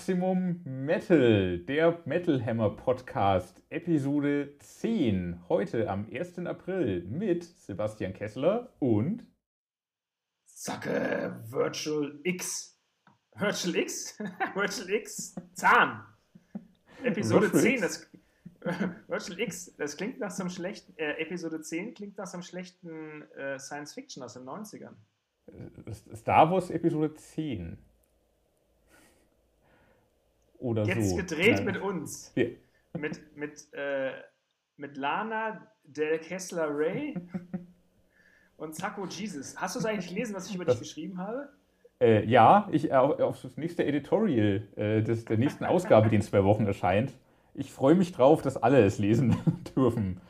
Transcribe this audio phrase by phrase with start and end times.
[0.00, 5.42] Maximum Metal, der Metal Hammer Podcast, Episode 10.
[5.50, 6.38] Heute am 1.
[6.46, 9.26] April mit Sebastian Kessler und
[10.46, 12.80] Zacke Virtual X.
[13.34, 14.18] Virtual X?
[14.54, 16.02] Virtual X Zahn.
[17.02, 17.80] Episode Virtual 10.
[17.82, 18.10] Das,
[19.06, 22.42] Virtual X, das klingt nach so einem schlechten, äh, Episode 10 klingt nach so einem
[22.42, 24.94] schlechten äh, Science Fiction aus den 90ern.
[26.14, 27.76] Star Wars Episode 10
[30.60, 31.16] oder Jetzt so.
[31.16, 31.64] gedreht Nein.
[31.64, 32.32] mit uns.
[32.36, 32.46] Ja.
[32.98, 34.10] Mit, mit, äh,
[34.76, 37.14] mit Lana Del Kessler Ray
[38.56, 39.56] und Zacko Jesus.
[39.56, 41.48] Hast du es eigentlich gelesen, was ich über das, dich geschrieben habe?
[42.00, 46.22] Äh, ja, ich äh, auf das nächste Editorial äh, des, der nächsten Ausgabe, die in
[46.22, 47.12] zwei Wochen erscheint.
[47.54, 49.36] Ich freue mich drauf, dass alle es lesen
[49.76, 50.20] dürfen.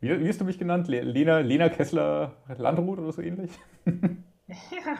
[0.00, 0.88] Wie, wie hast du mich genannt?
[0.88, 3.50] Lena, Lena Kessler Landrut oder so ähnlich?
[4.70, 4.98] Ja.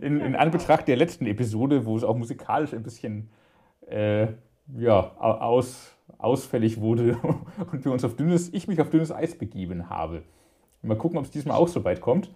[0.00, 3.28] In, in Anbetracht der letzten Episode, wo es auch musikalisch ein bisschen
[3.90, 4.28] äh,
[4.76, 7.18] ja, aus, ausfällig wurde
[7.72, 10.22] und wir uns auf dünnes, ich mich auf dünnes Eis begeben habe.
[10.82, 12.30] Mal gucken, ob es diesmal auch so weit kommt.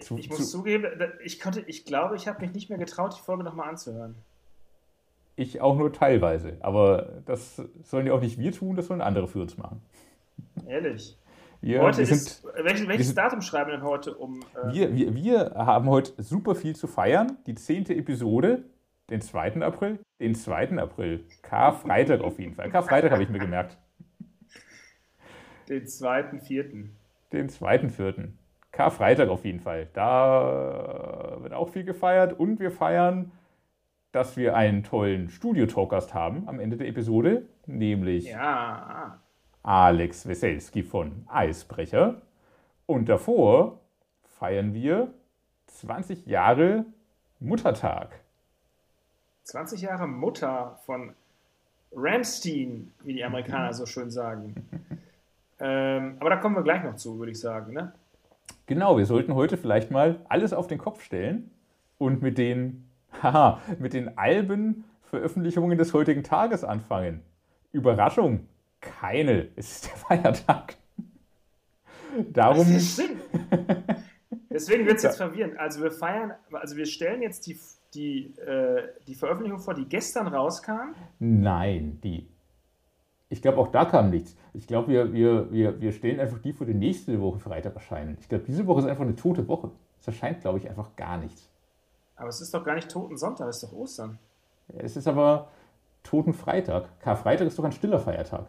[0.00, 0.86] Zu, ich muss zu, zugeben,
[1.22, 4.16] ich, konnte, ich glaube, ich habe mich nicht mehr getraut, die Folge nochmal anzuhören.
[5.36, 6.58] Ich auch nur teilweise.
[6.60, 9.82] Aber das sollen ja auch nicht wir tun, das sollen andere für uns machen.
[10.66, 11.18] Ehrlich.
[11.60, 14.40] Wir, heute wir ist, sind, welches, welches sind, Datum schreiben wir denn heute um?
[14.54, 17.38] Äh wir, wir, wir haben heute super viel zu feiern.
[17.46, 18.64] Die zehnte Episode.
[19.10, 19.60] Den 2.
[19.62, 19.98] April?
[20.18, 20.78] Den 2.
[20.78, 21.24] April.
[21.42, 22.70] Karfreitag auf jeden Fall.
[22.70, 23.76] Karfreitag habe ich mir gemerkt.
[25.68, 26.88] Den 2.4.
[27.32, 28.28] Den 2.4.
[28.72, 29.88] Karfreitag auf jeden Fall.
[29.92, 33.30] Da wird auch viel gefeiert und wir feiern,
[34.10, 39.20] dass wir einen tollen Studio-Talkgast haben am Ende der Episode, nämlich ja.
[39.62, 42.22] Alex Weselski von Eisbrecher.
[42.86, 43.80] Und davor
[44.38, 45.12] feiern wir
[45.66, 46.84] 20 Jahre
[47.38, 48.23] Muttertag.
[49.44, 51.12] 20 Jahre Mutter von
[51.94, 54.54] Ramstein, wie die Amerikaner so schön sagen.
[55.60, 57.72] ähm, aber da kommen wir gleich noch zu, würde ich sagen.
[57.72, 57.92] Ne?
[58.66, 61.50] Genau, wir sollten heute vielleicht mal alles auf den Kopf stellen
[61.98, 62.88] und mit den,
[63.22, 67.22] haha, mit den Albenveröffentlichungen des heutigen Tages anfangen.
[67.70, 68.48] Überraschung,
[68.80, 69.48] keine.
[69.56, 70.76] Es ist der Feiertag.
[72.32, 72.66] Darum.
[74.50, 75.58] Deswegen wird es jetzt verwirrend.
[75.58, 77.58] Also wir feiern, also wir stellen jetzt die
[77.94, 80.94] die, äh, die Veröffentlichung vor, die gestern rauskam?
[81.18, 82.28] Nein, die.
[83.28, 84.36] Ich glaube, auch da kam nichts.
[84.52, 88.16] Ich glaube, wir, wir, wir, wir stellen einfach die vor, die nächste Woche Freitag erscheinen.
[88.20, 89.70] Ich glaube, diese Woche ist einfach eine tote Woche.
[89.98, 91.48] Es erscheint, glaube ich, einfach gar nichts.
[92.16, 94.18] Aber es ist doch gar nicht Toten Sonntag, es ist doch Ostern.
[94.68, 95.48] es ist aber
[96.02, 97.00] Toten Freitag.
[97.00, 98.46] Karfreitag ist doch ein stiller Feiertag.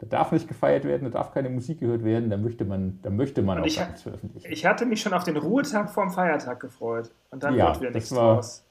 [0.00, 3.10] Da darf nicht gefeiert werden, da darf keine Musik gehört werden, da möchte man, da
[3.10, 4.50] möchte man und auch ich, nichts veröffentlichen.
[4.50, 7.90] Ich hatte mich schon auf den Ruhetag vorm Feiertag gefreut und dann ja, wird wieder
[7.90, 8.64] nichts war draus.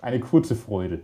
[0.00, 1.00] Eine kurze Freude.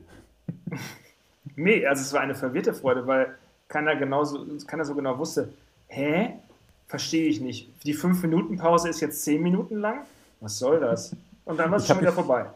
[1.57, 3.35] nee, also es war eine verwirrte Freude, weil
[3.69, 5.53] keiner, genauso, keiner so genau wusste,
[5.89, 6.39] hä?
[6.87, 7.71] Verstehe ich nicht.
[7.85, 10.07] Die 5-Minuten-Pause ist jetzt 10 Minuten lang?
[10.41, 11.15] Was soll das?
[11.45, 12.47] Und dann war es schon wieder mich, vorbei.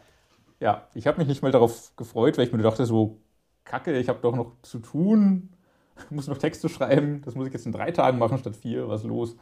[0.59, 3.19] Ja, ich habe mich nicht mal darauf gefreut, weil ich mir dachte, so,
[3.63, 5.49] kacke, ich habe doch noch zu tun
[6.09, 7.21] muss noch Texte schreiben.
[7.23, 8.87] Das muss ich jetzt in drei Tagen machen statt vier.
[8.87, 9.35] Was los?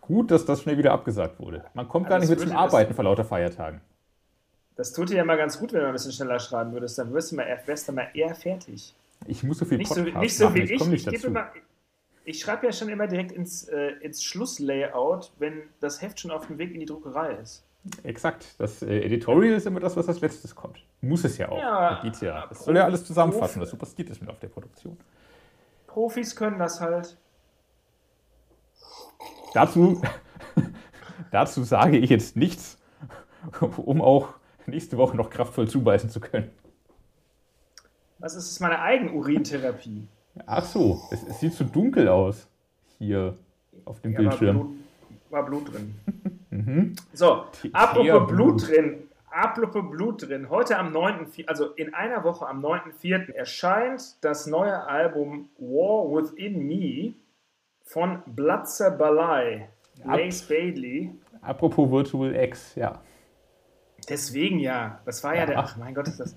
[0.00, 1.64] Gut, dass das schnell wieder abgesagt wurde.
[1.74, 3.80] Man kommt gar nicht mehr zum Arbeiten vor lauter Feiertagen.
[4.74, 6.98] Das tut dir ja mal ganz gut, wenn du ein bisschen schneller schreiben würdest.
[6.98, 8.94] Dann wirst du mal, wärst du mal eher fertig.
[9.26, 10.70] Ich muss so viel nicht Podcast so, nicht so wie ich.
[10.72, 11.30] Ich, ich, ich,
[12.24, 16.46] ich schreibe ja schon immer direkt ins, äh, ins Schlusslayout, wenn das Heft schon auf
[16.46, 17.64] dem Weg in die Druckerei ist.
[18.04, 18.54] Exakt.
[18.58, 20.84] Das äh, Editorial ist immer das, was als letztes kommt.
[21.00, 21.58] Muss es ja auch.
[21.58, 22.46] Ja, da geht's ja.
[22.46, 24.96] Das soll ja alles zusammenfassen, was so passiert ist mit auf der Produktion.
[25.92, 27.18] Profis können das halt.
[29.52, 30.00] Dazu,
[31.30, 32.78] dazu sage ich jetzt nichts,
[33.76, 34.30] um auch
[34.66, 36.50] nächste Woche noch kraftvoll zubeißen zu können.
[38.18, 40.08] Was ist meine Eigenurintherapie?
[40.46, 42.48] Ach so, es, es, sieht so dunkel aus
[42.98, 43.36] hier
[43.84, 44.56] auf dem ja, Bildschirm.
[44.56, 44.80] War Blut,
[45.30, 45.94] war Blut drin.
[46.50, 46.96] mhm.
[47.12, 47.44] So,
[47.74, 49.08] apropos Blut drin.
[49.32, 50.50] Apropos Blut drin.
[50.50, 53.32] Heute am 9., also in einer Woche am 9.4.
[53.32, 57.14] erscheint das neue Album War Within Me
[57.82, 59.70] von Blatzer Balai,
[60.04, 61.14] Lace Bailey.
[61.40, 63.00] Apropos Virtual X, ja.
[64.06, 65.00] Deswegen ja.
[65.06, 65.58] Das war ja, ja der.
[65.60, 66.36] Ach mein Gott, ist das.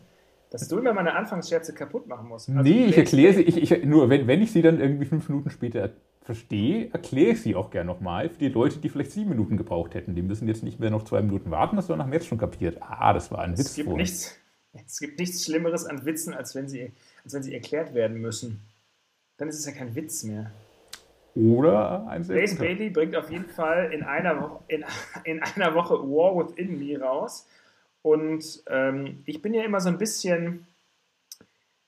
[0.51, 2.47] Dass du immer meine Anfangsscherze kaputt machen musst.
[2.49, 3.41] Also nee, ich erkläre sie.
[3.41, 5.89] Ich, ich, nur wenn, wenn ich sie dann irgendwie fünf Minuten später
[6.25, 9.93] verstehe, erkläre ich sie auch gerne nochmal für die Leute, die vielleicht sieben Minuten gebraucht
[9.93, 10.15] hätten.
[10.15, 12.77] Die müssen jetzt nicht mehr noch zwei Minuten warten, das haben jetzt schon kapiert.
[12.81, 13.67] Ah, das war ein Witz.
[13.67, 14.39] Es gibt, nichts,
[14.73, 16.91] es gibt nichts Schlimmeres an Witzen, als wenn, sie,
[17.23, 18.61] als wenn sie erklärt werden müssen.
[19.37, 20.51] Dann ist es ja kein Witz mehr.
[21.35, 24.83] Oder ein sehr Blaze Bailey bringt auf jeden Fall in einer, Woche, in,
[25.25, 27.47] in einer Woche War Within Me raus.
[28.01, 30.65] Und ähm, ich bin ja immer so ein bisschen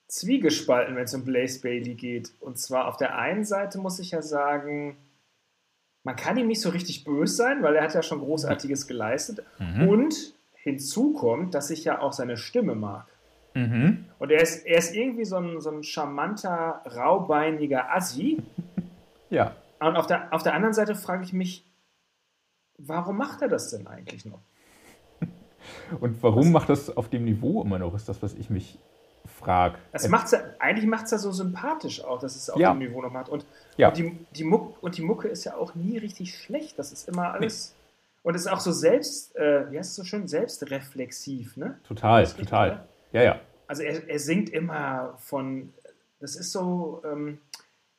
[0.08, 2.32] zwiegespalten, wenn es um Blaze Bailey geht.
[2.40, 4.98] Und zwar auf der einen Seite muss ich ja sagen,
[6.04, 9.44] man kann ihm nicht so richtig böse sein, weil er hat ja schon Großartiges geleistet.
[9.60, 9.90] Mhm.
[9.90, 13.06] Und hinzu kommt, dass ich ja auch seine Stimme mag.
[13.54, 14.06] Mhm.
[14.20, 18.38] Und er ist, er ist irgendwie so ein, so ein charmanter, raubeiniger Assi.
[19.30, 19.58] Ja.
[19.82, 21.66] Und auf der, auf der anderen Seite frage ich mich,
[22.78, 24.40] warum macht er das denn eigentlich noch?
[26.00, 26.52] Und warum was?
[26.54, 28.80] macht das auf dem Niveau immer noch, ist das, was ich mich
[29.28, 29.78] frage.
[29.92, 32.72] Das macht's ja, eigentlich macht es ja so sympathisch auch, dass es auf ja.
[32.72, 33.30] dem Niveau noch macht.
[33.30, 33.46] Und,
[33.78, 33.90] ja.
[33.90, 36.80] und, die, die Muck, und die Mucke ist ja auch nie richtig schlecht.
[36.80, 37.72] Das ist immer alles.
[37.72, 37.78] Nee.
[38.24, 41.80] Und es ist auch so selbst, äh, wie heißt es so schön, selbstreflexiv, ne?
[41.88, 42.70] Total, total.
[42.70, 43.40] Richtig, ja, ja.
[43.68, 45.74] Also er, er singt immer von,
[46.20, 47.40] das ist so, ähm,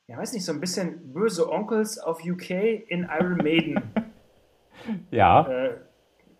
[0.07, 2.49] ja, weiß nicht, so ein bisschen böse Onkels auf UK
[2.87, 3.81] in Iron Maiden.
[5.11, 5.47] ja.
[5.47, 5.77] Äh,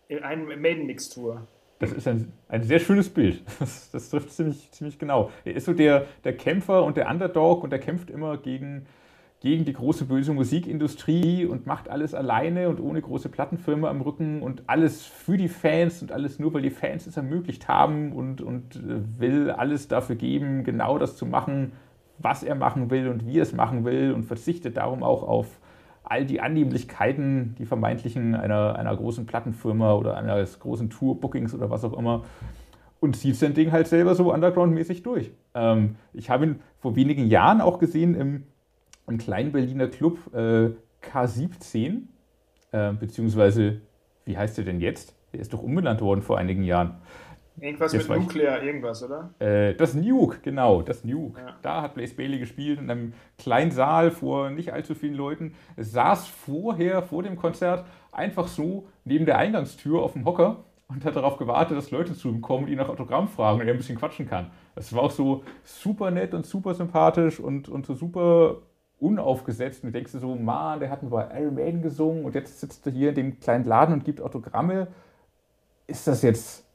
[0.07, 1.47] in einer Maiden-Mixtur.
[1.79, 3.41] Das ist ein, ein sehr schönes Bild.
[3.59, 5.31] Das, das, trifft ziemlich, ziemlich genau.
[5.45, 8.85] Er ist so der, der Kämpfer und der Underdog und er kämpft immer gegen,
[9.39, 14.41] gegen die große böse Musikindustrie und macht alles alleine und ohne große Plattenfirma am Rücken
[14.41, 18.41] und alles für die Fans und alles nur, weil die Fans es ermöglicht haben und,
[18.41, 21.71] und äh, will alles dafür geben, genau das zu machen,
[22.17, 25.47] was er machen will und wie er es machen will und verzichtet darum auch auf
[26.09, 31.83] all die Annehmlichkeiten, die vermeintlichen einer, einer großen Plattenfirma oder eines großen Tour-Bookings oder was
[31.83, 32.23] auch immer
[33.00, 35.31] und zieht sein Ding halt selber so underground-mäßig durch.
[35.53, 38.44] Ähm, ich habe ihn vor wenigen Jahren auch gesehen im,
[39.07, 40.71] im kleinen Berliner Club äh,
[41.01, 42.01] K17,
[42.71, 43.81] äh, beziehungsweise,
[44.25, 45.15] wie heißt der denn jetzt?
[45.31, 46.95] Der ist doch umbenannt worden vor einigen Jahren.
[47.61, 49.33] Irgendwas mit Nuclear, irgendwas, oder?
[49.39, 51.41] Äh, das Nuke, genau, das Nuke.
[51.41, 51.56] Ja.
[51.61, 55.53] Da hat Blaze Bailey gespielt in einem kleinen Saal vor nicht allzu vielen Leuten.
[55.75, 61.06] Es saß vorher, vor dem Konzert, einfach so neben der Eingangstür auf dem Hocker und
[61.06, 63.73] hat darauf gewartet, dass Leute zu ihm kommen und ihn nach Autogramm fragen und er
[63.73, 64.50] ein bisschen quatschen kann.
[64.75, 68.57] Das war auch so super nett und super sympathisch und, und so super
[69.00, 69.83] unaufgesetzt.
[69.83, 72.59] Und du denkst dir so, man, der hat nur bei Iron Maiden gesungen und jetzt
[72.59, 74.88] sitzt er hier in dem kleinen Laden und gibt Autogramme.
[75.88, 76.65] Ist das jetzt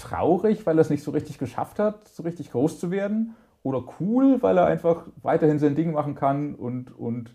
[0.00, 3.34] traurig, weil er es nicht so richtig geschafft hat, so richtig groß zu werden?
[3.62, 7.34] Oder cool, weil er einfach weiterhin sein Ding machen kann und, und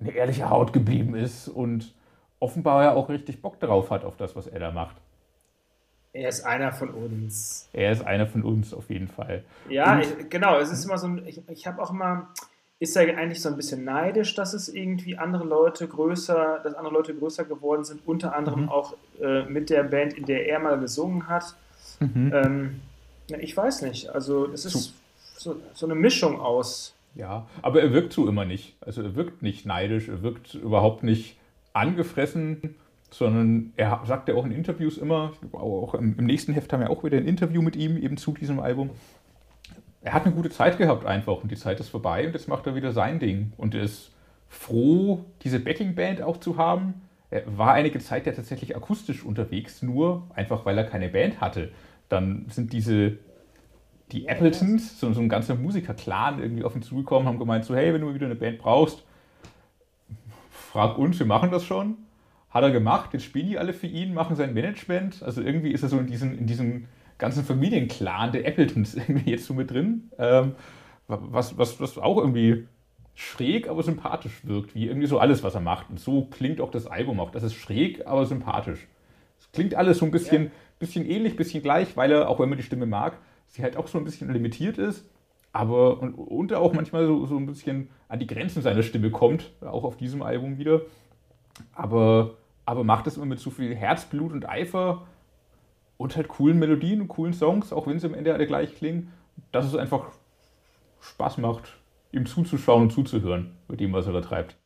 [0.00, 1.94] eine ehrliche Haut geblieben ist und
[2.38, 4.96] offenbar ja auch richtig Bock drauf hat auf das, was er da macht?
[6.14, 7.68] Er ist einer von uns.
[7.72, 9.44] Er ist einer von uns, auf jeden Fall.
[9.68, 10.58] Ja, ich, genau.
[10.58, 11.26] Es ist immer so ein.
[11.26, 12.28] Ich, ich habe auch immer.
[12.80, 16.92] Ist er eigentlich so ein bisschen neidisch, dass es irgendwie andere Leute größer, dass andere
[16.92, 18.68] Leute größer geworden sind, unter anderem mhm.
[18.68, 21.56] auch äh, mit der Band, in der er mal gesungen hat.
[22.00, 22.32] Mhm.
[22.34, 22.80] Ähm,
[23.40, 24.08] ich weiß nicht.
[24.10, 24.94] Also es ist
[25.36, 26.94] so, so, eine Mischung aus.
[27.14, 28.76] Ja, aber er wirkt so immer nicht.
[28.80, 31.36] Also er wirkt nicht neidisch, er wirkt überhaupt nicht
[31.72, 32.76] angefressen,
[33.10, 36.90] sondern er sagt ja auch in Interviews immer, auch im, im nächsten Heft haben wir
[36.90, 38.90] auch wieder ein Interview mit ihm eben zu diesem Album.
[40.02, 42.66] Er hat eine gute Zeit gehabt einfach und die Zeit ist vorbei und jetzt macht
[42.66, 44.10] er wieder sein Ding und er ist
[44.48, 47.02] froh, diese Backing-Band auch zu haben
[47.46, 51.72] war einige Zeit ja tatsächlich akustisch unterwegs, nur einfach weil er keine Band hatte.
[52.08, 53.18] Dann sind diese,
[54.12, 57.92] die Appletons, so, so ein ganzer Musiker-Clan irgendwie auf ihn zugekommen, haben gemeint, so hey,
[57.92, 59.04] wenn du wieder eine Band brauchst,
[60.50, 61.96] frag uns, wir machen das schon.
[62.50, 65.22] Hat er gemacht, jetzt spielen die alle für ihn, machen sein Management.
[65.22, 66.86] Also irgendwie ist er so in diesem, in diesem
[67.18, 70.10] ganzen Familienclan der Appletons irgendwie jetzt so mit drin.
[70.18, 70.52] Ähm,
[71.08, 72.66] was, was, was auch irgendwie
[73.14, 75.90] schräg, aber sympathisch wirkt, wie irgendwie so alles, was er macht.
[75.90, 77.30] Und so klingt auch das Album auch.
[77.30, 78.86] Das ist schräg, aber sympathisch.
[79.38, 80.50] Es klingt alles so ein bisschen, ja.
[80.78, 83.86] bisschen ähnlich, bisschen gleich, weil er, auch wenn man die Stimme mag, sie halt auch
[83.86, 85.08] so ein bisschen limitiert ist,
[85.52, 89.52] aber und, und auch manchmal so, so ein bisschen an die Grenzen seiner Stimme kommt,
[89.60, 90.82] auch auf diesem Album wieder.
[91.72, 95.06] Aber, aber macht es immer mit so viel Herzblut und Eifer
[95.96, 99.12] und halt coolen Melodien und coolen Songs, auch wenn sie am Ende alle gleich klingen,
[99.52, 100.10] dass es einfach
[101.00, 101.76] Spaß macht,
[102.14, 104.56] ihm zuzuschauen und zuzuhören mit dem, was er da treibt.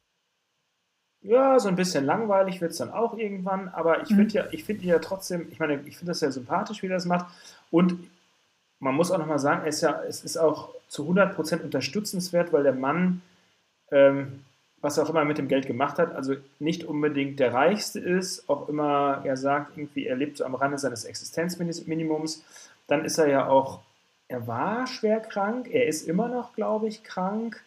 [1.20, 4.30] Ja, so ein bisschen langweilig wird es dann auch irgendwann, aber ich finde mhm.
[4.30, 7.06] ja, ich finde ja trotzdem, ich meine, ich finde das ja sympathisch, wie er das
[7.06, 7.26] macht.
[7.70, 7.98] Und
[8.78, 12.62] man muss auch nochmal sagen, es ist ja, es ist auch zu 100% unterstützenswert, weil
[12.62, 13.22] der Mann,
[13.90, 14.44] ähm,
[14.80, 18.48] was er auch immer mit dem Geld gemacht hat, also nicht unbedingt der Reichste ist,
[18.48, 22.44] auch immer, er sagt, irgendwie, er lebt so am Rande seines Existenzminimums,
[22.86, 23.80] dann ist er ja auch
[24.28, 27.62] er war schwer krank, er ist immer noch, glaube ich, krank.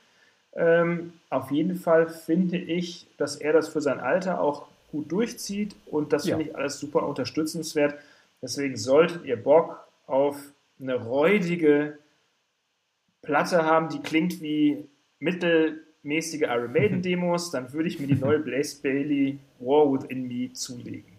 [0.54, 5.76] Ähm, auf jeden Fall finde ich, dass er das für sein Alter auch gut durchzieht
[5.88, 6.36] und das ja.
[6.36, 7.96] finde ich alles super unterstützenswert.
[8.42, 10.38] Deswegen solltet ihr Bock auf
[10.80, 11.98] eine räudige
[13.22, 14.86] Platte haben, die klingt wie
[15.20, 20.52] mittelmäßige Iron Maiden Demos, dann würde ich mir die neue Blaze Bailey War Within Me
[20.54, 21.11] zulegen.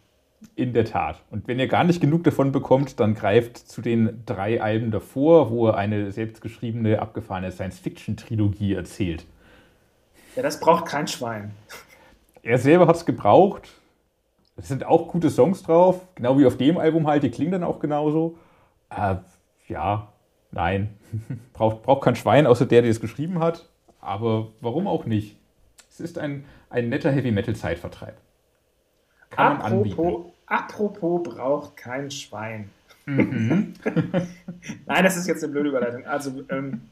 [0.55, 1.23] In der Tat.
[1.31, 5.51] Und wenn ihr gar nicht genug davon bekommt, dann greift zu den drei Alben davor,
[5.51, 9.27] wo er eine selbstgeschriebene, abgefahrene Science-Fiction-Trilogie erzählt.
[10.37, 11.53] Ja, das braucht kein Schwein.
[12.43, 13.71] Er selber hat es gebraucht.
[14.57, 17.65] Es sind auch gute Songs drauf, genau wie auf dem Album halt, die klingen dann
[17.65, 18.39] auch genauso.
[18.91, 19.17] Äh,
[19.69, 20.13] ja,
[20.51, 20.97] nein,
[21.53, 23.69] braucht, braucht kein Schwein, außer der, der es geschrieben hat.
[24.01, 25.37] Aber warum auch nicht?
[25.89, 28.17] Es ist ein, ein netter Heavy-Metal-Zeitvertreib.
[29.31, 30.32] Kann apropos, man anbieten.
[30.47, 32.71] Apropos braucht kein Schwein.
[33.07, 33.75] Mhm.
[34.87, 36.05] Nein, das ist jetzt eine blöde Überleitung.
[36.07, 36.83] Also, ähm,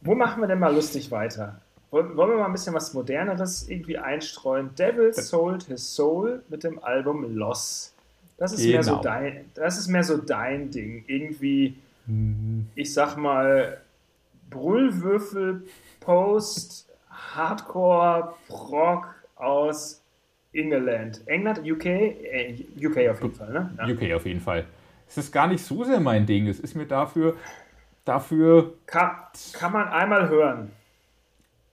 [0.00, 1.60] wo machen wir denn mal lustig weiter?
[1.90, 4.74] Wollen, wollen wir mal ein bisschen was Moderneres irgendwie einstreuen?
[4.74, 7.94] Devil Sold His Soul mit dem Album Loss.
[8.38, 8.72] Das ist, genau.
[8.72, 9.02] mehr, so genau.
[9.02, 11.04] dein, das ist mehr so dein Ding.
[11.06, 12.66] Irgendwie, mhm.
[12.74, 13.80] ich sag mal,
[14.50, 15.66] Brüllwürfel,
[16.00, 20.02] Post, Hardcore, Rock aus
[20.56, 21.22] England.
[21.26, 21.86] England, UK?
[21.86, 23.70] Äh, UK auf jeden Fall, ne?
[23.78, 23.86] Ja.
[23.86, 24.64] UK auf jeden Fall.
[25.08, 26.48] Es ist gar nicht so sehr mein Ding.
[26.48, 27.36] Es ist mir dafür.
[28.04, 29.10] dafür kann,
[29.52, 30.70] kann man einmal hören.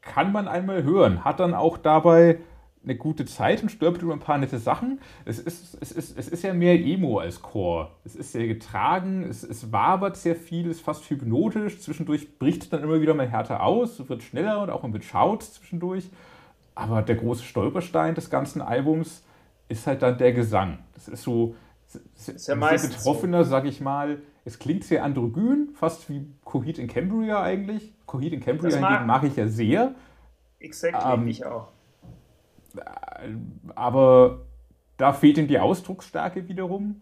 [0.02, 1.24] Kann man einmal hören.
[1.24, 2.40] Hat dann auch dabei
[2.84, 5.00] eine gute Zeit und stolpert über ein paar nette Sachen.
[5.25, 7.92] Es ist, es ist, es ist ja mehr Emo als Chor.
[8.04, 11.80] Es ist sehr getragen, es, es wabert sehr viel, es ist fast hypnotisch.
[11.80, 15.44] Zwischendurch bricht dann immer wieder mal härter aus, wird schneller und auch ein bisschen schaut
[15.44, 16.10] zwischendurch.
[16.75, 19.24] Aber der große Stolperstein des ganzen Albums
[19.68, 20.80] ist halt dann der Gesang.
[20.94, 21.56] Das ist so
[22.15, 23.51] sehr, sehr betroffener, so.
[23.51, 24.22] sag ich mal.
[24.46, 27.94] Es klingt sehr androgyn, fast wie Coheed in Cambria eigentlich.
[28.06, 29.96] Coheed in Cambria hingegen mag ich ja sehr.
[30.60, 31.70] Exactly, ähm, ich auch.
[33.75, 34.42] Aber
[34.98, 37.01] da fehlt ihm die Ausdrucksstärke wiederum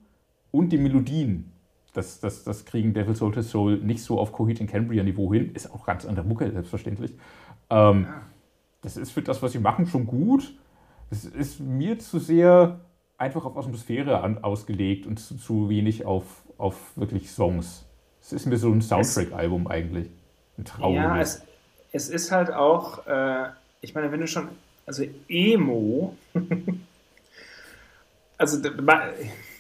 [0.52, 1.52] und die Melodien.
[1.94, 5.34] Das, das, das kriegen Devil Soul to Soul nicht so auf Coheed in Cambria Niveau
[5.34, 5.52] hin.
[5.54, 7.14] Ist auch ganz andere Mucke, selbstverständlich.
[7.70, 8.22] Ähm, ja
[8.82, 10.54] das ist für das, was sie machen, schon gut.
[11.10, 12.80] Es ist mir zu sehr
[13.18, 16.24] einfach auf Atmosphäre an, ausgelegt und zu, zu, wenig auf,
[16.58, 17.86] auf wirklich Songs.
[18.20, 20.10] Es ist mir so ein Soundtrack-Album eigentlich.
[20.58, 21.04] Ein trauriges.
[21.04, 21.44] Ja, es,
[21.92, 23.50] es ist halt auch, äh,
[23.82, 24.50] ich meine, wenn du schon,
[24.86, 26.16] also Emo,
[28.38, 28.58] also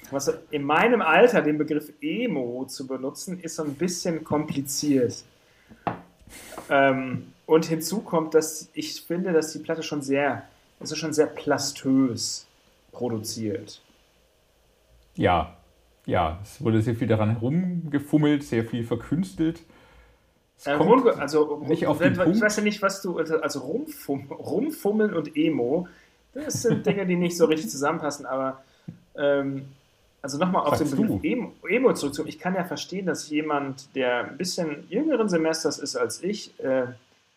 [0.09, 5.23] was, in meinem Alter den Begriff Emo zu benutzen, ist so ein bisschen kompliziert.
[6.69, 10.43] Ähm, und hinzu kommt, dass ich finde, dass die Platte schon sehr,
[10.79, 12.47] es ist schon sehr plastös
[12.93, 13.81] produziert.
[15.15, 15.57] Ja,
[16.05, 19.59] ja, es wurde sehr viel daran herumgefummelt, sehr viel verkünstelt.
[20.63, 25.35] Äh, also, nicht auf den ich weiß ja nicht, was du, also rumfum, rumfummeln und
[25.35, 25.89] Emo,
[26.33, 28.63] das sind Dinge, die nicht so richtig zusammenpassen, aber
[29.17, 29.65] ähm,
[30.21, 32.29] also nochmal auf Sagst den Begriff Emo, Emo zurückzukommen.
[32.29, 36.85] Ich kann ja verstehen, dass jemand, der ein bisschen jüngeren Semesters ist als ich, äh,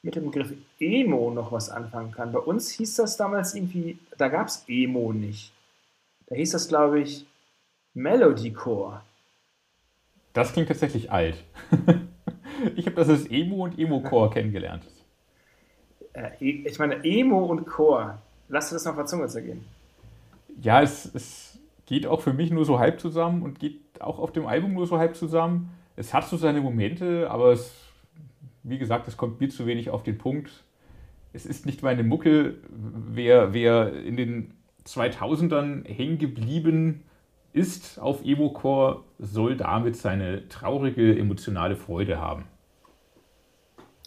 [0.05, 2.31] mit dem Begriff Emo noch was anfangen kann.
[2.31, 5.53] Bei uns hieß das damals irgendwie, da gab es Emo nicht.
[6.27, 7.27] Da hieß das, glaube ich,
[7.95, 9.01] Melodycore.
[10.35, 11.43] Das klingt tatsächlich alt.
[12.77, 14.85] ich habe das als Emo und Emo-Core kennengelernt.
[16.13, 18.19] Äh, e, ich meine, Emo und Core.
[18.49, 19.65] Lass dir das noch der Zunge zergehen.
[20.61, 24.33] Ja, es, es geht auch für mich nur so halb zusammen und geht auch auf
[24.33, 25.71] dem Album nur so halb zusammen.
[25.97, 27.84] Es hat so seine Momente, aber es
[28.65, 30.51] wie gesagt, es kommt mir zu wenig auf den Punkt.
[31.33, 32.57] Es ist nicht meine Mucke.
[32.71, 34.55] Wer, wer in den
[34.87, 37.05] 2000ern hängen geblieben
[37.53, 42.47] ist auf Evocore, soll damit seine traurige emotionale Freude haben.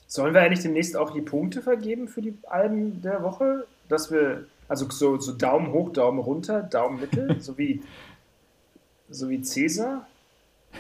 [0.06, 3.66] Sollen wir eigentlich demnächst auch die Punkte vergeben für die Alben der Woche?
[3.88, 7.82] Dass wir, also so, so Daumen hoch, Daumen runter, Daumen mittel, so wie,
[9.10, 10.08] so wie Cäsar?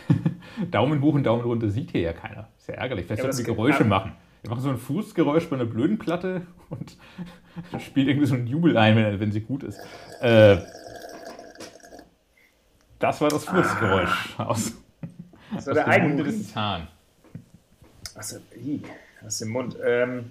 [0.71, 2.49] Daumen hoch und Daumen runter sieht hier ja keiner.
[2.57, 3.05] Ist ja ärgerlich.
[3.05, 3.89] Vielleicht ja, sollten wir Geräusche kann.
[3.89, 4.11] machen.
[4.41, 6.97] Wir machen so ein Fußgeräusch bei einer blöden Platte und
[7.81, 9.79] spielt irgendwie so ein Jubel ein, wenn, wenn sie gut ist.
[10.21, 10.57] Äh,
[12.99, 14.45] das war das Fußgeräusch ah.
[14.45, 14.73] aus,
[15.55, 16.87] aus der Munde des Zahn.
[18.15, 18.37] Achso,
[19.25, 19.77] aus dem Mund.
[19.85, 20.25] Ähm,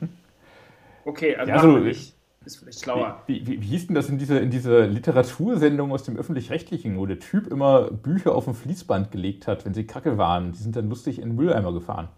[1.05, 2.16] okay, also, ja, also ich
[2.47, 3.23] ist vielleicht schlauer.
[3.27, 7.07] Wie, wie, wie, hieß denn das in dieser, in dieser Literatursendung aus dem Öffentlich-Rechtlichen, wo
[7.07, 10.53] der Typ immer Bücher auf dem Fließband gelegt hat, wenn sie kacke waren?
[10.53, 12.09] Die sind dann lustig in den Mülleimer gefahren.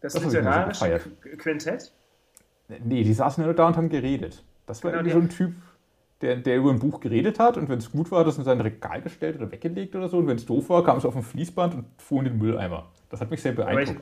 [0.00, 1.92] Das, das literarische so Quintett?
[2.84, 4.42] Nee, die saßen nur da und haben geredet.
[4.66, 5.54] Das war genau, irgendwie so ein Typ,
[6.22, 8.60] der, der über ein Buch geredet hat und wenn es gut war, es in sein
[8.60, 10.18] Regal gestellt oder weggelegt oder so.
[10.18, 12.86] Und wenn es doof war, kam es auf dem Fließband und fuhr in den Mülleimer.
[13.10, 14.00] Das hat mich sehr beeindruckt.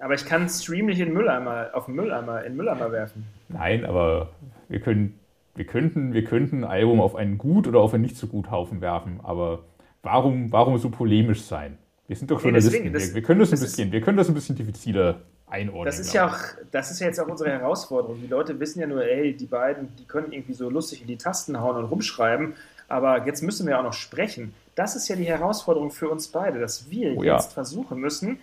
[0.00, 3.24] Aber ich, kann Stream nicht in Mülleimer, auf den Mülleimer, in Mülleimer werfen.
[3.48, 4.30] Nein, aber
[4.68, 5.18] wir können,
[5.54, 8.50] wir könnten, wir könnten ein Album auf einen gut oder auf einen nicht so gut
[8.50, 9.64] Haufen werfen, aber
[10.02, 11.78] warum, warum so polemisch sein?
[12.06, 12.72] Wir sind doch Journalisten.
[12.72, 14.56] Nee, deswegen, das, wir, können das, das ein bisschen, ist, wir können das ein bisschen
[14.56, 15.86] diffiziler einordnen.
[15.86, 16.36] Das ist ja auch,
[16.70, 18.20] das ist ja jetzt auch unsere Herausforderung.
[18.20, 21.16] Die Leute wissen ja nur, ey, die beiden, die können irgendwie so lustig in die
[21.16, 22.54] Tasten hauen und rumschreiben,
[22.88, 24.54] Aber jetzt müssen wir auch noch sprechen.
[24.74, 27.54] Das ist ja die Herausforderung für uns beide, dass wir Oh jetzt ja.
[27.54, 28.38] versuchen müssen,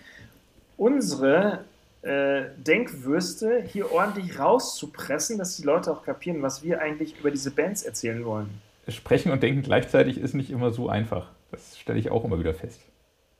[0.85, 1.59] unsere
[2.01, 7.51] äh, Denkwürste hier ordentlich rauszupressen, dass die Leute auch kapieren, was wir eigentlich über diese
[7.51, 8.49] Bands erzählen wollen.
[8.87, 11.27] Sprechen und denken gleichzeitig ist nicht immer so einfach.
[11.51, 12.81] Das stelle ich auch immer wieder fest.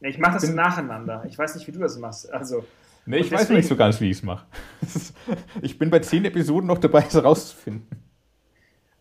[0.01, 1.23] Ich mache das Bin- nacheinander.
[1.27, 2.31] Ich weiß nicht, wie du das machst.
[2.31, 2.63] Also,
[3.07, 4.45] Nee, ich Und weiß deswegen- nicht so ganz, wie ich es mache.
[5.63, 7.87] Ich bin bei zehn Episoden noch dabei, es rauszufinden.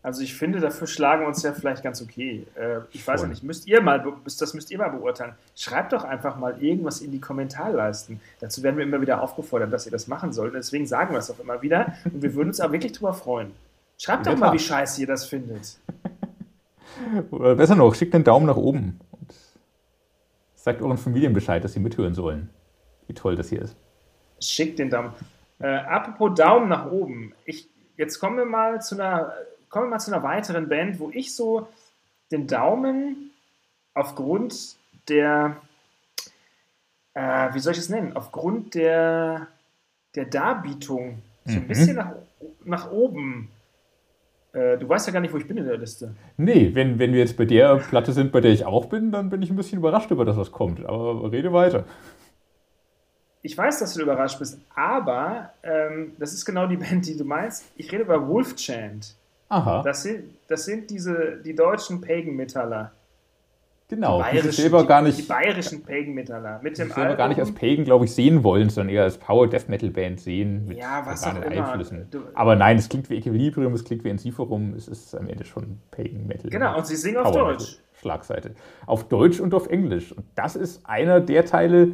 [0.03, 2.47] Also ich finde, dafür schlagen wir uns ja vielleicht ganz okay.
[2.55, 5.33] Äh, ich weiß ja nicht, müsst ihr mal, das müsst ihr mal beurteilen.
[5.55, 8.19] Schreibt doch einfach mal irgendwas in die Kommentarleisten.
[8.39, 10.55] Dazu werden wir immer wieder aufgefordert, dass ihr das machen sollt.
[10.55, 11.93] Deswegen sagen wir es auch immer wieder.
[12.05, 13.51] Und wir würden uns auch wirklich drüber freuen.
[13.99, 15.77] Schreibt doch mal, wie scheiße ihr das findet.
[17.29, 19.33] Oder besser noch, schickt einen Daumen nach oben und
[20.55, 22.49] sagt euren Familien Bescheid, dass sie mithören sollen.
[23.05, 23.75] Wie toll das hier ist.
[24.39, 25.13] Schickt den Daumen.
[25.59, 27.33] Äh, apropos Daumen nach oben.
[27.45, 29.33] Ich, jetzt kommen wir mal zu einer,
[29.71, 31.67] kommen wir mal zu einer weiteren Band, wo ich so
[32.31, 33.31] den Daumen
[33.93, 34.75] aufgrund
[35.09, 35.57] der,
[37.13, 38.15] äh, wie soll ich es nennen?
[38.15, 39.47] Aufgrund der,
[40.15, 41.67] der Darbietung so ein Mhm.
[41.67, 42.11] bisschen nach,
[42.63, 43.49] nach oben.
[44.53, 46.13] Äh, du weißt ja gar nicht, wo ich bin in der Liste.
[46.37, 49.29] Nee, wenn, wenn wir jetzt bei der Platte sind, bei der ich auch bin, dann
[49.29, 50.85] bin ich ein bisschen überrascht über das, was kommt.
[50.85, 51.85] Aber rede weiter.
[53.41, 57.23] Ich weiß, dass du überrascht bist, aber ähm, das ist genau die Band, die du
[57.23, 57.65] meinst.
[57.75, 59.15] Ich rede über Wolf Chant.
[59.51, 62.91] Aha, Das sind, das sind diese, die deutschen Pagan-Metaller.
[63.89, 64.23] genau.
[64.31, 66.59] Die selber gar die, nicht, die bayerischen Pagan-Metaller.
[66.63, 69.03] Mit die dem selber gar nicht als Album- Pagan, glaube ich, sehen wollen, sondern eher
[69.03, 70.65] als Power Death Metal Band sehen.
[70.67, 71.45] Mit Ja, was auch immer.
[71.67, 72.07] Einflüssen.
[72.09, 75.43] Du- Aber nein, es klingt wie Equilibrium, es klingt wie Ensiferum, es ist am Ende
[75.43, 76.49] schon Pagan Metal.
[76.49, 77.77] Genau, und sie singen auf Deutsch.
[77.99, 78.55] Schlagseite.
[78.85, 80.11] Auf Deutsch und auf Englisch.
[80.13, 81.89] Und das ist einer der Teile,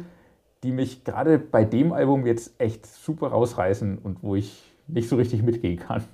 [0.62, 5.16] die mich gerade bei dem Album jetzt echt super rausreißen und wo ich nicht so
[5.16, 6.04] richtig mitgehen kann.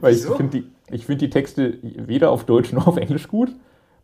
[0.00, 3.50] Weil ich finde die, ich find die Texte weder auf Deutsch noch auf Englisch gut.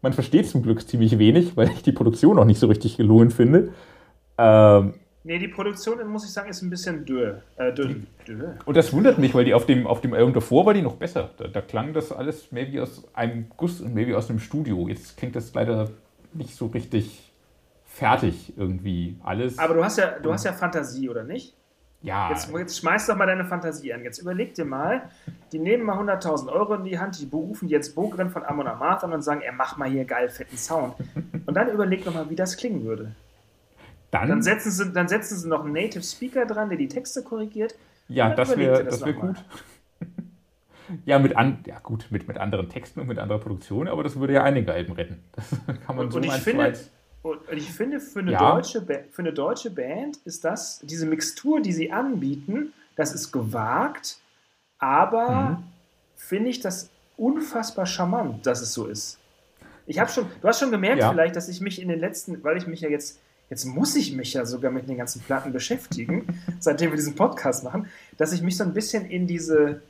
[0.02, 3.31] Man versteht zum Glück ziemlich wenig, weil ich die Produktion auch nicht so richtig gelungen
[3.31, 3.72] finde.
[4.37, 4.94] Ähm,
[5.28, 7.42] Nee, die Produktion, muss ich sagen, ist ein bisschen dürr.
[7.59, 7.70] Äh.
[7.74, 8.57] Dürr.
[8.64, 10.96] Und das wundert mich, weil die auf dem, auf dem Album davor war die noch
[10.96, 11.33] besser.
[11.37, 14.38] Da, da klang das alles mehr wie aus einem Guss und mehr wie aus einem
[14.38, 14.88] Studio.
[14.88, 15.90] Jetzt klingt das leider
[16.33, 17.31] nicht so richtig
[17.85, 19.59] fertig irgendwie alles.
[19.59, 21.58] Aber du hast ja, du hast ja Fantasie, oder nicht?
[22.02, 24.04] Ja, Jetzt, jetzt schmeiß doch mal deine Fantasie an.
[24.04, 25.11] Jetzt überleg dir mal,
[25.52, 29.02] die nehmen mal 100.000 Euro in die Hand, die berufen jetzt Bogren von Amon Amarth
[29.04, 30.94] an und sagen, er mach mal hier geil fetten Sound.
[31.46, 33.12] Und dann überleg doch mal, wie das klingen würde.
[34.12, 37.22] dann, Dann setzen sie, dann setzen sie noch einen Native Speaker dran, der die Texte
[37.22, 37.74] korrigiert.
[38.08, 39.37] ja, das wäre das das wär gut.
[41.04, 44.18] ja, mit an, ja gut, mit, mit anderen Texten und mit anderer Produktion, aber das
[44.18, 45.22] würde ja einige Alben retten.
[45.32, 45.50] Das
[45.87, 46.74] kann man Und- so und ich finde-
[47.22, 48.38] Und ich finde, für eine, Ja.
[48.38, 54.18] deutsche für eine deutsche Band ist das, diese Mixtur, die sie anbieten, das ist gewagt,
[54.78, 55.28] aber
[55.59, 55.64] Mhm.
[56.16, 59.18] finde ich das unfassbar charmant, dass es so ist.
[59.87, 61.11] Ich habe schon, du hast schon gemerkt Ja.
[61.11, 63.18] vielleicht, dass ich mich in den letzten, weil ich mich ja jetzt,
[63.50, 66.26] jetzt muss ich mich ja sogar mit den ganzen Platten beschäftigen,
[66.61, 69.81] seitdem wir diesen Podcast machen, dass ich mich so ein bisschen in diese,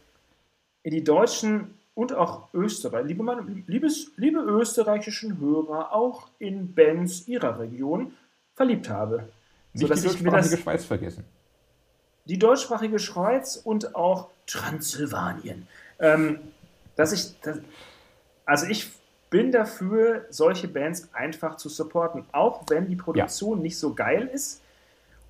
[0.82, 7.26] in die deutschen und auch Österreich, liebe, meine, liebes, liebe österreichischen Hörer, auch in Bands
[7.26, 8.12] ihrer Region
[8.54, 9.28] verliebt habe.
[9.72, 11.24] nicht die deutschsprachige das- Schweiz vergessen.
[12.26, 15.66] Die deutschsprachige Schweiz und auch Transsilvanien.
[15.98, 16.38] Ähm,
[16.94, 17.58] dass ich, das,
[18.44, 18.92] also ich
[19.28, 24.60] bin dafür, solche Bands einfach zu supporten, auch wenn die Produktion nicht so geil ist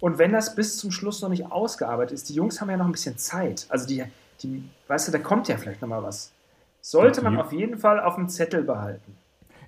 [0.00, 2.28] und wenn das bis zum Schluss noch nicht ausgearbeitet ist.
[2.28, 3.64] Die Jungs haben ja noch ein bisschen Zeit.
[3.70, 4.04] Also die,
[4.42, 6.30] die weißt du, da kommt ja vielleicht noch mal was.
[6.80, 9.16] Sollte man auf jeden Fall auf dem Zettel behalten.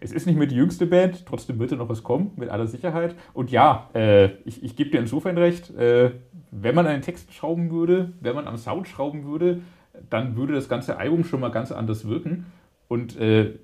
[0.01, 2.67] Es ist nicht mehr die jüngste Band, trotzdem wird da noch was kommen, mit aller
[2.67, 3.15] Sicherheit.
[3.35, 6.13] Und ja, äh, ich, ich gebe dir insofern recht, äh,
[6.51, 9.61] wenn man an den Texten schrauben würde, wenn man am Sound schrauben würde,
[10.09, 12.47] dann würde das ganze Album schon mal ganz anders wirken.
[12.89, 13.59] Und äh,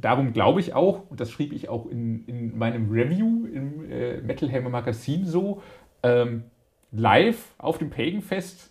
[0.00, 4.20] darum glaube ich auch, und das schrieb ich auch in, in meinem Review im äh,
[4.22, 5.62] Metal Hammer Magazin so,
[6.02, 6.44] ähm,
[6.90, 8.70] live auf dem Pagan Fest,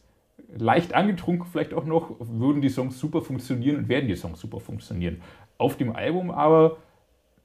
[0.58, 4.60] leicht angetrunken vielleicht auch noch, würden die Songs super funktionieren und werden die Songs super
[4.60, 5.22] funktionieren.
[5.58, 6.78] Auf dem Album aber,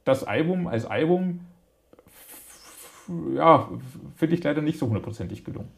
[0.05, 1.41] das Album als Album,
[3.35, 3.69] ja,
[4.15, 5.69] finde ich leider nicht so hundertprozentig gelungen.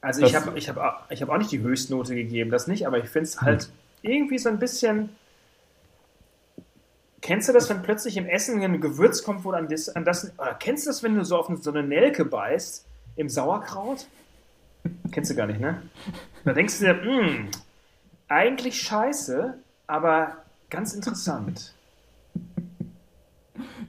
[0.00, 2.66] Also Das- ich habe ich hab, auch- ich hab auch nicht die Höchstnote gegeben, das
[2.66, 3.70] nicht, aber ich finde es halt
[4.02, 5.08] irgendwie so ein bisschen.
[7.20, 10.32] Kennst du das, wenn plötzlich im Essen ein Gewürz kommt, wo an das, an das
[10.38, 14.06] oder kennst du das, wenn du so auf so eine Nelke beißt im Sauerkraut?
[15.12, 15.82] Kennst du gar nicht, ne?
[16.44, 17.48] Da denkst du dir, "Hm,
[18.28, 19.54] eigentlich scheiße,
[19.86, 20.36] aber
[20.70, 21.74] ganz interessant.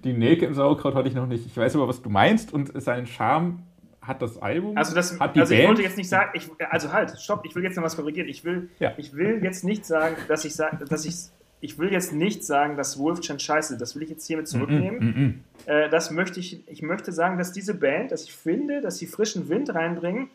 [0.03, 1.45] Die Nelke im Sauerkraut hatte ich noch nicht.
[1.45, 3.63] Ich weiß aber, was du meinst und seinen Charme
[4.01, 4.77] hat das Album.
[4.77, 5.69] Also, das, hat die also ich Band.
[5.69, 8.27] wollte jetzt nicht sagen, ich, also halt, stopp, ich will jetzt noch was korrigieren.
[8.27, 8.93] Ich will, Ja.
[8.97, 11.15] ich will jetzt nicht sagen, dass ich sage, dass ich
[11.61, 14.99] ich will jetzt nicht sagen, dass Wolfchen scheiße, das will ich jetzt hiermit zurücknehmen.
[14.99, 18.33] Mm -mm, mm äh, das möchte ich, ich möchte sagen, dass diese Band, dass ich
[18.33, 20.29] finde, dass sie frischen Wind reinbringen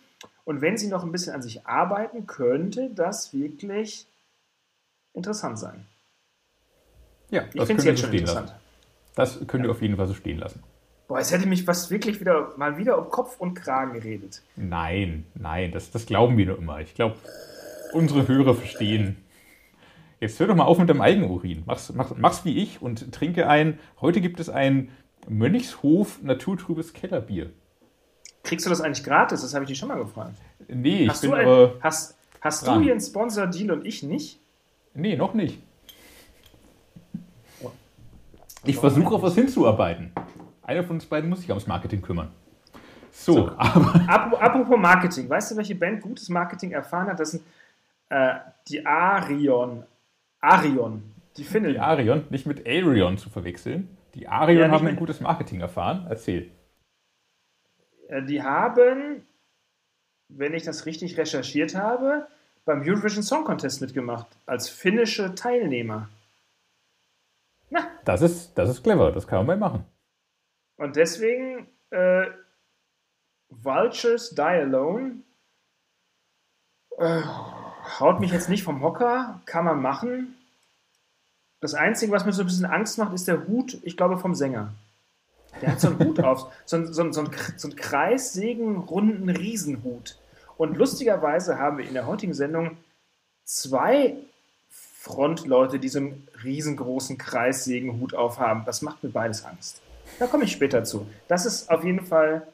[0.51, 4.09] und wenn sie noch ein bisschen an sich arbeiten, könnte das wirklich
[5.15, 5.87] interessant sein.
[7.31, 8.49] Ja, ich finde es jetzt schon interessant.
[8.49, 8.61] Lassen.
[9.15, 10.61] Das könnt ihr auf jeden Fall so stehen lassen.
[11.07, 14.43] Boah, jetzt hätte mich was wirklich wieder mal wieder um Kopf und Kragen geredet.
[14.57, 16.81] Nein, nein, das, das glauben wir nur immer.
[16.81, 17.15] Ich glaube,
[17.93, 19.19] unsere Hörer verstehen.
[20.19, 21.63] Jetzt hör doch mal auf mit dem Eigenurin.
[21.65, 23.79] Mach's, mach, mach's wie ich und trinke ein.
[24.01, 24.89] Heute gibt es ein
[25.29, 27.51] Mönchshof naturtrübes Kellerbier.
[28.43, 29.43] Kriegst du das eigentlich gratis?
[29.43, 30.37] Das habe ich dich schon mal gefragt.
[30.69, 31.75] Nee, hast ich bin ein, aber.
[31.81, 34.39] Hast, hast du hier einen Sponsor-Deal und ich nicht?
[34.95, 35.59] Nee, noch nicht.
[38.65, 40.13] Ich versuche auf was hinzuarbeiten.
[40.63, 42.31] Einer von uns beiden muss sich ums Marketing kümmern.
[43.11, 44.41] So, so aber.
[44.41, 47.19] Apropos Marketing, weißt du, welche Band gutes Marketing erfahren hat?
[47.19, 47.43] Das sind
[48.11, 48.35] äh,
[48.69, 49.85] die Arion.
[50.41, 51.03] Arion.
[51.37, 51.73] Die Finnen.
[51.73, 53.89] Die Arion, nicht mit Arion zu verwechseln.
[54.15, 56.07] Die Arion ja, haben ein gutes Marketing erfahren.
[56.09, 56.51] Erzähl.
[58.11, 59.27] Äh, die haben,
[60.29, 62.27] wenn ich das richtig recherchiert habe,
[62.65, 66.09] beim Eurovision Song Contest mitgemacht, als finnische Teilnehmer.
[67.71, 67.89] Na.
[68.05, 69.85] Das ist, das ist clever, das kann man mal machen.
[70.77, 72.27] Und deswegen äh,
[73.49, 75.23] Vultures Die Alone
[76.99, 77.23] äh,
[77.99, 80.37] haut mich jetzt nicht vom Hocker, kann man machen.
[81.61, 84.35] Das Einzige, was mir so ein bisschen Angst macht, ist der Hut, ich glaube, vom
[84.35, 84.73] Sänger.
[85.61, 87.21] Der hat so einen Hut auf, so, so, so, einen, so
[87.69, 90.19] einen kreissägenrunden Riesenhut.
[90.57, 92.77] Und lustigerweise haben wir in der heutigen Sendung
[93.45, 94.17] zwei
[94.69, 98.65] Frontleute, die so einen riesengroßen Kreissägenhut aufhaben.
[98.67, 99.81] Das macht mir beides Angst.
[100.19, 101.07] Da komme ich später zu.
[101.29, 102.47] Das ist auf jeden Fall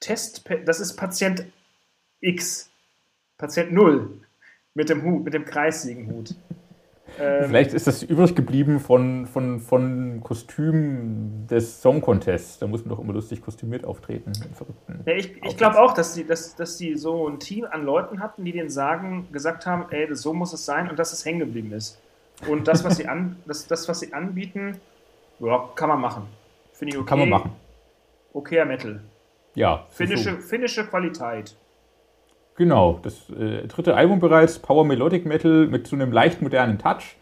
[0.00, 1.44] Test, das ist Patient
[2.20, 2.70] X,
[3.38, 4.10] Patient 0
[4.74, 6.34] mit dem Hut, mit dem Kreissägenhut.
[7.18, 12.58] Ähm, Vielleicht ist das übrig geblieben von, von, von Kostüm des Song Contests.
[12.58, 14.32] Da muss man doch immer lustig kostümiert auftreten.
[15.06, 18.20] Ja, ich ich glaube auch, dass die, dass, dass die so ein Team an Leuten
[18.20, 21.40] hatten, die denen sagen, gesagt haben, ey, so muss es sein und dass es hängen
[21.40, 22.00] geblieben ist.
[22.48, 24.80] Und das, was sie, an, das, das, was sie anbieten,
[25.40, 26.26] ja, kann man machen.
[26.72, 27.08] Finde ich okay.
[27.08, 27.52] Kann man machen.
[28.32, 29.00] Okayer Metal.
[29.54, 29.84] Ja.
[29.90, 30.46] Finnische, so.
[30.46, 31.56] finnische Qualität.
[32.60, 37.16] Genau, das äh, dritte Album bereits, Power Melodic Metal mit so einem leicht modernen Touch.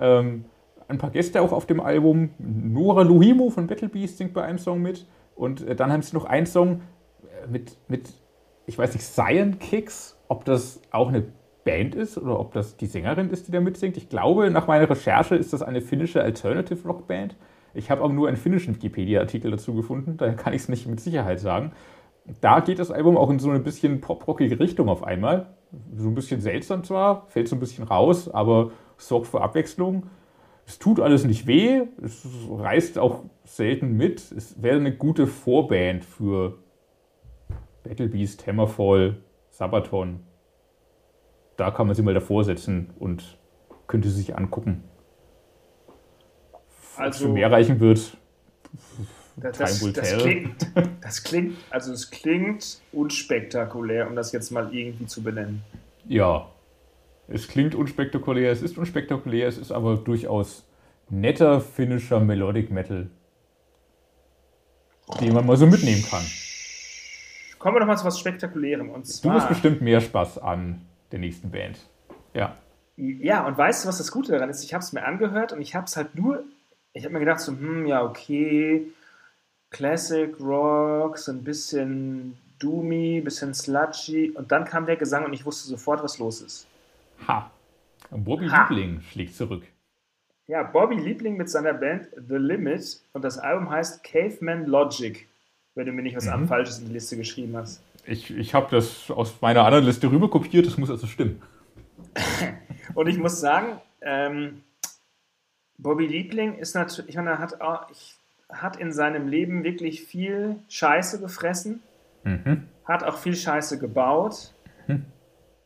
[0.00, 0.46] Ähm,
[0.88, 2.30] ein paar Gäste auch auf dem Album.
[2.38, 5.06] Nora Luhimo von Battle Beast singt bei einem Song mit.
[5.36, 6.80] Und äh, dann haben sie noch einen Song
[7.22, 8.12] äh, mit, mit,
[8.66, 11.22] ich weiß nicht, Cyan Kicks, ob das auch eine
[11.62, 13.96] Band ist oder ob das die Sängerin ist, die da mitsingt.
[13.96, 17.36] Ich glaube, nach meiner Recherche ist das eine finnische Alternative Rock Band.
[17.74, 20.98] Ich habe aber nur einen finnischen Wikipedia-Artikel dazu gefunden, daher kann ich es nicht mit
[20.98, 21.70] Sicherheit sagen
[22.40, 25.54] da geht das Album auch in so eine bisschen pop-rockige Richtung auf einmal.
[25.94, 30.06] So ein bisschen seltsam zwar, fällt so ein bisschen raus, aber sorgt für Abwechslung.
[30.66, 34.30] Es tut alles nicht weh, es reißt auch selten mit.
[34.32, 36.58] Es wäre eine gute Vorband für
[37.82, 39.16] Battle Beast, Hammerfall,
[39.48, 40.20] Sabaton.
[41.56, 43.38] Da kann man sie mal davor setzen und
[43.86, 44.84] könnte sie sich angucken.
[46.96, 48.16] Also, Ob es mehr reichen wird,
[49.40, 55.06] das, das, das, klingt, das klingt, also es klingt unspektakulär, um das jetzt mal irgendwie
[55.06, 55.62] zu benennen.
[56.06, 56.48] Ja,
[57.28, 60.66] es klingt unspektakulär, es ist unspektakulär, es ist aber durchaus
[61.08, 63.08] netter finnischer Melodic Metal,
[65.20, 66.24] den man mal so mitnehmen kann.
[67.58, 68.88] Kommen wir doch mal zu was Spektakulärem.
[68.88, 70.80] Und zwar, du hast bestimmt mehr Spaß an
[71.12, 71.78] der nächsten Band.
[72.32, 72.56] Ja.
[72.96, 74.64] Ja, und weißt du, was das Gute daran ist?
[74.64, 76.44] Ich habe es mir angehört und ich habe es halt nur,
[76.92, 78.86] ich habe mir gedacht, so, hm, ja, okay,
[79.70, 85.44] Classic Rock, so ein bisschen doomy, bisschen sludgy und dann kam der Gesang und ich
[85.46, 86.66] wusste sofort, was los ist.
[87.26, 87.50] Ha!
[88.10, 88.68] Bobby ha.
[88.68, 89.62] Liebling schlägt zurück.
[90.48, 95.28] Ja, Bobby Liebling mit seiner Band The Limit und das Album heißt Caveman Logic,
[95.76, 96.48] wenn du mir nicht was mhm.
[96.48, 97.80] Falsches in die Liste geschrieben hast.
[98.04, 101.40] Ich, ich habe das aus meiner anderen Liste rüber kopiert, das muss also stimmen.
[102.94, 104.62] und ich muss sagen, ähm,
[105.78, 108.19] Bobby Liebling ist natürlich, ich meine, er hat auch, ich
[108.52, 111.82] hat in seinem Leben wirklich viel Scheiße gefressen,
[112.24, 112.68] mhm.
[112.84, 114.52] hat auch viel Scheiße gebaut,
[114.86, 115.04] mhm.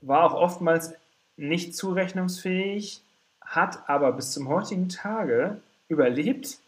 [0.01, 0.95] war auch oftmals
[1.37, 3.03] nicht zurechnungsfähig,
[3.41, 6.59] hat aber bis zum heutigen Tage überlebt.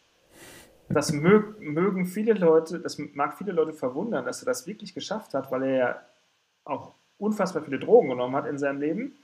[0.88, 5.34] Das mög, mögen viele Leute, das mag viele Leute verwundern, dass er das wirklich geschafft
[5.34, 6.00] hat, weil er ja
[6.64, 9.16] auch unfassbar viele Drogen genommen hat in seinem Leben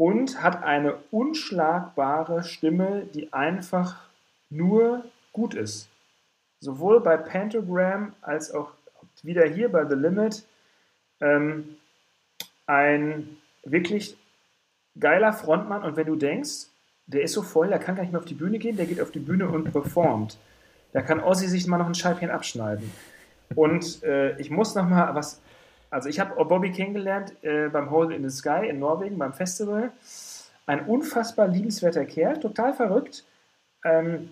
[0.00, 4.00] und hat eine unschlagbare Stimme, die einfach
[4.48, 5.88] nur gut ist.
[6.60, 8.72] Sowohl bei Pentagram als auch
[9.22, 10.44] wieder hier bei The Limit
[11.20, 11.76] ähm,
[12.66, 14.16] ein wirklich
[14.98, 15.82] geiler Frontmann.
[15.82, 16.66] Und wenn du denkst,
[17.06, 19.00] der ist so voll, der kann gar nicht mehr auf die Bühne gehen, der geht
[19.00, 20.38] auf die Bühne und performt.
[20.92, 22.90] Da kann Ozzy sich mal noch ein Scheibchen abschneiden.
[23.54, 25.40] Und äh, ich muss noch mal was,
[25.90, 29.90] also ich habe Bobby kennengelernt äh, beim Hole in the Sky in Norwegen beim Festival.
[30.66, 33.24] Ein unfassbar liebenswerter Kerl, total verrückt.
[33.84, 34.30] Ähm,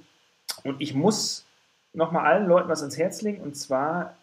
[0.65, 1.45] und ich muss
[1.93, 4.15] noch mal allen Leuten was ins Herz legen und zwar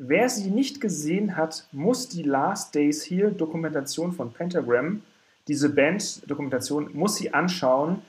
[0.00, 5.02] Wer sie nicht gesehen hat, muss die Last Days Here Dokumentation von Pentagram,
[5.48, 8.00] diese Band-Dokumentation, muss sie anschauen.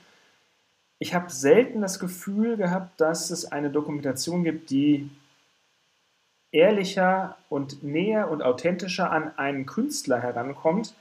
[0.99, 5.09] Ich habe selten das Gefühl gehabt, dass es eine Dokumentation gibt, die
[6.51, 10.93] ehrlicher und näher und authentischer an einen Künstler herankommt,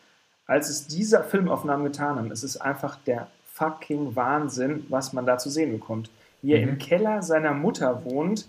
[0.46, 2.30] als es diese Filmaufnahmen getan haben.
[2.30, 6.08] Es ist einfach der fucking Wahnsinn, was man da zu sehen bekommt.
[6.42, 6.68] Wie er mhm.
[6.68, 8.48] im Keller seiner Mutter wohnt.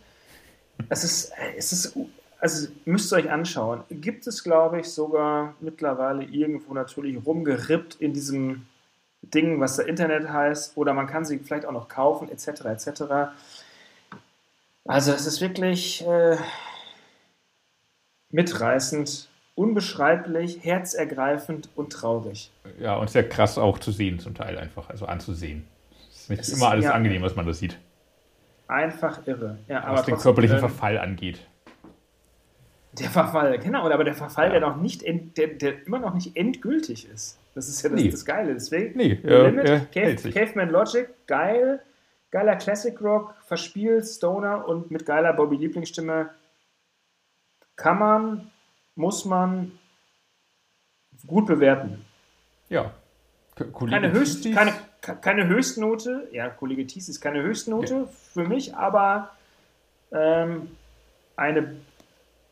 [0.89, 1.97] Es ist, es ist
[2.39, 3.83] also müsst ihr euch anschauen.
[3.89, 8.65] Gibt es, glaube ich, sogar mittlerweile irgendwo natürlich rumgerippt in diesem
[9.21, 12.65] Ding, was da Internet heißt, oder man kann sie vielleicht auch noch kaufen, etc.
[12.65, 13.03] etc.
[14.85, 16.37] Also es ist wirklich äh,
[18.31, 22.51] mitreißend, unbeschreiblich, herzergreifend und traurig.
[22.79, 25.67] Ja, und sehr krass auch zu sehen zum Teil einfach, also anzusehen.
[26.29, 27.77] Es ist immer alles ja, angenehm, was man da sieht.
[28.67, 29.57] Einfach irre.
[29.67, 31.39] Ja, was den körperlichen äh, Verfall angeht.
[32.93, 34.51] Der Verfall, genau, aber der Verfall, ja.
[34.53, 37.39] der noch nicht, end, der, der immer noch nicht endgültig ist.
[37.55, 38.09] Das ist ja das, nee.
[38.09, 38.53] das Geile.
[38.53, 41.81] Deswegen, nee, ja, Limit, Cave, Caveman Logic, geil,
[42.31, 46.31] geiler Classic Rock, verspielt, Stoner und mit geiler Bobby Lieblingsstimme.
[47.75, 48.51] Kann man,
[48.95, 49.71] muss man
[51.25, 52.05] gut bewerten.
[52.69, 52.93] Ja.
[53.65, 54.73] Kollege keine, Höchst, keine,
[55.21, 58.05] keine Höchstnote, ja, Kollege Thies ist keine Höchstnote ja.
[58.33, 59.31] für mich, aber
[60.11, 60.69] ähm,
[61.35, 61.75] eine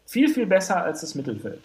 [0.06, 1.62] viel, viel besser als das Mittelfeld.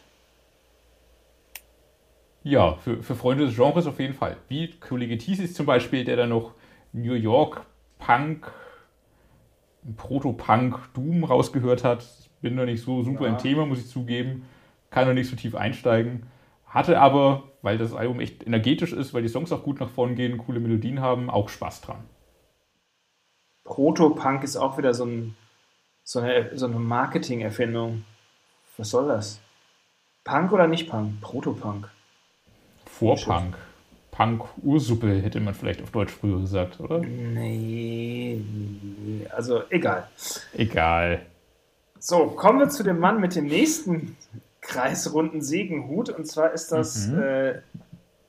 [2.44, 4.37] Ja, für, für Freunde des Genres auf jeden Fall.
[4.48, 6.55] Wie Kollege Thesis zum Beispiel, der da noch
[6.92, 7.64] New York
[7.98, 8.50] Punk,
[9.96, 12.05] Proto-Punk, Doom rausgehört hat.
[12.40, 13.33] Bin da nicht so super ja.
[13.33, 14.44] im Thema, muss ich zugeben.
[14.90, 16.24] Kann noch nicht so tief einsteigen.
[16.72, 20.14] Hatte aber, weil das Album echt energetisch ist, weil die Songs auch gut nach vorn
[20.14, 22.02] gehen, coole Melodien haben, auch Spaß dran.
[23.64, 25.37] Proto-Punk ist auch wieder so, ein,
[26.02, 28.06] so eine, so eine Marketing-Erfindung.
[28.78, 29.38] Was soll das?
[30.24, 31.20] Punk oder nicht Punk?
[31.20, 31.90] Protopunk.
[32.87, 33.54] Vorpunk.
[34.11, 37.00] Punk Ursuppe hätte man vielleicht auf Deutsch früher gesagt, oder?
[37.00, 38.40] Nee,
[39.30, 40.08] also egal.
[40.54, 41.26] Egal.
[41.98, 44.16] So, kommen wir zu dem Mann mit dem nächsten
[44.62, 46.09] kreisrunden Segenhut.
[46.09, 47.22] Und zwar ist das mhm.
[47.22, 47.61] äh,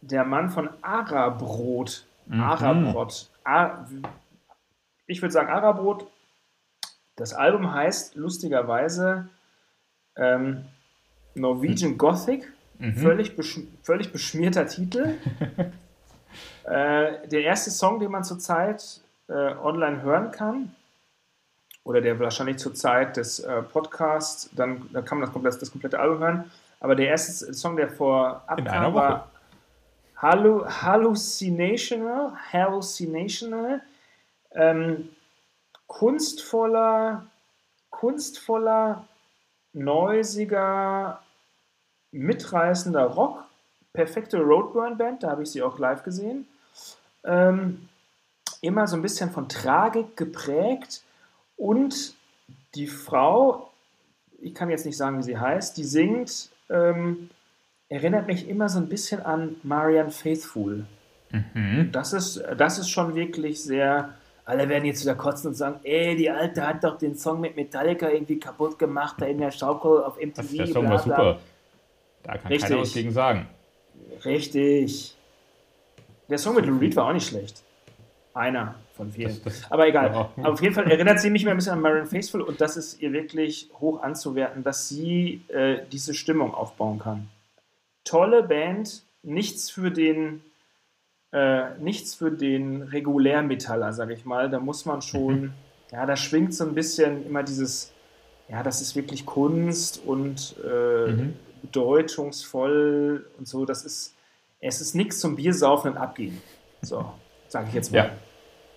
[0.02, 2.06] der Mann von Arabrot.
[2.26, 2.42] Mhm.
[2.42, 3.30] Arabrot.
[3.44, 3.88] Ar
[5.06, 6.08] ich würde sagen Arabrot.
[7.16, 9.30] Das Album heißt lustigerweise
[10.16, 10.66] ähm,
[11.36, 12.96] Norwegian Gothic, mhm.
[12.96, 15.16] völlig, besch völlig beschmierter Titel.
[16.64, 20.76] äh, der erste Song, den man zurzeit äh, online hören kann,
[21.84, 25.72] oder der wahrscheinlich zur Zeit des äh, Podcasts, dann da kann man das komplette, das
[25.72, 26.52] komplette Album hören.
[26.80, 29.32] Aber der erste Song, der vor abkam, war
[30.18, 33.82] Hallu Hallucinational, Hallucinational,
[34.52, 35.10] ähm,
[35.88, 37.26] kunstvoller,
[37.90, 39.06] kunstvoller
[39.74, 41.22] neusiger,
[42.12, 43.44] mitreißender Rock.
[43.92, 46.48] Perfekte Roadburn-Band, da habe ich sie auch live gesehen.
[47.24, 47.90] Ähm,
[48.62, 51.04] immer so ein bisschen von Tragik geprägt.
[51.58, 52.16] Und
[52.76, 53.72] die Frau,
[54.42, 57.30] ich kann jetzt nicht sagen, wie sie heißt, die singt, ähm,
[57.90, 60.86] erinnert mich immer so ein bisschen an Marianne Faithful.
[61.32, 61.90] Mhm.
[61.92, 64.14] Das, ist, das ist schon wirklich sehr
[64.46, 67.56] alle werden jetzt wieder kotzen und sagen, ey, die Alte hat doch den Song mit
[67.56, 70.36] Metallica irgendwie kaputt gemacht, da in der Schaukel auf MTV.
[70.36, 71.40] Das, der Song war super.
[72.24, 72.70] Da kann Richtig.
[72.70, 73.48] keiner was gegen sagen.
[74.26, 75.16] Richtig.
[76.30, 77.64] Der Song mit Lou Reed war auch nicht schlecht.
[78.34, 79.30] Einer von vielen.
[79.44, 80.12] Das, das, Aber egal.
[80.12, 80.32] Ja.
[80.38, 82.78] Aber auf jeden Fall erinnert sie mich mehr ein bisschen an Marion Faithful und das
[82.78, 87.30] ist ihr wirklich hoch anzuwerten, dass sie äh, diese Stimmung aufbauen kann.
[88.04, 90.42] Tolle Band, nichts für den
[91.34, 94.50] äh, nichts für den Regulärmetaller, sage ich mal.
[94.50, 95.54] Da muss man schon, mhm.
[95.92, 97.92] ja, da schwingt so ein bisschen immer dieses,
[98.48, 101.34] ja, das ist wirklich Kunst und äh, mhm.
[101.64, 103.66] bedeutungsvoll und so.
[103.66, 104.16] Das ist,
[104.60, 106.40] es ist nichts zum Biersaufen und Abgehen.
[106.84, 107.12] So,
[107.54, 107.98] sage ich jetzt mal.
[107.98, 108.12] Ja,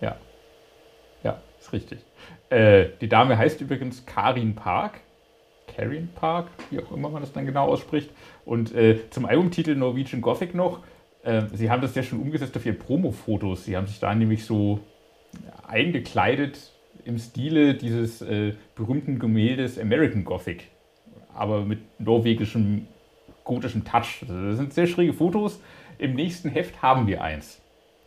[0.01, 0.17] ja,
[1.25, 1.99] ja ist richtig.
[2.51, 5.01] Äh, die Dame heißt übrigens Karin Park.
[5.75, 8.11] Karin Park, wie auch immer man das dann genau ausspricht.
[8.45, 10.81] Und äh, zum Albumtitel Norwegian Gothic noch
[11.25, 13.65] äh, sie haben das ja schon umgesetzt auf ihre Promo-Fotos.
[13.65, 14.81] Sie haben sich da nämlich so
[15.67, 16.71] eingekleidet
[17.05, 20.69] im Stile dieses äh, berühmten Gemäldes American Gothic,
[21.35, 22.87] aber mit norwegischem
[23.45, 24.23] gotischem Touch.
[24.23, 25.61] Also das sind sehr schräge Fotos.
[25.99, 27.61] Im nächsten Heft haben wir eins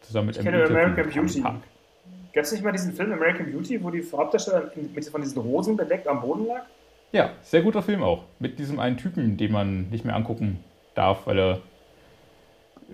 [0.10, 1.42] zusammen mit ich kenne American Beauty.
[1.42, 5.78] Gab es nicht mal diesen Film American Beauty, wo die Hauptdarsteller mit von diesen Rosen
[5.78, 6.64] bedeckt am Boden lag?
[7.12, 8.26] Ja, sehr guter Film auch.
[8.40, 11.62] Mit diesem einen Typen, den man nicht mehr angucken darf, weil er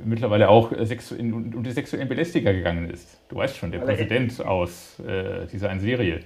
[0.03, 3.19] mittlerweile auch in, unter sexuellen Belästiger gegangen ist.
[3.29, 6.21] Du weißt schon, der weil Präsident er, aus äh, dieser einen Serie.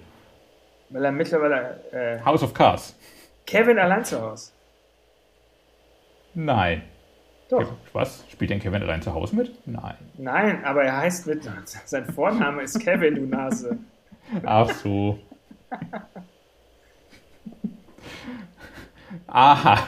[0.89, 1.79] Weil er mittlerweile.
[1.91, 2.97] Äh, House of Cards.
[3.45, 4.51] Kevin allein zu Hause.
[6.35, 6.83] Nein.
[7.49, 7.73] Doch.
[7.93, 8.23] Was?
[8.31, 9.67] Spielt denn Kevin allein zu Hause mit?
[9.67, 9.95] Nein.
[10.17, 11.49] Nein, aber er heißt mit.
[11.85, 13.77] Sein Vorname ist Kevin, du Nase.
[14.45, 15.19] Ach so.
[19.27, 19.87] Aha.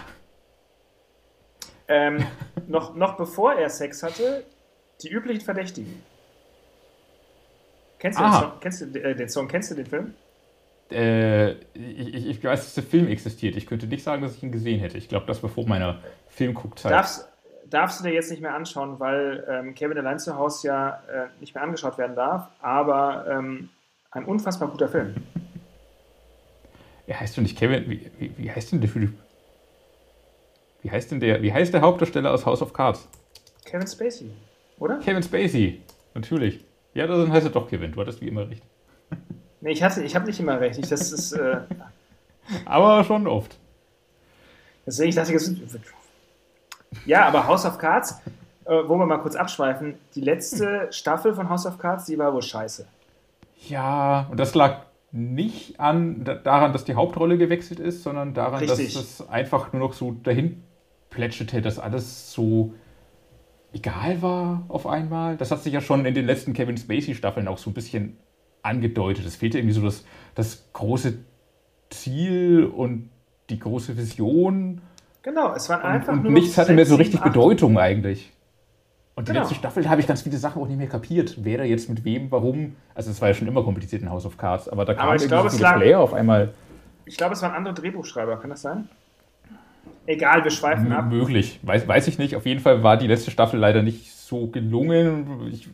[1.87, 2.25] Ähm,
[2.67, 4.43] noch, noch bevor er Sex hatte,
[5.03, 6.01] die üblichen Verdächtigen.
[7.99, 9.47] Kennst du, den Song, kennst du äh, den Song?
[9.47, 10.13] Kennst du den Film?
[10.89, 13.55] Äh, ich, ich, weiß, dass der Film existiert.
[13.55, 14.97] Ich könnte nicht sagen, dass ich ihn gesehen hätte.
[14.97, 16.91] Ich glaube, das war vor meiner Filmguckzeit.
[16.91, 17.30] Darfst,
[17.71, 21.27] darfst du dir jetzt nicht mehr anschauen, weil ähm, Kevin allein zu Hause ja äh,
[21.39, 23.69] nicht mehr angeschaut werden darf, aber ähm,
[24.11, 25.15] ein unfassbar guter Film.
[27.07, 27.89] Er heißt doch nicht Kevin.
[27.89, 29.13] Wie, wie, wie heißt denn der Typ?
[30.83, 31.41] Wie heißt denn der?
[31.41, 33.07] Wie heißt der Hauptdarsteller aus House of Cards?
[33.65, 34.31] Kevin Spacey,
[34.79, 34.97] oder?
[34.99, 35.81] Kevin Spacey,
[36.13, 36.63] natürlich.
[36.93, 37.91] Ja, dann heißt er doch Kevin.
[37.91, 38.63] Du hattest wie immer recht.
[39.61, 40.79] Nee, ich, ich habe nicht immer recht.
[40.79, 41.33] Ich, das ist.
[41.33, 41.61] Äh,
[42.65, 43.57] aber schon oft.
[44.85, 45.33] Deswegen ich dachte
[47.05, 48.21] ja, aber House of Cards,
[48.65, 52.33] äh, wo wir mal kurz abschweifen, die letzte Staffel von House of Cards, die war
[52.33, 52.87] wohl scheiße.
[53.67, 58.93] Ja, und das lag nicht an, daran, dass die Hauptrolle gewechselt ist, sondern daran, Richtig.
[58.93, 60.63] dass es einfach nur noch so dahin
[61.09, 62.73] plätscherte, dass alles so
[63.73, 65.37] egal war auf einmal.
[65.37, 68.17] Das hat sich ja schon in den letzten Kevin Spacey-Staffeln auch so ein bisschen
[68.63, 69.25] angedeutet.
[69.25, 71.19] Es fehlte irgendwie so das, das große
[71.89, 73.09] Ziel und
[73.49, 74.81] die große Vision.
[75.23, 78.31] Genau, es waren einfach und, und nur nichts hatte mehr so richtig 7, Bedeutung eigentlich.
[79.13, 79.41] Und die genau.
[79.41, 81.35] letzte Staffel habe ich ganz viele Sachen auch nicht mehr kapiert.
[81.41, 82.75] Wer da jetzt mit wem, warum.
[82.95, 85.49] Also es war ja schon immer kompliziert in House of Cards, aber da kam glaube,
[85.49, 86.53] so viele Player auf einmal.
[87.05, 88.89] Ich glaube, es waren andere Drehbuchschreiber, kann das sein?
[90.07, 91.09] Egal, wir schweifen M ab.
[91.09, 92.35] Möglich, weiß, weiß ich nicht.
[92.35, 95.49] Auf jeden Fall war die letzte Staffel leider nicht so gelungen.
[95.51, 95.69] Ich,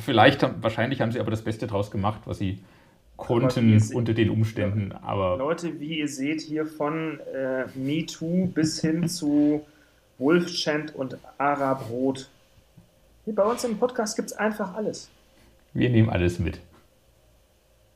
[0.00, 2.62] vielleicht, wahrscheinlich haben sie aber das Beste draus gemacht, was sie
[3.16, 4.92] konnten unter den Umständen.
[4.92, 9.64] Aber Leute, wie ihr seht, hier von äh, MeToo bis hin zu
[10.18, 12.28] Wolfchant und Arab Rot.
[13.24, 15.08] Hier bei uns im Podcast gibt es einfach alles.
[15.74, 16.60] Wir nehmen alles mit.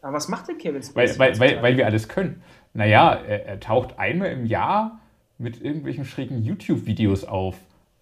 [0.03, 1.19] Aber was macht der Kevin Spacey?
[1.19, 2.43] Weil, weil, weil, weil, wir alles können.
[2.75, 5.01] Naja, er, er taucht einmal im Jahr
[5.39, 7.57] mit irgendwelchen schrägen YouTube-Videos auf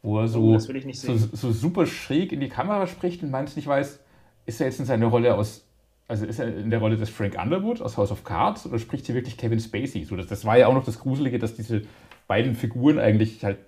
[0.05, 3.67] wo er so, oh, so, so, super schräg in die Kamera spricht und meint nicht
[3.67, 4.01] weiß,
[4.45, 5.65] ist er jetzt in seiner Rolle aus,
[6.07, 9.07] also ist er in der Rolle des Frank Underwood aus House of Cards oder spricht
[9.07, 10.05] hier wirklich Kevin Spacey?
[10.05, 11.83] So, das, das war ja auch noch das Gruselige, dass diese
[12.27, 13.59] beiden Figuren eigentlich halt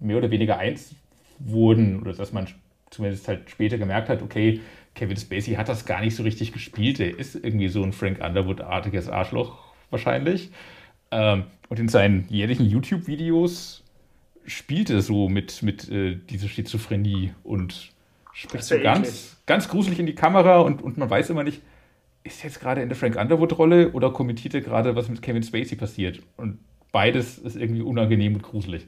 [0.00, 0.94] mehr oder weniger eins
[1.38, 2.46] wurden oder dass man
[2.90, 4.60] zumindest halt später gemerkt hat, okay,
[4.94, 7.00] Kevin Spacey hat das gar nicht so richtig gespielt.
[7.00, 9.58] Er ist irgendwie so ein Frank Underwood-artiges Arschloch
[9.90, 10.50] wahrscheinlich.
[11.10, 13.84] Ähm, und in seinen jährlichen YouTube-Videos
[14.46, 17.92] spielte so mit, mit äh, dieser Schizophrenie und
[18.32, 21.62] spricht so ganz, ganz gruselig in die Kamera und, und man weiß immer nicht,
[22.24, 25.76] ist jetzt gerade in der Frank Underwood-Rolle oder kommentiert er gerade, was mit Kevin Spacey
[25.76, 26.20] passiert?
[26.36, 26.58] Und
[26.92, 28.86] beides ist irgendwie unangenehm und gruselig.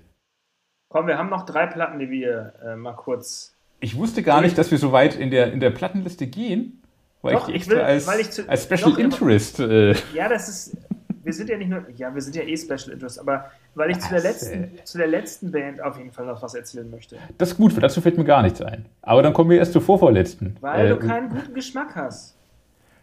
[0.88, 3.56] Komm, wir haben noch drei Platten, die wir äh, mal kurz.
[3.80, 6.82] Ich wusste gar nicht, dass wir so weit in der, in der Plattenliste gehen,
[7.22, 9.60] weil Doch, ich die extra will, als, zu, als Special Interest.
[9.60, 10.76] Äh, ja, das ist
[11.22, 14.00] wir sind ja nicht nur, ja, wir sind ja eh Special Interest, aber weil ich
[14.00, 17.16] zu der, letzten, zu der letzten Band auf jeden Fall noch was erzählen möchte.
[17.38, 18.86] Das ist gut, dazu fällt mir gar nichts ein.
[19.02, 20.56] Aber dann kommen wir erst zur vorvorletzten.
[20.60, 22.36] Weil äh, du keinen guten Geschmack hast.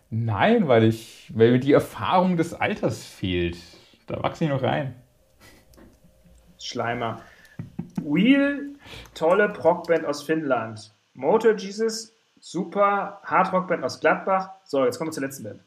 [0.10, 3.58] Nein, weil ich, weil mir die Erfahrung des Alters fehlt.
[4.08, 4.96] Da wachse ich noch rein.
[6.60, 7.22] Schleimer.
[8.02, 8.76] Wheel,
[9.14, 10.94] tolle Prockband aus Finnland.
[11.14, 14.52] Motor Jesus, super Hardrockband aus Gladbach.
[14.64, 15.60] So, jetzt kommen wir zur letzten Band.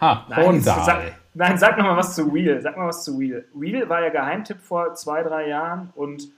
[0.00, 2.60] Ha, Nein, sag, nein, sag noch mal was zu Wheel.
[2.60, 3.48] Sag mal was zu Wheel.
[3.54, 6.28] Wheel war ja Geheimtipp vor zwei, drei Jahren und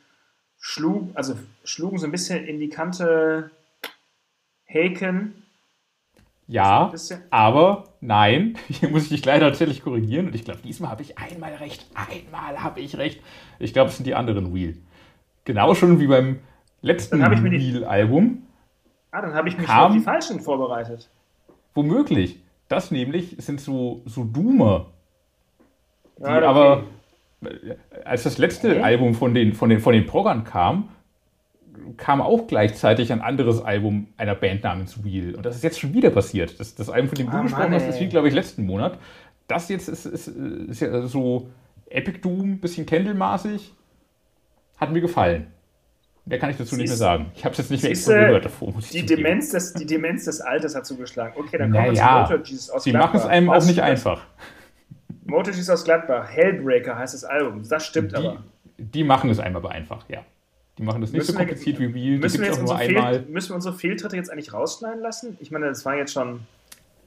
[0.59, 3.51] schlug, also schlugen so ein bisschen in die Kante
[4.69, 5.46] Haken.
[6.49, 6.93] Ja,
[7.31, 11.19] aber nein, hier muss ich dich leider tatsächlich korrigieren und ich glaube, diesmal habe ich
[11.19, 11.87] einmal recht.
[11.95, 13.21] Einmal habe ich recht.
[13.59, 14.77] Ich glaube, es sind die anderen Wheel.
[15.45, 16.41] Genau schon wie beim
[16.83, 18.43] letzten Wheel-Album.
[19.11, 21.09] Ah, dann habe ich mich auf die falschen vorbereitet.
[21.75, 22.41] Womöglich.
[22.69, 24.87] Das nämlich sind so, so Doomer.
[26.21, 26.47] Ah, okay.
[26.47, 26.85] aber,
[28.05, 28.83] als das letzte okay.
[28.83, 30.89] Album von den, von, den, von den Proggern kam,
[31.97, 35.35] kam auch gleichzeitig ein anderes Album einer Band namens Wheel.
[35.35, 36.59] Und das ist jetzt schon wieder passiert.
[36.61, 38.99] Das, das Album, von dem ah, du gesprochen hast, das liegt, glaube ich, letzten Monat.
[39.49, 41.49] Das jetzt ist, ist, ist ja so
[41.89, 43.73] Epic Doom, bisschen Candle-maßig.
[44.77, 45.49] Hat mir gefallen.
[46.27, 47.31] Mehr kann ich dazu nicht mehr sagen.
[47.37, 48.75] Ich habe es jetzt nicht mehr extra gehört davor.
[48.93, 51.35] Die Demenz, des, die Demenz des Alters hat zugeschlagen.
[51.37, 53.81] Okay, dann kommen naja, wir zu Motor Jesus aus Sie machen es einem auch nicht
[53.81, 54.27] einfach.
[55.25, 57.63] Motor Jesus aus Gladbach, Hellbreaker heißt das Album.
[57.69, 58.43] Das stimmt die, aber.
[58.77, 60.25] Die machen es einem aber einfach, ja.
[60.79, 62.19] Die machen das nicht müssen so kompliziert wir, wie Wheel.
[62.19, 65.37] Müssen wir, jetzt unsere Fehl, müssen wir unsere Fehltritte jetzt eigentlich rausschneiden lassen?
[65.41, 66.41] Ich meine, das war jetzt schon.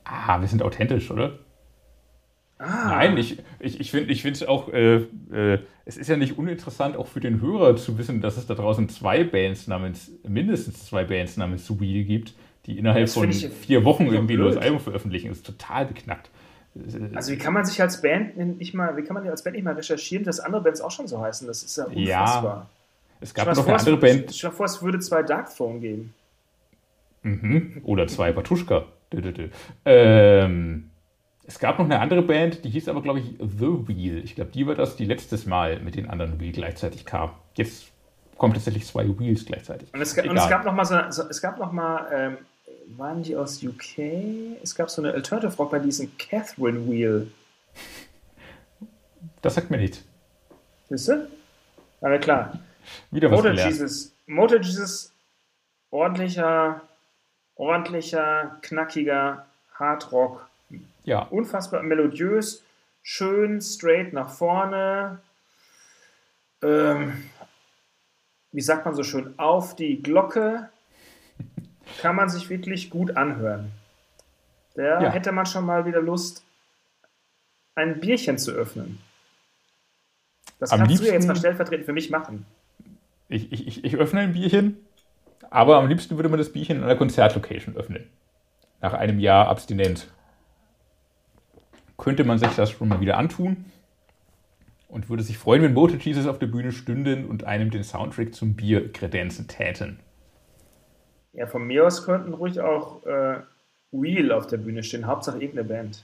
[0.06, 1.38] Ah, wir sind authentisch, oder?
[2.60, 2.90] Ah.
[2.90, 7.08] Nein, ich, ich, ich finde es auch, äh, äh, es ist ja nicht uninteressant, auch
[7.08, 11.38] für den Hörer zu wissen, dass es da draußen zwei Bands namens, mindestens zwei Bands
[11.38, 12.34] namens Wheel gibt,
[12.66, 15.30] die innerhalb von vier Wochen irgendwie nur das Album veröffentlichen.
[15.30, 16.30] Das ist total beknackt.
[17.16, 19.66] Also wie kann man sich als Band nicht mal, wie kann man als Band nicht
[19.66, 21.48] mal recherchieren, dass andere Bands auch schon so heißen?
[21.48, 22.04] Das ist ja unfassbar.
[22.44, 22.70] Ja,
[23.22, 24.32] es gab noch eine andere Band.
[24.32, 26.14] Ich vor, es würde zwei Darkthrone geben.
[27.24, 27.82] Mhm.
[27.84, 28.86] Oder zwei Batuschka.
[29.86, 30.90] Ähm,
[31.46, 34.24] es gab noch eine andere Band, die hieß aber, glaube ich, The Wheel.
[34.24, 37.32] Ich glaube, die war das, die letztes Mal mit den anderen Wheel gleichzeitig kam.
[37.56, 37.88] Jetzt
[38.38, 39.94] kommen tatsächlich zwei Wheels gleichzeitig.
[39.94, 42.38] Und es, und es gab noch mal, so, so, es gab noch mal ähm,
[42.98, 44.00] waren die aus UK?
[44.64, 47.32] Es gab so eine Alternative Rock bei diesem Catherine Wheel.
[49.42, 50.04] Das sagt mir nichts.
[50.90, 51.28] Siehst du?
[52.02, 52.60] Aber klar.
[53.12, 53.72] Wieder was Motor gelernt.
[53.72, 54.16] Jesus.
[54.26, 55.14] Motor Jesus,
[55.92, 56.82] ordentlicher,
[57.56, 60.50] ordentlicher, knackiger Hardrock
[61.10, 61.24] ja.
[61.24, 62.64] Unfassbar melodiös,
[63.02, 65.20] schön straight nach vorne.
[66.62, 67.24] Ähm,
[68.52, 70.70] wie sagt man so schön, auf die Glocke
[72.02, 73.72] kann man sich wirklich gut anhören.
[74.76, 75.10] Da ja.
[75.10, 76.44] hätte man schon mal wieder Lust,
[77.74, 79.00] ein Bierchen zu öffnen.
[80.60, 82.46] Das am kannst liebsten, du jetzt mal stellvertretend für mich machen.
[83.30, 84.78] Ich, ich, ich öffne ein Bierchen,
[85.50, 88.10] aber am liebsten würde man das Bierchen in einer Konzertlocation öffnen.
[88.82, 90.12] Nach einem Jahr abstinent
[91.98, 93.66] könnte man sich das schon mal wieder antun
[94.88, 98.34] und würde sich freuen, wenn Motor Jesus auf der Bühne stünden und einem den Soundtrack
[98.34, 100.00] zum Bier kredenzen täten.
[101.34, 103.42] Ja, von mir aus könnten ruhig auch äh,
[103.92, 106.04] Wheel auf der Bühne stehen, Hauptsache irgendeine Band.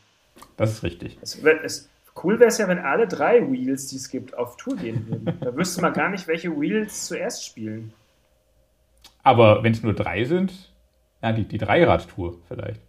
[0.58, 1.18] Das ist richtig.
[1.22, 1.90] Es, es,
[2.24, 5.38] cool wäre es ja, wenn alle drei Wheels, die es gibt, auf Tour gehen würden.
[5.42, 7.94] da wüsste man gar nicht, welche Wheels zuerst spielen.
[9.24, 10.74] Aber wenn es nur drei sind,
[11.22, 12.82] ja, die, die Dreirad-Tour vielleicht.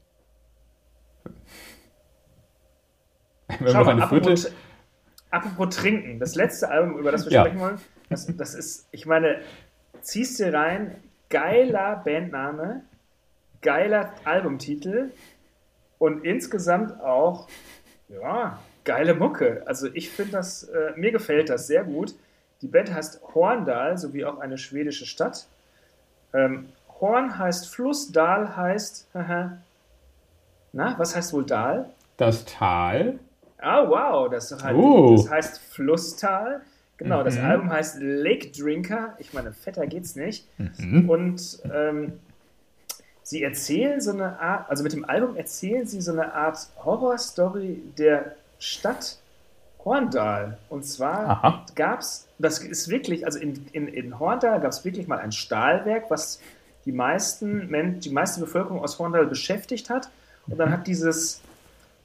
[3.61, 4.53] Wenn Schau mal, apropos,
[5.31, 7.43] apropos, Trinken, das letzte Album, über das wir ja.
[7.43, 7.79] sprechen wollen,
[8.11, 9.41] das, das ist, ich meine,
[10.01, 10.97] ziehst dir rein,
[11.31, 12.83] geiler Bandname,
[13.63, 15.13] geiler Albumtitel
[15.99, 17.49] und insgesamt auch,
[18.09, 19.63] ja, geile Mucke.
[19.67, 22.15] Also ich finde das, äh, mir gefällt das sehr gut.
[22.63, 25.47] Die Band heißt Horndal, sowie auch eine schwedische Stadt.
[26.33, 26.71] Ähm,
[27.01, 29.09] Horn heißt Fluss, Dal heißt,
[30.73, 31.91] na, was heißt wohl Dal?
[32.17, 33.19] Das Tal.
[33.59, 35.17] Ah, wow, das, halt, uh.
[35.17, 36.63] das heißt Flusstal.
[36.99, 37.25] Genau, mhm.
[37.25, 39.15] das Album heißt Lake Drinker.
[39.19, 40.47] Ich meine, fetter geht's nicht.
[40.59, 41.11] Mhm.
[41.11, 42.21] Und ähm,
[43.23, 47.83] sie erzählen so eine Art, also mit dem Album erzählen sie so eine Art Horrorstory
[47.99, 49.19] der Stadt
[49.85, 50.59] Horndal.
[50.69, 55.07] Und zwar gab es, das ist wirklich, also in, in, in Horndal gab es wirklich
[55.07, 56.41] mal ein Stahlwerk, was
[56.85, 60.09] die meisten, die meiste Bevölkerung aus Horndal beschäftigt hat.
[60.49, 60.73] Und dann mhm.
[60.73, 61.41] hat dieses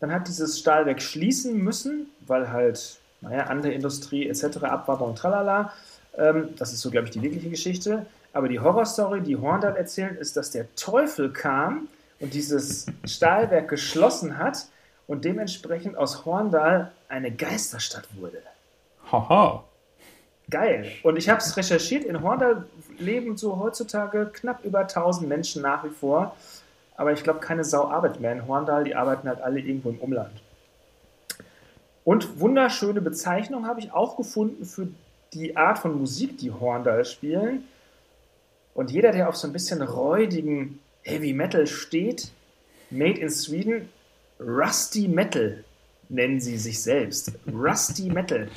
[0.01, 5.73] dann hat dieses Stahlwerk schließen müssen, weil halt, naja, andere Industrie etc., Abwanderung, tralala.
[6.17, 8.07] Ähm, das ist so, glaube ich, die wirkliche Geschichte.
[8.33, 11.87] Aber die Horrorstory, die Horndal erzählt, ist, dass der Teufel kam
[12.19, 14.65] und dieses Stahlwerk geschlossen hat
[15.11, 18.41] und dementsprechend aus Horndal eine Geisterstadt wurde.
[19.11, 19.63] Haha.
[20.49, 20.91] Geil.
[21.03, 22.03] Und ich habe es recherchiert.
[22.03, 22.65] In Horndal
[22.97, 26.35] leben so heutzutage knapp über 1000 Menschen nach wie vor
[27.01, 29.97] aber ich glaube, keine Sau arbeitet mehr in Horndal, die arbeiten halt alle irgendwo im
[29.97, 30.39] Umland.
[32.03, 34.87] Und wunderschöne Bezeichnung habe ich auch gefunden für
[35.33, 37.63] die Art von Musik, die Horndal spielen.
[38.75, 42.31] Und jeder, der auf so ein bisschen räudigen Heavy Metal steht,
[42.91, 43.89] Made in Sweden,
[44.41, 45.63] Rusty Metal
[46.09, 47.31] nennen sie sich selbst.
[47.51, 48.49] Rusty Metal.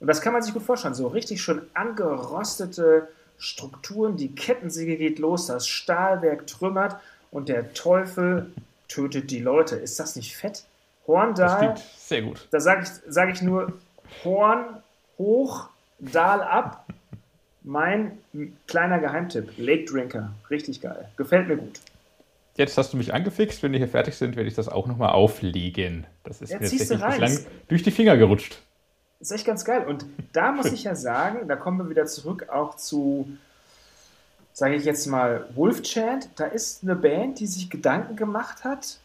[0.00, 0.94] Und das kann man sich gut vorstellen.
[0.94, 3.08] So richtig schön angerostete
[3.38, 6.96] Strukturen, die Kettensäge geht los, das Stahlwerk trümmert
[7.30, 8.50] und der Teufel
[8.88, 9.76] tötet die Leute.
[9.76, 10.64] Ist das nicht fett?
[11.06, 11.74] Horndal.
[11.74, 12.48] Das sehr gut.
[12.50, 13.72] Da sage ich, sag ich nur
[14.24, 14.82] Horn
[15.18, 15.68] hoch,
[15.98, 16.86] Dahl ab.
[17.62, 18.18] Mein
[18.66, 20.32] kleiner Geheimtipp, Lake Drinker.
[20.48, 21.08] Richtig geil.
[21.16, 21.80] Gefällt mir gut.
[22.58, 23.62] Jetzt hast du mich angefixt.
[23.62, 26.06] Wenn wir hier fertig sind, werde ich das auch nochmal auflegen.
[26.24, 27.38] Das ist ja, mir tatsächlich bislang
[27.68, 28.60] durch die Finger gerutscht.
[29.20, 29.86] ist echt ganz geil.
[29.86, 33.28] Und da muss ich ja sagen, da kommen wir wieder zurück auch zu
[34.58, 38.98] sage ich jetzt mal, Wolf Chant, da ist eine Band, die sich Gedanken gemacht hat,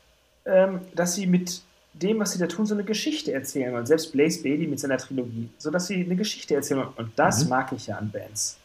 [0.46, 1.62] ähm, dass sie mit
[1.94, 3.86] dem, was sie da tun, so eine Geschichte erzählen wollen.
[3.86, 6.94] Selbst Blaze Bailey mit seiner Trilogie, so dass sie eine Geschichte erzählen wollen.
[6.98, 7.52] Und das mhm.
[7.52, 8.58] mag ich ja an Bands.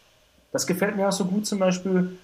[0.51, 2.17] Das gefällt mir auch so gut zum Beispiel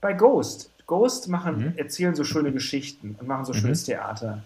[0.00, 0.70] bei Ghost.
[0.92, 1.72] Ghost machen, mhm.
[1.78, 3.56] erzählen so schöne Geschichten und machen so mhm.
[3.56, 4.42] schönes Theater.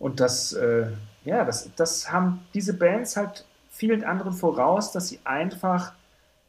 [0.00, 0.88] Und das, äh,
[1.24, 5.92] ja, das, das haben diese Bands halt vielen anderen voraus, dass sie einfach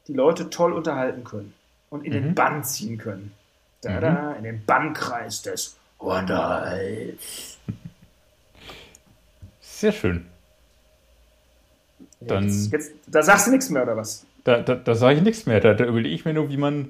[0.08, 1.54] die Leute toll unterhalten können
[1.92, 2.24] und in mhm.
[2.24, 3.34] den Bann ziehen können.
[3.82, 4.38] Da, da, mhm.
[4.38, 7.60] in den Bannkreis des Wonderhals.
[9.62, 10.26] Sehr schön.
[12.20, 14.26] Dann, jetzt, jetzt, da sagst du nichts mehr, oder was?
[14.44, 15.60] Da, da, da sage ich nichts mehr.
[15.60, 16.90] Da, da überlege ich mir nur, wie man,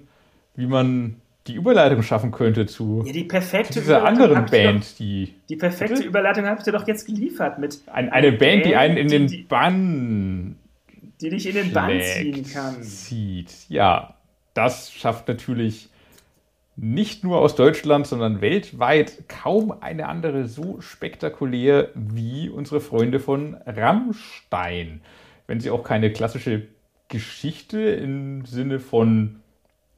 [0.55, 4.97] wie man die Überleitung schaffen könnte zu, ja, die perfekte zu dieser anderen Band, doch,
[4.97, 5.35] die.
[5.47, 6.07] Die perfekte bitte?
[6.07, 7.81] Überleitung habe ich dir doch jetzt geliefert mit.
[7.87, 10.55] Ein, eine Band, Band, die einen in die, den Bann.
[11.21, 12.81] Die dich in den Bann ziehen kann.
[12.81, 13.51] Zieht.
[13.69, 14.15] Ja,
[14.53, 15.89] das schafft natürlich
[16.77, 23.55] nicht nur aus Deutschland, sondern weltweit kaum eine andere so spektakulär wie unsere Freunde von
[23.65, 25.01] Rammstein.
[25.47, 26.63] Wenn sie auch keine klassische
[27.07, 29.41] Geschichte im Sinne von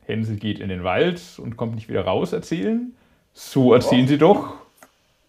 [0.07, 2.93] Hänsel geht in den Wald und kommt nicht wieder raus erzählen.
[3.33, 4.09] So erzählen doch.
[4.09, 4.53] sie doch.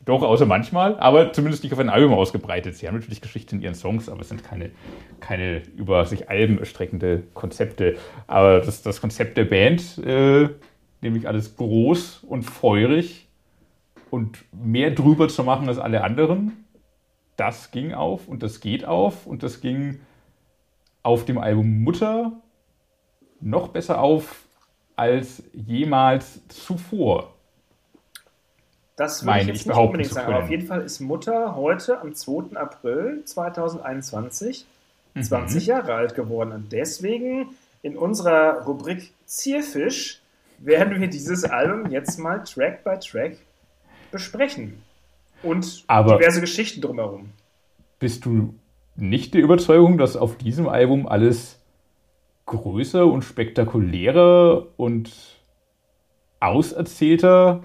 [0.05, 2.75] Doch, außer manchmal, aber zumindest nicht auf ein Album ausgebreitet.
[2.77, 4.71] Sie haben natürlich Geschichten in ihren Songs, aber es sind keine,
[5.21, 7.99] keine über sich Alben erstreckende Konzepte.
[8.27, 10.49] Aber das, das Konzept der Band, äh,
[11.03, 13.29] nämlich alles groß und feurig
[14.09, 16.65] und mehr drüber zu machen als alle anderen,
[17.37, 20.01] das ging auf und das geht auf und das ging
[21.03, 22.33] auf dem Album Mutter
[23.41, 24.48] noch besser auf
[24.99, 27.33] als jemals zuvor.
[28.97, 30.33] Das würde ich jetzt ich nicht unbedingt sagen.
[30.33, 32.57] Aber auf jeden Fall ist Mutter heute am 2.
[32.57, 34.67] April 2021
[35.15, 35.23] mhm.
[35.23, 36.51] 20 Jahre alt geworden.
[36.51, 37.51] Und deswegen
[37.83, 40.21] in unserer Rubrik Zierfisch
[40.59, 43.37] werden wir dieses Album jetzt mal Track by Track
[44.11, 44.83] besprechen.
[45.45, 47.31] Und Aber diverse Geschichten drumherum.
[48.01, 48.55] Bist du
[48.97, 51.58] nicht der Überzeugung, dass auf diesem Album alles
[52.49, 55.11] größer und spektakulärer und
[56.41, 57.63] auserzählter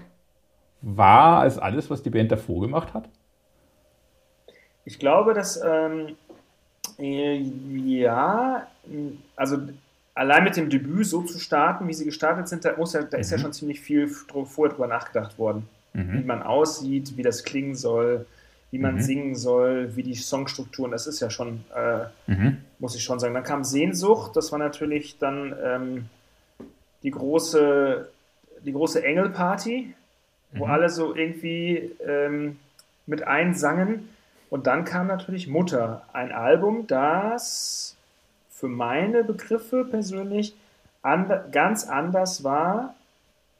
[0.81, 3.09] war als alles, was die Band davor gemacht hat?
[4.85, 6.15] Ich glaube, dass ähm,
[6.99, 8.67] äh, ja,
[9.35, 9.57] also
[10.13, 13.17] allein mit dem Debüt so zu starten, wie sie gestartet sind, da, muss ja, da
[13.17, 13.41] ist ja mhm.
[13.41, 15.67] schon ziemlich viel vorher drüber nachgedacht worden.
[15.93, 16.13] Mhm.
[16.13, 18.25] Wie man aussieht, wie das klingen soll,
[18.73, 19.01] wie man mhm.
[19.01, 22.57] singen soll, wie die Songstrukturen, das ist ja schon, äh, mhm.
[22.79, 23.35] muss ich schon sagen.
[23.35, 26.05] Dann kam Sehnsucht, das war natürlich dann ähm,
[27.03, 28.09] die große,
[28.65, 29.93] die große Engelparty,
[30.53, 30.71] wo mhm.
[30.71, 32.57] alle so irgendwie ähm,
[33.05, 34.09] mit einsangen.
[34.49, 37.95] Und dann kam natürlich Mutter, ein Album, das
[38.49, 40.55] für meine Begriffe persönlich
[41.03, 42.95] and ganz anders war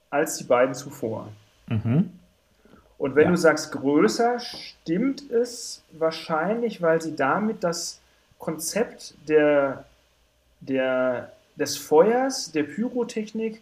[0.10, 1.28] als die beiden zuvor.
[1.68, 2.10] Mhm.
[3.04, 3.32] Und wenn ja.
[3.32, 8.00] du sagst größer, stimmt es wahrscheinlich, weil sie damit das
[8.40, 9.84] Konzept der,
[10.62, 13.62] der, des Feuers, der Pyrotechnik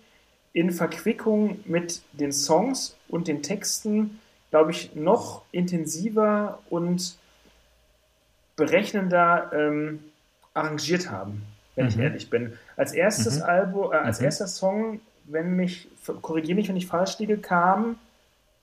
[0.54, 4.20] in Verquickung mit den Songs und den Texten,
[4.52, 7.18] glaube ich, noch intensiver und
[8.56, 10.04] berechnender ähm,
[10.54, 11.42] arrangiert haben,
[11.76, 11.90] wenn mhm.
[11.90, 12.60] ich ehrlich bin.
[12.78, 13.46] Als erstes mhm.
[13.46, 14.26] Album, äh, als mhm.
[14.26, 15.88] erster Song, wenn mich,
[16.22, 17.96] korrigiere mich, wenn ich falsch liege, kam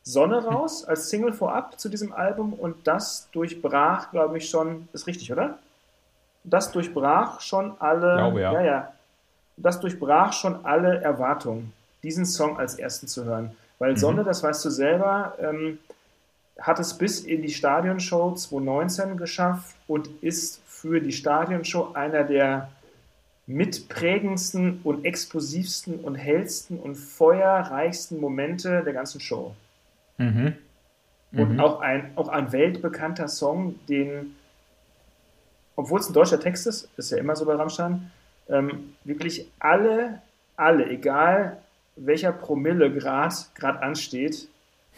[0.08, 5.06] Sonne raus als Single vorab zu diesem Album und das durchbrach, glaube ich, schon, ist
[5.06, 5.58] richtig, oder?
[6.44, 8.52] Das durchbrach schon alle, glaube, ja.
[8.54, 8.92] ja, ja,
[9.58, 13.54] das durchbrach schon alle Erwartungen, diesen Song als ersten zu hören.
[13.78, 13.96] Weil mhm.
[13.98, 15.78] Sonne, das weißt du selber, ähm,
[16.58, 22.70] hat es bis in die Stadionshow 2019 geschafft und ist für die Stadionshow einer der
[23.46, 29.54] mitprägendsten und explosivsten und hellsten und feuerreichsten Momente der ganzen Show.
[30.18, 30.54] Mhm.
[31.32, 31.60] Und mhm.
[31.60, 34.34] auch, ein, auch ein weltbekannter Song, den,
[35.76, 38.10] obwohl es ein deutscher Text ist, ist ja immer so bei Rammstein,
[38.48, 40.22] ähm, wirklich alle,
[40.56, 41.58] alle, egal
[41.96, 44.48] welcher Promillegrad gerade ansteht,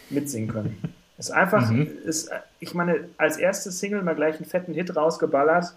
[0.08, 0.94] mitsingen können.
[1.18, 1.88] ist einfach, mhm.
[2.04, 5.74] ist, ich meine, als erste Single mal gleich einen fetten Hit rausgeballert.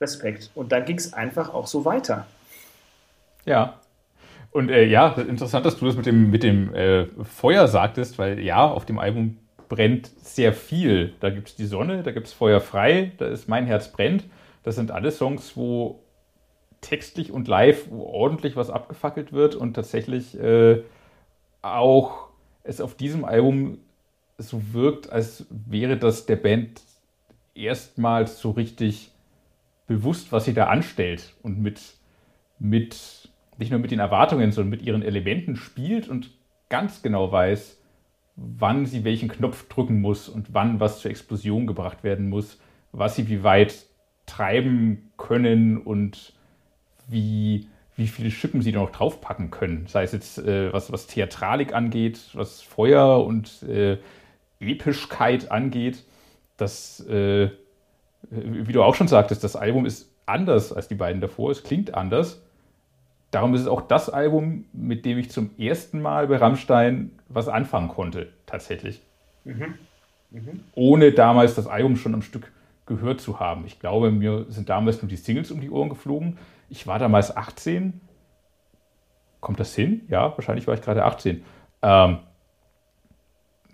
[0.00, 0.50] Respekt.
[0.54, 2.26] Und dann ging es einfach auch so weiter.
[3.44, 3.78] Ja,
[4.54, 8.38] und äh, ja, interessant, dass du das mit dem, mit dem äh, Feuer sagtest, weil
[8.38, 9.38] ja, auf dem Album
[9.68, 11.12] brennt sehr viel.
[11.18, 14.24] Da gibt es die Sonne, da gibt es Feuer frei, da ist Mein Herz brennt.
[14.62, 16.04] Das sind alle Songs, wo
[16.80, 20.82] textlich und live ordentlich was abgefackelt wird und tatsächlich äh,
[21.60, 22.28] auch
[22.62, 23.78] es auf diesem Album
[24.38, 26.80] so wirkt, als wäre das der Band
[27.56, 29.10] erstmals so richtig
[29.88, 31.80] bewusst, was sie da anstellt und mit,
[32.60, 33.23] mit
[33.58, 36.30] nicht nur mit den Erwartungen, sondern mit ihren Elementen spielt und
[36.68, 37.78] ganz genau weiß,
[38.36, 42.58] wann sie welchen Knopf drücken muss und wann was zur Explosion gebracht werden muss,
[42.92, 43.86] was sie wie weit
[44.26, 46.32] treiben können und
[47.08, 49.86] wie, wie viele Schippen sie noch draufpacken können.
[49.86, 53.98] Sei es jetzt, äh, was, was Theatralik angeht, was Feuer und äh,
[54.60, 56.04] Epischkeit angeht.
[56.56, 57.50] Das, äh,
[58.30, 61.50] wie du auch schon sagtest, das Album ist anders als die beiden davor.
[61.50, 62.43] Es klingt anders.
[63.34, 67.48] Darum ist es auch das Album, mit dem ich zum ersten Mal bei Rammstein was
[67.48, 69.02] anfangen konnte, tatsächlich.
[69.42, 69.74] Mhm.
[70.30, 70.60] Mhm.
[70.76, 72.52] Ohne damals das Album schon am Stück
[72.86, 73.64] gehört zu haben.
[73.66, 76.38] Ich glaube, mir sind damals nur die Singles um die Ohren geflogen.
[76.68, 78.00] Ich war damals 18.
[79.40, 80.02] Kommt das hin?
[80.08, 81.42] Ja, wahrscheinlich war ich gerade 18.
[81.82, 82.18] Ähm,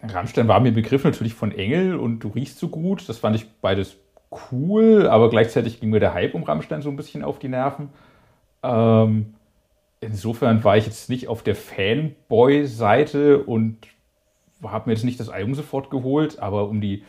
[0.02, 3.06] Rammstein war mir Begriff natürlich von Engel und du riechst so gut.
[3.10, 3.98] Das fand ich beides
[4.50, 7.90] cool, aber gleichzeitig ging mir der Hype um Rammstein so ein bisschen auf die Nerven.
[8.62, 9.34] Ähm,
[10.00, 13.86] insofern war ich jetzt nicht auf der Fanboy-Seite und
[14.62, 17.04] habe mir jetzt nicht das Album sofort geholt, aber um die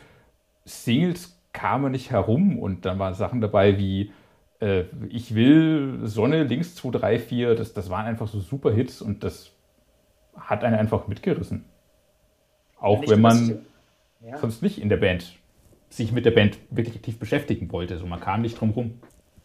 [0.65, 4.11] Singles kam er nicht herum und dann waren Sachen dabei wie
[4.61, 9.01] äh, Ich will, Sonne, links 2, 3, 4, das, das waren einfach so super Hits
[9.01, 9.51] und das
[10.35, 11.65] hat einen einfach mitgerissen.
[12.79, 13.65] Auch wenn man
[14.25, 14.37] ja.
[14.37, 15.37] sonst nicht in der Band
[15.89, 17.95] sich mit der Band wirklich aktiv beschäftigen wollte.
[17.95, 18.99] Also man kam nicht drum rum.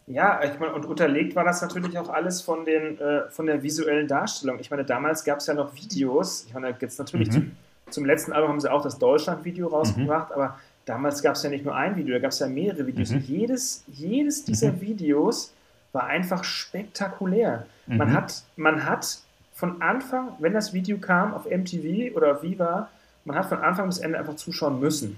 [0.07, 3.61] Ja, ich meine, und unterlegt war das natürlich auch alles von, den, äh, von der
[3.61, 4.57] visuellen Darstellung.
[4.59, 6.45] Ich meine, damals gab es ja noch Videos.
[6.47, 7.33] Ich meine, jetzt natürlich mhm.
[7.33, 7.51] zum,
[7.89, 10.35] zum, letzten Album haben sie auch das Deutschland-Video rausgebracht, mhm.
[10.35, 13.09] aber damals gab es ja nicht nur ein Video, da gab es ja mehrere Videos.
[13.09, 13.17] Mhm.
[13.17, 14.81] Und jedes, jedes dieser mhm.
[14.81, 15.53] Videos
[15.91, 17.65] war einfach spektakulär.
[17.85, 18.13] Man, mhm.
[18.13, 19.19] hat, man hat
[19.51, 22.89] von Anfang, wenn das Video kam auf MTV oder auf Viva,
[23.25, 25.17] man hat von Anfang bis Ende einfach zuschauen müssen.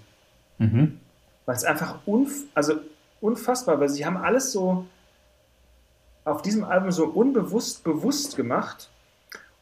[0.57, 0.99] Mhm.
[1.45, 2.79] Weil es einfach unf also
[3.21, 4.85] unfassbar, weil sie haben alles so
[6.25, 8.89] auf diesem Album so unbewusst bewusst gemacht.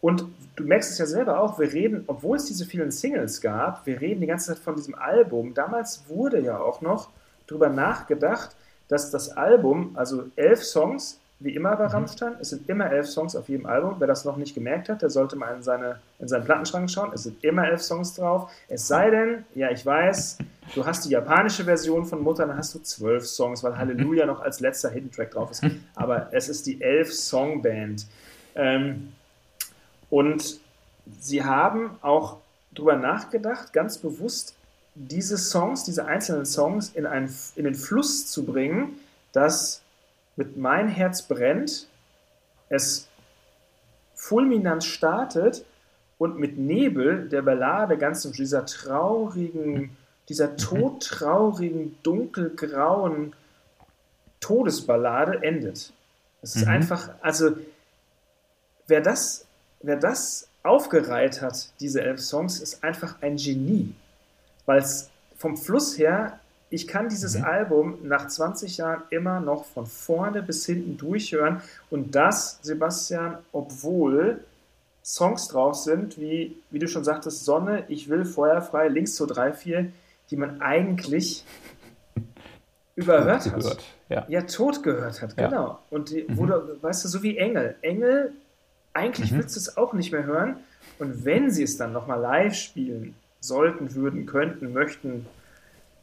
[0.02, 3.86] Und du merkst es ja selber auch, wir reden, obwohl es diese vielen Singles gab,
[3.86, 5.54] wir reden die ganze Zeit von diesem Album.
[5.54, 7.10] Damals wurde ja auch noch
[7.48, 8.56] darüber nachgedacht,
[8.88, 11.92] dass das Album, also elf Songs, wie immer bei mhm.
[11.92, 12.34] Rammstein.
[12.40, 13.96] Es sind immer elf Songs auf jedem Album.
[14.00, 17.12] Wer das noch nicht gemerkt hat, der sollte mal in, seine, in seinen Plattenschrank schauen.
[17.14, 18.52] Es sind immer elf Songs drauf.
[18.68, 20.40] Es sei denn, ja, ich weiß,
[20.74, 24.42] du hast die japanische Version von Mutter, dann hast du zwölf Songs, weil Halleluja noch
[24.42, 25.64] als letzter Hidden Track drauf ist.
[25.96, 28.08] Aber es ist die elf Song Band.
[28.56, 29.14] Ähm,
[30.10, 30.60] und
[31.20, 32.38] sie haben auch
[32.72, 34.56] darüber nachgedacht, ganz bewusst,
[34.96, 39.00] diese Songs, diese einzelnen Songs in, einen, in den Fluss zu bringen,
[39.32, 39.82] dass
[40.38, 41.88] mit Mein Herz brennt,
[42.70, 43.08] es
[44.16, 45.66] fulminant startet
[46.18, 49.96] und mit Nebel der Ballade ganz zu dieser traurigen,
[50.30, 53.34] dieser todtraurigen, dunkelgrauen
[54.40, 55.94] Todesballade endet.
[56.42, 56.72] Es ist mhm.
[56.72, 57.58] einfach, also
[58.88, 59.46] wer das,
[59.82, 63.94] wer das aufgereiht hat, diese elf Songs, ist einfach ein Genie.
[64.66, 66.40] Weil es vom Fluss her
[66.70, 67.46] ich kann dieses mhm.
[67.46, 71.62] Album nach 20 Jahren immer noch von vorne bis hinten durchhören.
[71.90, 74.44] Und das, Sebastian, obwohl
[75.04, 79.54] Songs drauf sind, wie, wie du schon sagtest, Sonne, Ich will feuerfrei, links zu 3,
[79.54, 79.92] 4,
[80.30, 81.46] die man eigentlich
[82.96, 83.56] überhört hat.
[83.56, 84.26] Gehört, ja.
[84.28, 85.48] ja, tot gehört hat, ja.
[85.48, 85.80] genau.
[85.90, 86.38] Und die, mhm.
[86.38, 87.76] wo du, weißt du, so wie Engel.
[87.82, 88.34] Engel,
[88.94, 89.38] eigentlich mhm.
[89.38, 90.58] willst du es auch nicht mehr hören.
[91.00, 95.26] Und wenn sie es dann nochmal live spielen sollten, würden, könnten, möchten,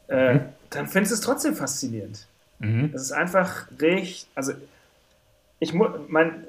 [0.09, 0.41] äh, mhm.
[0.71, 2.27] dann findest du es trotzdem faszinierend.
[2.59, 2.91] Mhm.
[2.95, 4.53] Es ist einfach recht, also
[5.59, 6.45] ich mein,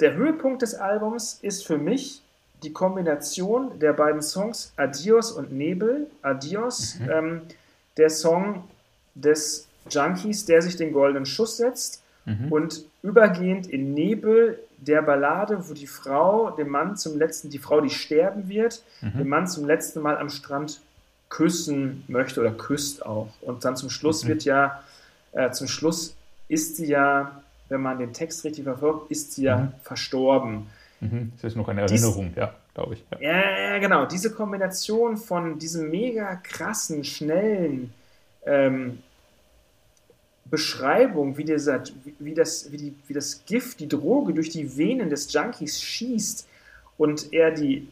[0.00, 2.22] der Höhepunkt des Albums ist für mich
[2.62, 6.08] die Kombination der beiden Songs Adios und Nebel.
[6.22, 7.10] Adios, mhm.
[7.10, 7.40] ähm,
[7.96, 8.64] der Song
[9.14, 12.52] des Junkies, der sich den goldenen Schuss setzt mhm.
[12.52, 17.80] und übergehend in Nebel der Ballade, wo die Frau dem Mann zum letzten, die Frau,
[17.80, 19.18] die sterben wird, mhm.
[19.18, 20.80] dem Mann zum letzten Mal am Strand
[21.28, 23.28] küssen möchte oder küsst auch.
[23.40, 24.28] Und dann zum Schluss mhm.
[24.28, 24.82] wird ja,
[25.32, 26.16] äh, zum Schluss
[26.48, 29.72] ist sie ja, wenn man den Text richtig verfolgt, ist sie ja mhm.
[29.82, 30.66] verstorben.
[31.00, 31.32] Mhm.
[31.36, 33.04] Das ist noch eine Erinnerung, Dies, ja, glaube ich.
[33.20, 33.70] Ja.
[33.72, 33.78] ja.
[33.78, 34.06] genau.
[34.06, 37.92] Diese Kombination von diesem mega krassen, schnellen
[38.46, 38.98] ähm,
[40.46, 41.82] Beschreibung, wie, dieser,
[42.18, 46.48] wie, das, wie, die, wie das Gift, die Droge durch die Venen des Junkies schießt
[46.96, 47.88] und er die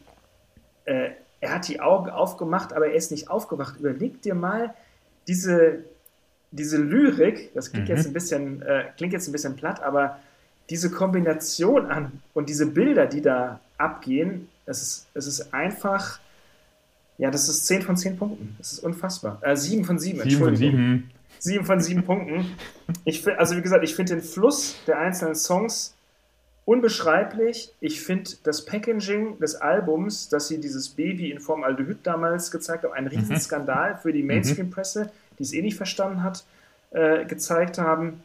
[0.85, 3.79] äh, er hat die Augen aufgemacht, aber er ist nicht aufgewacht.
[3.79, 4.73] Überleg dir mal
[5.27, 5.83] diese,
[6.51, 7.95] diese Lyrik, das klingt, mhm.
[7.95, 10.19] jetzt ein bisschen, äh, klingt jetzt ein bisschen platt, aber
[10.69, 16.19] diese Kombination an und diese Bilder, die da abgehen, es ist, es ist einfach,
[17.17, 18.55] ja, das ist 10 von 10 Punkten.
[18.57, 19.39] Das ist unfassbar.
[19.41, 21.11] Äh, 7 von 7, 7 von 7.
[21.39, 22.57] 7 von 7 Punkten.
[23.05, 25.95] Ich, also wie gesagt, ich finde den Fluss der einzelnen Songs
[26.67, 27.73] unbeschreiblich.
[27.79, 32.83] Ich finde das Packaging des Albums, dass sie dieses Baby in Form Aldehyd damals gezeigt
[32.83, 33.11] haben, ein mhm.
[33.11, 33.97] Riesenskandal mhm.
[33.99, 35.09] für die Mainstream-Presse,
[35.39, 36.43] die es eh nicht verstanden hat,
[36.91, 38.21] äh, gezeigt haben.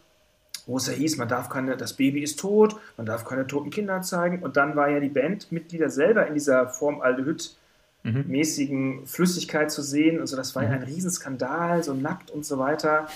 [0.66, 3.70] wo es ja hieß, man darf keine, das Baby ist tot, man darf keine toten
[3.70, 4.42] Kinder zeigen.
[4.42, 7.56] Und dann war ja die Bandmitglieder selber in dieser Formaldehyd
[8.04, 10.20] mäßigen Flüssigkeit zu sehen.
[10.20, 13.06] Also das war ja ein Riesenskandal, so nackt und so weiter.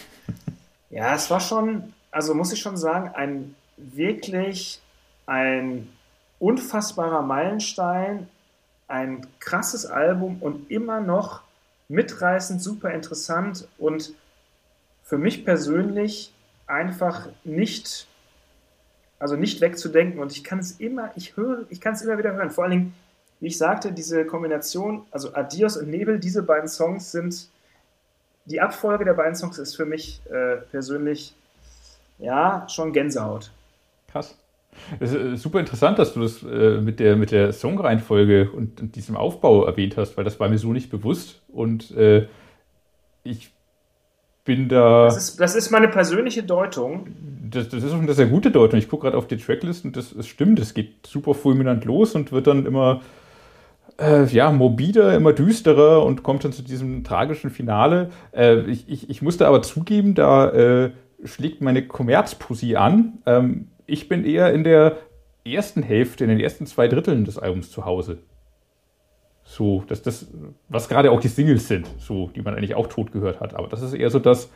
[0.90, 4.80] Ja, es war schon, also muss ich schon sagen, ein wirklich
[5.26, 5.88] ein
[6.38, 8.28] unfassbarer Meilenstein,
[8.88, 11.42] ein krasses Album und immer noch
[11.88, 14.14] mitreißend, super interessant und
[15.02, 16.32] für mich persönlich
[16.66, 18.06] einfach nicht,
[19.18, 20.20] also nicht wegzudenken.
[20.20, 22.50] Und ich kann es immer, ich höre, ich kann es immer wieder hören.
[22.50, 22.94] Vor allen Dingen,
[23.40, 27.48] wie ich sagte, diese Kombination, also Adios und Nebel, diese beiden Songs sind,
[28.46, 31.34] die Abfolge der beiden Songs ist für mich äh, persönlich,
[32.18, 33.50] ja, schon Gänsehaut.
[34.08, 34.34] Krass.
[35.00, 38.80] Es ist äh, super interessant, dass du das äh, mit der, mit der Songreihenfolge und,
[38.80, 41.42] und, diesem Aufbau erwähnt hast, weil das war mir so nicht bewusst.
[41.48, 42.26] Und äh,
[43.24, 43.50] ich
[44.44, 45.04] bin da.
[45.04, 47.08] Das ist, das ist meine persönliche Deutung.
[47.50, 48.78] Das, das ist auch eine sehr gute Deutung.
[48.78, 50.58] Ich gucke gerade auf die Tracklist und das, das stimmt.
[50.58, 53.00] Es geht super fulminant los und wird dann immer
[53.98, 58.10] äh, ja, morbider, immer düsterer und kommt dann zu diesem tragischen Finale.
[58.32, 60.90] Äh, ich, ich, ich, musste aber zugeben, da
[61.24, 63.18] schlägt meine Kommerzpoesie an.
[63.26, 64.98] Ähm, ich bin eher in der
[65.44, 68.18] ersten Hälfte, in den ersten zwei Dritteln des Albums zu Hause.
[69.44, 70.26] So, dass das,
[70.68, 73.54] was gerade auch die Singles sind, so, die man eigentlich auch tot gehört hat.
[73.54, 74.50] Aber das ist eher so das,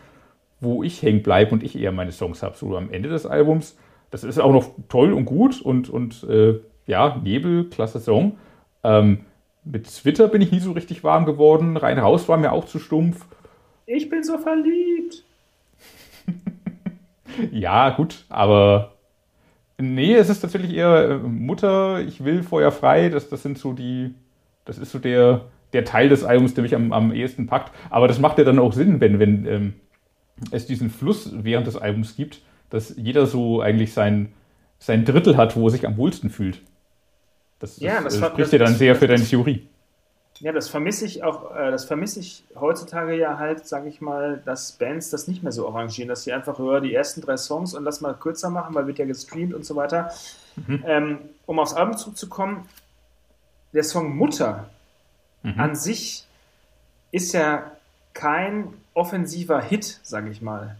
[0.59, 2.57] wo ich hängen bleibe und ich eher meine Songs habe.
[2.57, 3.78] So am Ende des Albums,
[4.11, 8.39] das ist auch noch toll und gut und, und äh, ja, Nebel, klasse Song.
[8.83, 9.20] Ähm,
[9.64, 11.76] mit Twitter bin ich nie so richtig warm geworden.
[11.76, 13.26] Rein raus war mir auch zu stumpf.
[13.87, 15.24] Ich bin so verliebt.
[17.53, 18.97] ja, gut, aber
[19.81, 23.09] nee, es ist tatsächlich eher äh, Mutter, ich will Feuer frei.
[23.09, 24.14] Das, das sind so die,
[24.64, 27.72] das ist so der, der Teil des Albums, der mich am, am ehesten packt.
[27.91, 29.74] Aber das macht ja dann auch Sinn, wenn, wenn ähm,
[30.51, 34.33] es diesen Fluss während des Albums gibt, dass jeder so eigentlich sein,
[34.78, 36.62] sein Drittel hat, wo er sich am wohlsten fühlt.
[37.59, 39.68] Das, ja, das, das spricht ja dann sehr für deine Theorie.
[40.41, 44.41] Ja, das vermisse ich auch, äh, das vermisse ich heutzutage ja halt, sage ich mal,
[44.47, 47.74] dass Bands das nicht mehr so arrangieren, dass sie einfach hören die ersten drei Songs
[47.74, 50.11] und das mal kürzer machen, weil wird ja gestreamt und so weiter.
[50.57, 50.82] Mhm.
[50.86, 52.66] Ähm, um aufs Album zurückzukommen,
[53.74, 54.70] der Song Mutter
[55.43, 55.61] mhm.
[55.61, 56.26] an sich
[57.12, 57.70] ist ja
[58.14, 60.76] kein offensiver Hit, sage ich mal.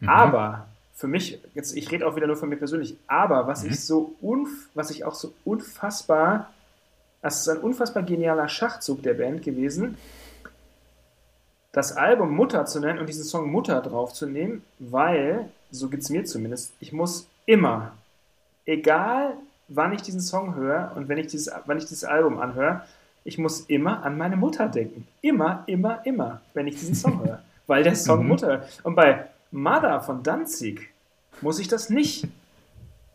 [0.00, 0.08] Mhm.
[0.10, 3.70] Aber für mich, jetzt ich rede auch wieder nur von mir persönlich, aber was mhm.
[3.70, 6.52] ich so unf was ich auch so unfassbar,
[7.24, 9.96] das ist ein unfassbar genialer Schachzug der Band gewesen,
[11.72, 16.26] das Album Mutter zu nennen und diesen Song Mutter draufzunehmen, weil, so geht es mir
[16.26, 17.92] zumindest, ich muss immer,
[18.66, 22.82] egal wann ich diesen Song höre und wenn ich dieses, wann ich dieses Album anhöre,
[23.24, 25.08] ich muss immer an meine Mutter denken.
[25.22, 27.42] Immer, immer, immer, wenn ich diesen Song höre.
[27.66, 28.28] Weil der Song mhm.
[28.28, 28.64] Mutter.
[28.82, 30.90] Und bei Mother von Danzig
[31.40, 32.28] muss ich das nicht.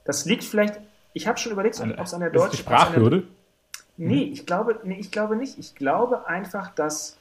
[0.03, 0.79] Das liegt vielleicht,
[1.13, 3.27] ich habe schon überlegt, ob es an der deutschen Sprachhürde.
[3.99, 5.59] Nee, ich glaube, nee, ich glaube nicht.
[5.59, 7.17] Ich glaube einfach, dass,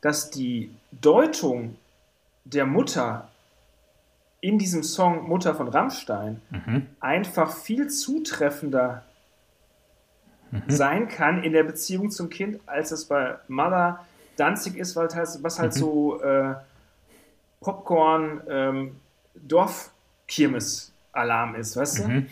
[0.00, 1.76] dass die Deutung
[2.44, 3.28] der Mutter
[4.40, 6.88] in diesem Song Mutter von Rammstein mhm.
[6.98, 9.04] einfach viel zutreffender
[10.50, 10.62] mhm.
[10.66, 14.04] sein kann in der Beziehung zum Kind, als es bei Mother
[14.36, 15.78] Danzig ist, weil halt, was halt mhm.
[15.78, 16.56] so äh,
[17.60, 18.96] Popcorn, ähm,
[19.36, 22.08] Dorfkirmes-Alarm ist, weißt du?
[22.08, 22.26] Mhm.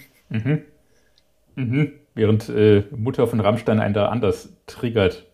[1.54, 1.92] Mhm.
[2.14, 5.24] Während äh, Mutter von Rammstein einen da anders triggert.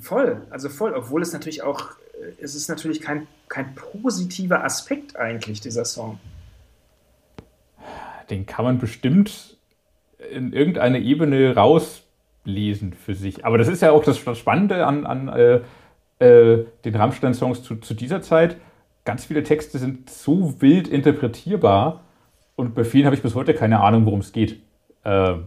[0.00, 5.16] Voll, also voll, obwohl es natürlich auch, äh, es ist natürlich kein, kein positiver Aspekt
[5.16, 6.18] eigentlich, dieser Song.
[8.30, 9.56] Den kann man bestimmt
[10.30, 13.44] in irgendeiner Ebene rauslesen für sich.
[13.44, 15.60] Aber das ist ja auch das, Spannende an, an äh,
[16.20, 18.56] äh, den Rammstein-Songs zu, zu dieser Zeit
[19.04, 22.02] ganz viele Texte sind so wild interpretierbar
[22.56, 24.60] und bei vielen habe ich bis heute keine Ahnung, worum es geht.
[25.04, 25.46] Ähm,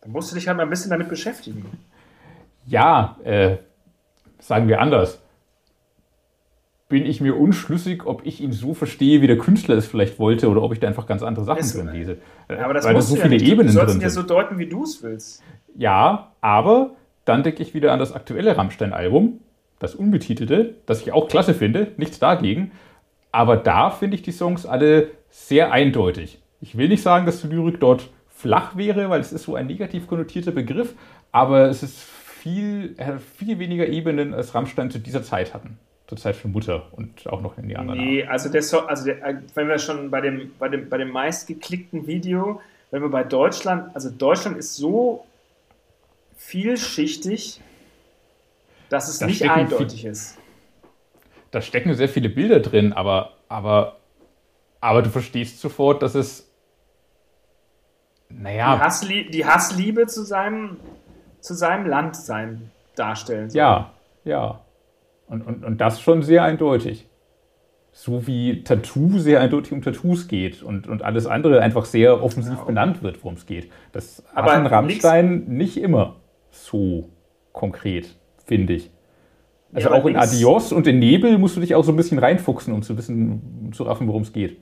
[0.00, 1.66] Dann musst du dich halt mal ein bisschen damit beschäftigen.
[2.66, 3.56] Ja, äh,
[4.38, 5.20] sagen wir anders.
[6.88, 10.48] Bin ich mir unschlüssig, ob ich ihn so verstehe, wie der Künstler es vielleicht wollte,
[10.48, 12.18] oder ob ich da einfach ganz andere Sachen es, drin lese.
[12.48, 14.22] Äh, aber das Weil da so viele ja Ebenen du sollst drin ihn ja so
[14.22, 15.42] deuten, wie du es willst.
[15.76, 19.38] Ja, aber dann denke ich wieder an das aktuelle Rammstein-Album,
[19.78, 22.72] das Unbetitelte, das ich auch klasse finde, nichts dagegen.
[23.30, 26.40] Aber da finde ich die Songs alle sehr eindeutig.
[26.60, 28.10] Ich will nicht sagen, dass die Lyrik dort
[28.40, 30.94] flach wäre, weil es ist so ein negativ konnotierter Begriff,
[31.32, 32.96] aber es ist viel,
[33.36, 35.78] viel weniger Ebenen, als Rammstein zu dieser Zeit hatten.
[36.06, 38.00] Zur Zeit von Mutter und auch noch in die anderen.
[38.00, 40.98] Nee, also, der so also der, äh, wenn wir schon bei dem, bei, dem, bei
[40.98, 42.60] dem meistgeklickten Video,
[42.90, 45.24] wenn wir bei Deutschland, also Deutschland ist so
[46.36, 47.60] vielschichtig,
[48.88, 50.36] dass es da nicht eindeutig viel, ist.
[51.52, 54.00] Da stecken sehr viele Bilder drin, aber, aber
[54.80, 56.49] aber du verstehst sofort, dass es.
[58.30, 58.76] Naja.
[58.76, 60.76] Die, Hasslie die Hassliebe zu seinem,
[61.40, 63.58] zu seinem Land sein darstellen soll.
[63.58, 63.90] Ja,
[64.24, 64.60] ja.
[65.26, 67.06] Und, und, und das schon sehr eindeutig.
[67.92, 72.58] So wie Tattoo sehr eindeutig um Tattoos geht und, und alles andere einfach sehr offensiv
[72.58, 73.70] ja, benannt wird, worum es geht.
[73.92, 76.16] Das aber hat Rammstein nicht immer
[76.50, 77.08] so
[77.52, 78.90] konkret, finde ich.
[79.72, 82.18] Also ja, auch in Adios und in Nebel musst du dich auch so ein bisschen
[82.18, 84.58] reinfuchsen, um zu wissen, um zu raffen, worum es geht.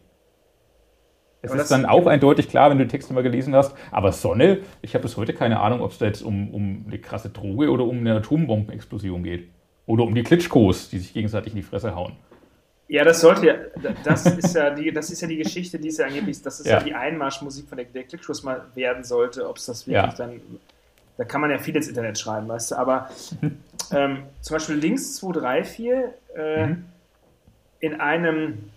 [1.41, 3.75] Es ist dann auch eindeutig klar, wenn du den Text mal gelesen hast.
[3.91, 6.99] Aber Sonne, ich habe bis heute keine Ahnung, ob es da jetzt um, um eine
[6.99, 9.49] krasse Droge oder um eine Atombombenexplosion geht.
[9.87, 12.17] Oder um die Klitschkos, die sich gegenseitig in die Fresse hauen.
[12.89, 13.55] Ja, das sollte ja,
[14.03, 16.67] das ist ja die, das ist ja die Geschichte, die ist ja angeblich, das ist
[16.67, 20.03] ja, ja die Einmarschmusik von der, der Klitschkos mal werden sollte, ob es das wirklich
[20.03, 20.15] ja.
[20.17, 20.41] dann,
[21.19, 23.11] da kann man ja viel ins Internet schreiben, weißt du, aber
[23.93, 25.87] ähm, zum Beispiel Links 234
[26.35, 26.85] äh, mhm.
[27.81, 28.71] in einem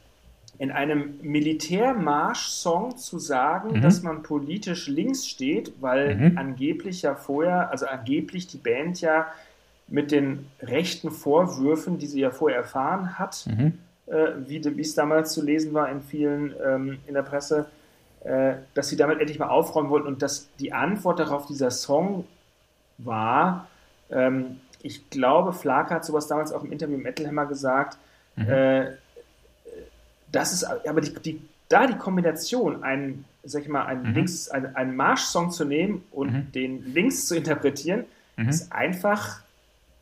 [0.62, 3.82] in einem Militärmarsch-Song zu sagen, mhm.
[3.82, 6.38] dass man politisch links steht, weil mhm.
[6.38, 9.26] angeblich ja vorher, also angeblich die Band ja
[9.88, 13.80] mit den rechten Vorwürfen, die sie ja vorher erfahren hat, mhm.
[14.06, 17.66] äh, wie es damals zu lesen war in vielen ähm, in der Presse,
[18.24, 22.26] äh, dass sie damit endlich mal aufräumen wollten und dass die Antwort darauf dieser Song
[23.00, 23.68] war,
[24.12, 27.98] ähm, ich glaube, Flake hat sowas damals auch im Interview mit Metal Hammer gesagt,
[28.36, 28.48] mhm.
[28.48, 28.92] äh,
[30.32, 34.16] das ist aber die, die, da die Kombination, einen, sag ich mal, einen mhm.
[34.16, 36.52] Links, einen, einen Marsch-Song zu nehmen und mhm.
[36.52, 38.06] den links zu interpretieren,
[38.38, 38.50] mhm.
[38.50, 39.42] ist einfach,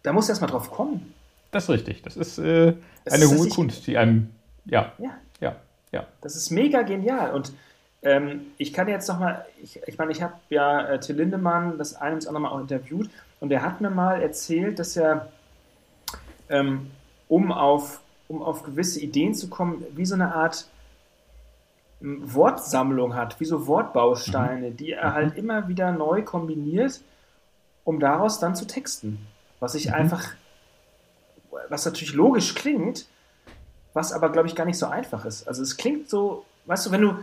[0.03, 1.13] da muss erstmal drauf kommen.
[1.51, 2.01] Das ist richtig.
[2.03, 2.73] Das ist äh,
[3.05, 4.29] das eine ist, hohe Kunst, die einem,
[4.65, 5.55] ja, ja, ja,
[5.91, 6.07] ja.
[6.21, 7.53] Das ist mega genial und
[8.01, 11.95] ähm, ich kann jetzt nochmal, ich, ich meine, ich habe ja äh, Till Lindemann das
[11.95, 13.09] eine und das andere Mal auch interviewt
[13.39, 15.31] und er hat mir mal erzählt, dass er,
[16.49, 16.91] ähm,
[17.27, 17.99] um auf
[18.29, 20.67] um auf gewisse Ideen zu kommen, wie so eine Art
[21.99, 24.77] hm, Wortsammlung hat, wie so Wortbausteine, mhm.
[24.77, 25.39] die er halt mhm.
[25.39, 27.01] immer wieder neu kombiniert,
[27.83, 29.27] um daraus dann zu texten.
[29.59, 29.95] Was ich mhm.
[29.95, 30.23] einfach,
[31.69, 33.07] was natürlich logisch klingt,
[33.93, 35.47] was aber, glaube ich, gar nicht so einfach ist.
[35.47, 37.15] Also es klingt so, weißt du, wenn du,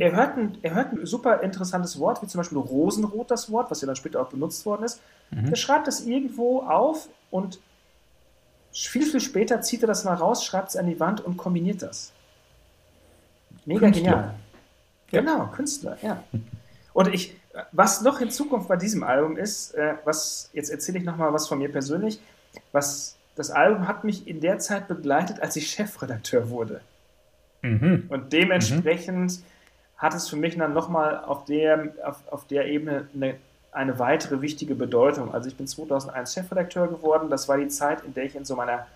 [0.00, 3.70] er, hört ein, er hört ein super interessantes Wort, wie zum Beispiel Rosenrot, das Wort,
[3.70, 5.00] was ja dann später auch benutzt worden ist.
[5.30, 5.50] Mhm.
[5.50, 7.60] Er schreibt das irgendwo auf und
[8.84, 11.82] viel, viel später zieht er das mal raus, schreibt es an die Wand und kombiniert
[11.82, 12.12] das.
[13.64, 14.02] Mega Künstler.
[14.02, 14.34] genial.
[15.10, 15.20] Ja.
[15.20, 16.22] Genau, Künstler, ja.
[16.92, 17.36] Und ich,
[17.72, 21.48] was noch in Zukunft bei diesem Album ist, äh, was, jetzt erzähle ich nochmal was
[21.48, 22.20] von mir persönlich,
[22.72, 26.80] was, das Album hat mich in der Zeit begleitet, als ich Chefredakteur wurde.
[27.62, 28.06] Mhm.
[28.08, 29.44] Und dementsprechend mhm.
[29.96, 33.36] hat es für mich dann nochmal auf der, auf, auf der Ebene eine
[33.76, 35.34] eine weitere wichtige Bedeutung.
[35.34, 37.28] Also ich bin 2001 Chefredakteur geworden.
[37.28, 38.86] Das war die Zeit, in der ich in so meiner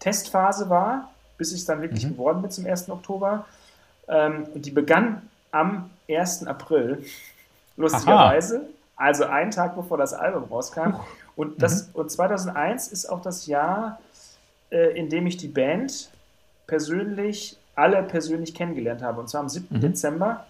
[0.00, 2.10] Testphase war, bis ich es dann wirklich mhm.
[2.10, 2.90] geworden bin zum 1.
[2.90, 3.46] Oktober.
[4.08, 5.22] Ähm, und die begann
[5.52, 6.48] am 1.
[6.48, 7.04] April,
[7.76, 8.56] lustigerweise.
[8.56, 8.66] Aha.
[8.96, 10.96] Also einen Tag bevor das Album rauskam.
[11.36, 11.94] Und, das, mhm.
[11.94, 14.00] und 2001 ist auch das Jahr,
[14.70, 16.10] äh, in dem ich die Band
[16.66, 19.20] persönlich, alle persönlich kennengelernt habe.
[19.20, 19.68] Und zwar am 7.
[19.70, 19.80] Mhm.
[19.80, 20.44] Dezember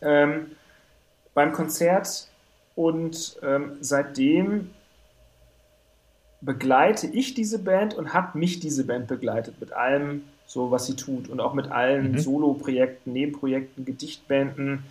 [0.00, 0.52] ähm,
[1.34, 2.28] beim Konzert
[2.74, 4.70] und ähm, seitdem
[6.40, 10.96] begleite ich diese Band und hat mich diese Band begleitet mit allem, so was sie
[10.96, 12.18] tut und auch mit allen mhm.
[12.18, 14.84] Solo-Projekten, Nebenprojekten, Gedichtbänden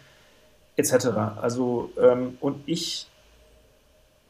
[0.77, 1.07] etc.
[1.41, 3.07] Also ähm, und ich,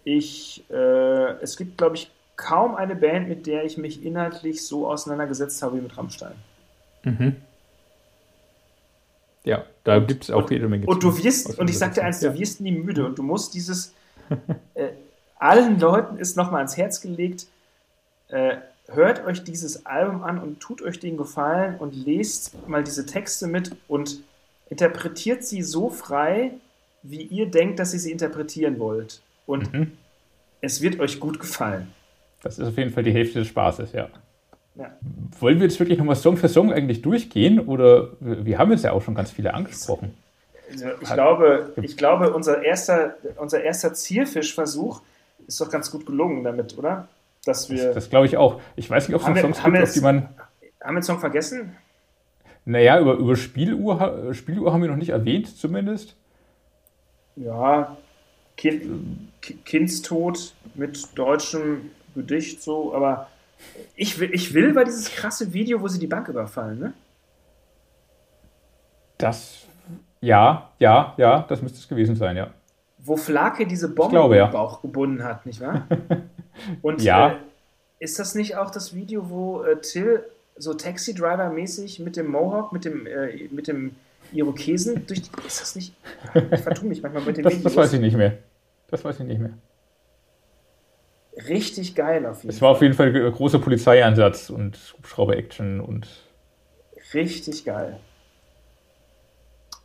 [0.03, 4.87] ich, äh, es gibt glaube ich kaum eine Band, mit der ich mich inhaltlich so
[4.87, 6.33] auseinandergesetzt habe wie mit Rammstein.
[7.03, 7.35] Mhm.
[9.45, 10.85] Ja, da gibt es auch jede Menge.
[10.85, 13.53] Und du wirst, und ich sag dir eins, du wirst nie müde und du musst
[13.53, 13.93] dieses,
[14.73, 14.89] äh,
[15.37, 17.47] allen Leuten ist nochmal ans Herz gelegt,
[18.29, 23.05] äh, hört euch dieses Album an und tut euch den Gefallen und lest mal diese
[23.05, 24.21] Texte mit und
[24.69, 26.51] interpretiert sie so frei,
[27.01, 29.21] wie ihr denkt, dass ihr sie interpretieren wollt.
[29.45, 29.91] Und mhm.
[30.61, 31.91] es wird euch gut gefallen.
[32.41, 34.09] Das ist auf jeden Fall die Hälfte des Spaßes, ja.
[34.75, 34.91] Ja.
[35.39, 37.59] Wollen wir jetzt wirklich nochmal Song für Song eigentlich durchgehen?
[37.59, 40.13] Oder wir haben jetzt ja auch schon ganz viele angesprochen.
[40.71, 45.01] Also ich, glaube, ich glaube unser, erster, unser erster Zielfischversuch
[45.47, 47.07] ist doch ganz gut gelungen damit, oder?
[47.45, 48.61] Dass wir, das, das glaube ich auch.
[48.75, 50.29] Ich weiß nicht, ob es noch Songs gibt, jetzt, auf die man.
[50.81, 51.75] Haben wir den Song vergessen?
[52.65, 56.15] Naja, über, über Spieluhr, Spieluhr haben wir noch nicht erwähnt, zumindest.
[57.35, 57.97] Ja,
[58.55, 58.83] kind,
[59.65, 63.27] Kindstod mit deutschem Gedicht, so, aber
[63.95, 66.93] ich will, ich will bei dieses krasse Video, wo sie die Bank überfallen, ne?
[69.17, 69.65] Das,
[70.21, 72.51] ja, ja, ja, das müsste es gewesen sein, ja.
[72.97, 75.87] Wo Flake diese Bombe glaube, im Bauch gebunden hat, nicht wahr?
[76.81, 77.31] Und ja.
[77.31, 77.35] Äh,
[77.99, 80.23] ist das nicht auch das Video, wo äh, Till
[80.57, 83.95] so Taxi-Driver-mäßig mit dem Mohawk, mit dem, äh, mit dem
[84.31, 85.93] Irokesen durch die, Ist das nicht?
[86.51, 88.37] Ich vertue mich manchmal mit dem das, Das weiß ich nicht mehr.
[88.87, 89.53] Das weiß ich nicht mehr.
[91.49, 92.49] Richtig geil auf jeden Fall.
[92.49, 96.07] Es war auf jeden Fall ein großer Polizeieinsatz und Hubschrauber-Action und.
[97.13, 97.99] Richtig geil.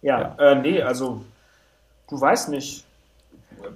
[0.02, 0.52] Ja, ja.
[0.52, 1.24] Äh, nee, also
[2.08, 2.84] du weißt nicht.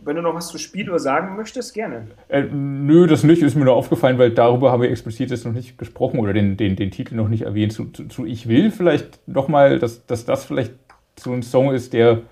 [0.04, 2.06] Wenn du noch was zu Spiel oder sagen möchtest, gerne.
[2.28, 5.52] Äh, nö, das nicht, ist mir nur aufgefallen, weil darüber haben wir explizit jetzt noch
[5.52, 7.72] nicht gesprochen oder den, den, den Titel noch nicht erwähnt.
[7.72, 10.74] Zu, zu, zu Ich will vielleicht nochmal, dass, dass das vielleicht
[11.18, 12.22] so ein Song ist, der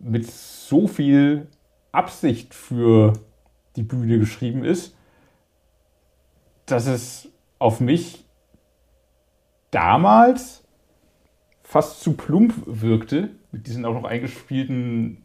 [0.00, 1.46] mit so viel
[1.92, 3.12] Absicht für
[3.78, 4.96] die Bühne geschrieben ist,
[6.66, 8.24] dass es auf mich
[9.70, 10.64] damals
[11.62, 15.22] fast zu plump wirkte, mit diesen auch noch eingespielten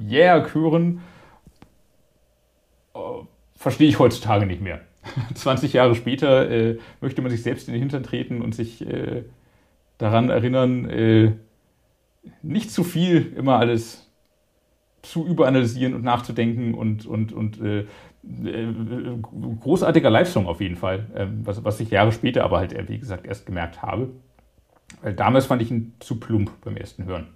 [0.00, 1.00] Yeah-Chören,
[2.94, 2.98] äh,
[3.56, 4.80] verstehe ich heutzutage nicht mehr.
[5.34, 9.24] 20 Jahre später äh, möchte man sich selbst in den Hintern treten und sich äh,
[9.98, 11.32] daran erinnern, äh,
[12.42, 14.11] nicht zu viel immer alles
[15.02, 17.86] zu überanalysieren und nachzudenken und, und, und äh, äh,
[19.60, 23.26] großartiger Live-Song auf jeden Fall, ähm, was, was ich Jahre später aber halt, wie gesagt,
[23.26, 24.10] erst gemerkt habe.
[25.02, 27.28] Weil damals fand ich ihn zu plump beim ersten Hören.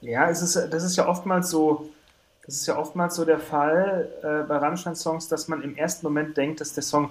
[0.00, 1.88] Ja, es ist, das ist ja oftmals so,
[2.44, 6.36] das ist ja oftmals so der Fall äh, bei Rammstein-Songs, dass man im ersten Moment
[6.36, 7.10] denkt, dass der Song,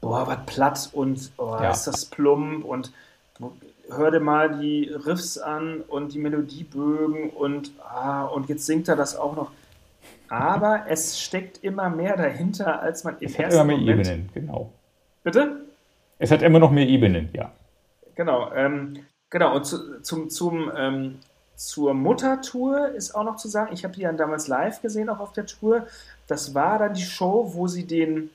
[0.00, 1.72] boah, was platt und oh, ja.
[1.72, 2.92] ist das plump und
[3.96, 8.96] hör dir mal die Riffs an und die Melodiebögen und, ah, und jetzt singt er
[8.96, 9.50] das auch noch.
[10.28, 13.80] Aber es steckt immer mehr dahinter, als man im es ersten Moment...
[13.80, 14.72] Hat immer mehr Ebenen, genau.
[15.24, 15.60] Bitte?
[16.18, 17.52] Es hat immer noch mehr Ebenen, ja.
[18.14, 19.56] Genau, ähm, genau.
[19.56, 21.18] Und zu, zum, zum ähm,
[21.60, 25.20] zur Muttertour ist auch noch zu sagen, ich habe die dann damals live gesehen, auch
[25.20, 25.86] auf der Tour.
[26.26, 28.30] Das war dann die Show, wo sie den,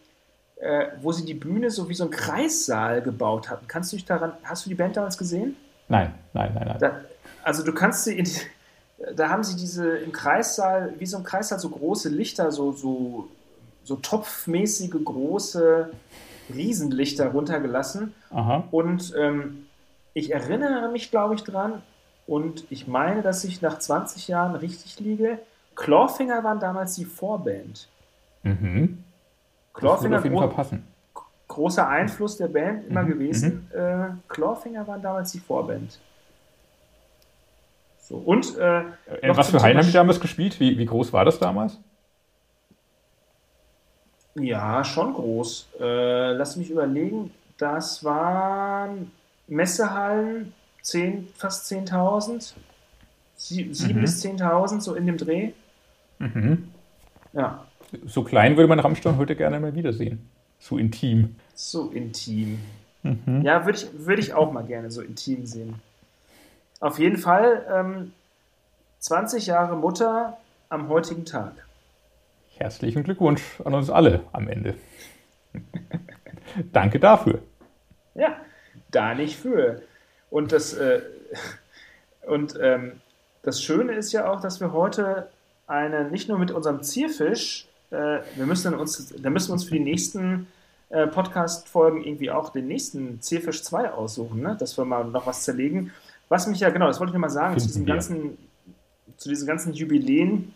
[0.57, 3.67] äh, wo sie die Bühne so wie so ein Kreissaal gebaut hatten.
[3.67, 5.55] Kannst du dich daran, hast du die Band damals gesehen?
[5.87, 6.77] Nein, nein, nein, nein.
[6.79, 7.01] Da,
[7.43, 8.27] also du kannst sie in,
[9.15, 13.27] da haben sie diese im Kreissaal, wie so ein Kreissaal, so große Lichter, so, so,
[13.83, 15.89] so topfmäßige große
[16.53, 18.13] Riesenlichter runtergelassen.
[18.31, 18.63] Aha.
[18.71, 19.67] Und ähm,
[20.13, 21.81] ich erinnere mich, glaube ich, dran,
[22.27, 25.39] und ich meine, dass ich nach 20 Jahren richtig liege.
[25.75, 27.87] Clawfinger waren damals die Vorband.
[28.43, 29.03] Mhm.
[29.75, 30.87] Clawfinger, gro passen.
[31.47, 33.07] großer Einfluss der Band immer mhm.
[33.07, 33.69] gewesen.
[33.73, 33.79] Mhm.
[33.79, 35.99] Äh, Clawfinger waren damals die Vorband.
[37.99, 40.59] So, und äh, äh was für Hallen haben die damals gespielt?
[40.59, 41.79] Wie, wie groß war das damals?
[44.35, 45.69] Ja, schon groß.
[45.79, 47.31] Äh, lass mich überlegen.
[47.57, 49.11] Das waren
[49.47, 52.53] Messehallen 10, fast 10.000.
[53.37, 54.01] 7 mhm.
[54.01, 55.51] bis 10.000, so in dem Dreh.
[56.19, 56.69] Mhm.
[57.33, 57.65] Ja.
[58.05, 60.29] So klein würde man Rammstein heute gerne mal wiedersehen.
[60.59, 61.35] So intim.
[61.53, 62.59] So intim.
[63.03, 63.41] Mhm.
[63.43, 65.75] Ja, würde ich, würd ich auch mal gerne so intim sehen.
[66.79, 68.11] Auf jeden Fall ähm,
[68.99, 70.37] 20 Jahre Mutter
[70.69, 71.53] am heutigen Tag.
[72.57, 74.75] Herzlichen Glückwunsch an uns alle am Ende.
[76.71, 77.41] Danke dafür.
[78.13, 78.37] Ja,
[78.91, 79.81] da nicht für.
[80.29, 81.01] Und das, äh,
[82.25, 82.93] und, ähm,
[83.43, 85.29] das Schöne ist ja auch, dass wir heute
[85.67, 89.75] eine, nicht nur mit unserem Zierfisch, äh, wir müssen uns, da müssen wir uns für
[89.75, 90.47] die nächsten
[90.89, 94.55] äh, Podcast-Folgen irgendwie auch den nächsten Zierfisch 2 aussuchen, ne?
[94.59, 95.91] dass wir mal noch was zerlegen.
[96.29, 98.37] Was mich ja, genau, das wollte ich nur mal sagen, zu diesem ganzen,
[99.17, 100.53] zu diesen ganzen Jubiläen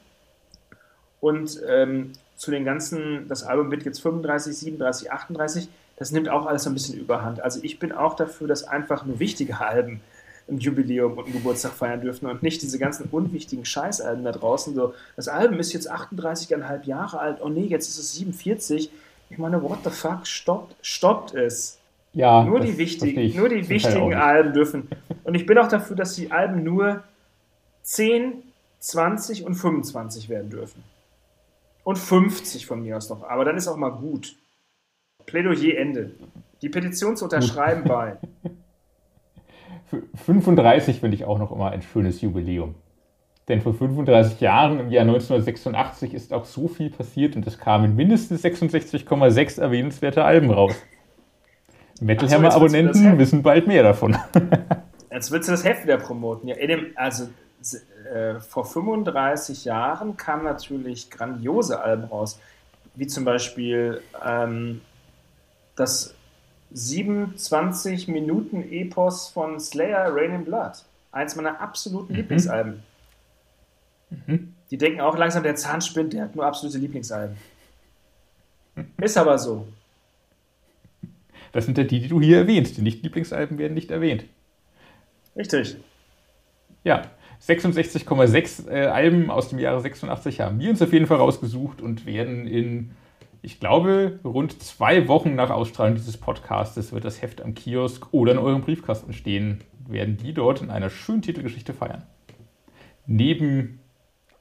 [1.20, 6.46] und ähm, zu den ganzen, das Album wird jetzt 35, 37, 38, das nimmt auch
[6.46, 7.42] alles ein bisschen überhand.
[7.42, 10.02] Also ich bin auch dafür, dass einfach nur wichtige Alben
[10.50, 14.74] ein Jubiläum und einen Geburtstag feiern dürfen und nicht diese ganzen unwichtigen Scheißalben da draußen.
[14.76, 18.92] So, das Album ist jetzt 38,5 Jahre alt, oh nee, jetzt ist es 47.
[19.30, 21.78] Ich meine, what the fuck, stoppt, stoppt es.
[22.14, 24.88] Ja, nur die wichtigen, nur die wichtigen Alben dürfen.
[25.24, 27.04] Und ich bin auch dafür, dass die Alben nur
[27.84, 28.44] 10,
[28.80, 30.84] 20 und 25 werden dürfen.
[31.84, 33.24] Und 50 von mir aus noch.
[33.24, 34.36] Aber dann ist auch mal gut.
[35.26, 36.12] Plädoyer Ende.
[36.62, 38.18] Die Petition zu unterschreiben bei.
[40.26, 42.76] 35 finde ich auch noch immer ein schönes Jubiläum.
[43.48, 47.96] Denn vor 35 Jahren, im Jahr 1986, ist auch so viel passiert und es kamen
[47.96, 50.76] mindestens 66,6 erwähnenswerte Alben raus.
[52.00, 54.16] Metal Hammer Abonnenten wissen bald mehr davon.
[55.12, 56.48] Jetzt willst du das Heft wieder promoten.
[56.48, 57.30] Ja, dem, also
[58.14, 62.40] äh, vor 35 Jahren kamen natürlich grandiose Alben raus,
[62.96, 64.82] wie zum Beispiel ähm,
[65.76, 66.14] das
[66.72, 70.84] 27 Minuten Epos von Slayer Rain in Blood.
[71.12, 72.20] Eins meiner absoluten mhm.
[72.20, 72.84] Lieblingsalben.
[74.10, 74.54] Mhm.
[74.70, 77.36] Die denken auch langsam, der Zahn spinnt, der hat nur absolute Lieblingsalben.
[78.98, 79.68] Ist aber so.
[81.52, 82.78] Das sind ja die, die du hier erwähnst.
[82.78, 84.26] Die Nicht-Lieblingsalben werden nicht erwähnt.
[85.36, 85.78] Richtig.
[86.84, 87.04] Ja,
[87.46, 92.06] 66,6 äh, Alben aus dem Jahre 86 haben wir uns auf jeden Fall rausgesucht und
[92.06, 92.92] werden in,
[93.42, 98.34] ich glaube, rund zwei Wochen nach Ausstrahlung dieses Podcastes wird das Heft am Kiosk oder
[98.34, 99.62] in eurem Briefkasten stehen.
[99.88, 102.04] Werden die dort in einer schönen Titelgeschichte feiern.
[103.06, 103.80] Neben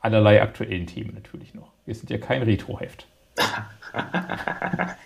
[0.01, 1.73] allerlei aktuellen Themen natürlich noch.
[1.87, 3.07] Wir sind ja kein Retro-Heft.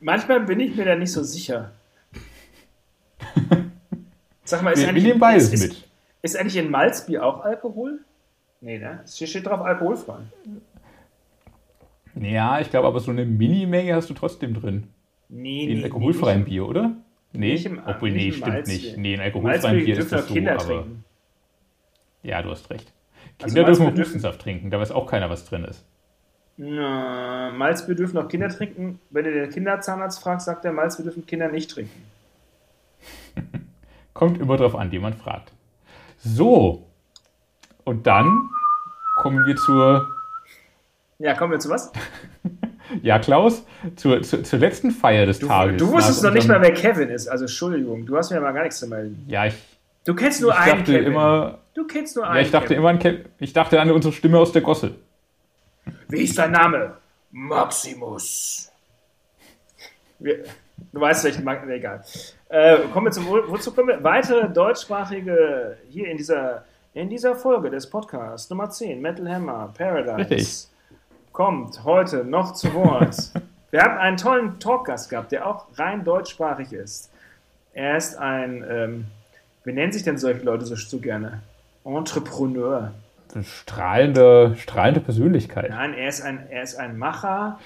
[0.00, 1.72] Manchmal bin ich mir da nicht so sicher.
[4.44, 5.88] Sag mal, ist wir, eigentlich, wir nehmen beides ist, mit.
[6.22, 8.00] Ist eigentlich in Malzbier auch Alkohol?
[8.60, 9.00] Nee, ne?
[9.06, 10.18] Hier steht drauf alkoholfrei.
[12.20, 14.88] Ja, ich glaube, aber so eine Mini-Menge hast du trotzdem drin.
[15.28, 16.92] Nee, in nee, alkoholfreien nee, Bier, oder?
[17.32, 18.74] Nee, nicht im, obwohl, nee, stimmt Malzbier.
[18.76, 18.96] nicht.
[18.98, 20.62] Nee, in alkoholfreiem Bier ist das so, Kinder aber...
[20.62, 21.04] Trinken.
[22.22, 22.92] Ja, du hast recht.
[23.42, 25.84] Also Kinder also dürfen Hustensaft trinken, da weiß auch keiner, was drin ist.
[26.56, 29.00] Na, Malzbier dürfen auch Kinder trinken.
[29.10, 32.02] Wenn du den Kinderzahnarzt fragst, sagt er, Malzbier dürfen Kinder nicht trinken.
[34.14, 35.52] Kommt immer drauf an, wie man fragt.
[36.18, 36.86] So,
[37.84, 38.50] und dann
[39.16, 40.08] kommen wir zur.
[41.18, 41.92] Ja, kommen wir zu was?
[43.02, 43.64] ja, Klaus,
[43.96, 45.76] zur, zur, zur, letzten Feier des du, Tages.
[45.76, 47.28] Du wusstest noch nicht mal, wer Kevin ist.
[47.28, 49.24] Also, Entschuldigung, du hast mir mal gar nichts zu melden.
[49.28, 49.54] Ja, ich.
[50.04, 51.06] Du kennst nur ich einen dachte Kevin.
[51.06, 52.36] Immer, du kennst nur einen.
[52.36, 52.78] Ja, ich dachte Kevin.
[52.78, 53.24] immer an Kevin.
[53.38, 54.96] Ich dachte an unsere Stimme aus der Gosse.
[56.08, 56.96] Wie ist dein Name?
[57.30, 58.70] Maximus.
[60.18, 60.44] Wir,
[60.92, 62.04] du weißt welchen Marken, egal.
[62.48, 64.04] Äh, kommen wir zum, wozu kommen wir?
[64.04, 70.30] Weitere deutschsprachige hier in dieser, in dieser Folge des Podcasts Nummer 10, Metal Hammer, Paradise.
[70.30, 70.73] Richtig.
[71.34, 73.32] Kommt heute noch zu Wort.
[73.72, 77.10] wir haben einen tollen Talkgast gehabt, der auch rein deutschsprachig ist.
[77.72, 79.06] Er ist ein, ähm,
[79.64, 81.42] wie nennen sich denn solche Leute so, so gerne?
[81.84, 82.92] Entrepreneur.
[83.42, 85.70] Strahlende, strahlende Persönlichkeit.
[85.70, 87.58] Nein, er ist, ein, er ist ein Macher,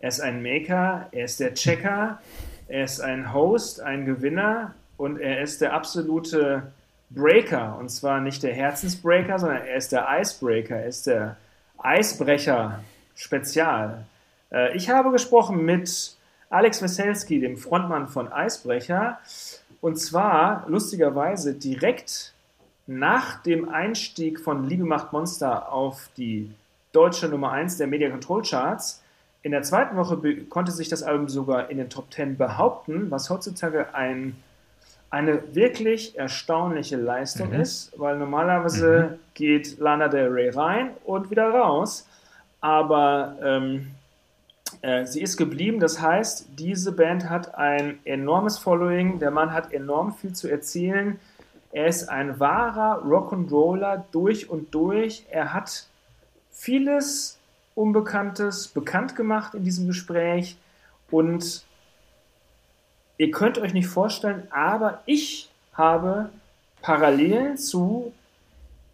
[0.00, 2.20] er ist ein Maker, er ist der Checker,
[2.68, 6.72] er ist ein Host, ein Gewinner und er ist der absolute
[7.10, 7.76] Breaker.
[7.78, 11.36] Und zwar nicht der Herzensbreaker, sondern er ist der Icebreaker, er ist der
[11.76, 12.80] Eisbrecher
[13.20, 14.06] Spezial.
[14.50, 16.16] Äh, ich habe gesprochen mit
[16.48, 19.18] Alex Weselski, dem Frontmann von Eisbrecher.
[19.80, 22.32] Und zwar lustigerweise direkt
[22.86, 26.50] nach dem Einstieg von Liebe macht Monster auf die
[26.92, 29.02] deutsche Nummer 1 der Media Control Charts
[29.42, 30.18] in der zweiten Woche
[30.48, 34.36] konnte sich das Album sogar in den Top 10 behaupten, was heutzutage ein,
[35.08, 37.60] eine wirklich erstaunliche Leistung mhm.
[37.60, 39.18] ist, weil normalerweise mhm.
[39.34, 42.06] geht Lana Del Rey rein und wieder raus.
[42.60, 43.90] Aber ähm,
[44.82, 49.72] äh, sie ist geblieben, das heißt, diese Band hat ein enormes Following, der Mann hat
[49.72, 51.18] enorm viel zu erzählen.
[51.72, 55.24] Er ist ein wahrer Rock'n'Roller durch und durch.
[55.30, 55.86] Er hat
[56.50, 57.38] vieles
[57.74, 60.56] Unbekanntes bekannt gemacht in diesem Gespräch
[61.10, 61.64] und
[63.16, 66.30] ihr könnt euch nicht vorstellen, aber ich habe
[66.82, 68.12] parallel zu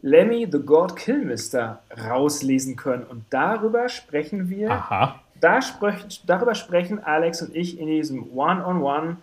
[0.03, 4.71] Lemmy the God Killmister rauslesen können und darüber sprechen wir.
[4.71, 5.21] Aha.
[5.41, 8.83] Da sprech, darüber sprechen Alex und ich in diesem One-on-One.
[8.83, 9.17] -on -One.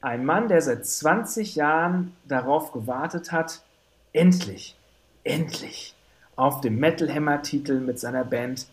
[0.00, 3.62] Ein Mann, der seit 20 Jahren darauf gewartet hat,
[4.12, 4.76] endlich,
[5.22, 5.94] endlich
[6.36, 8.66] auf dem Metal Hammer Titel mit seiner Band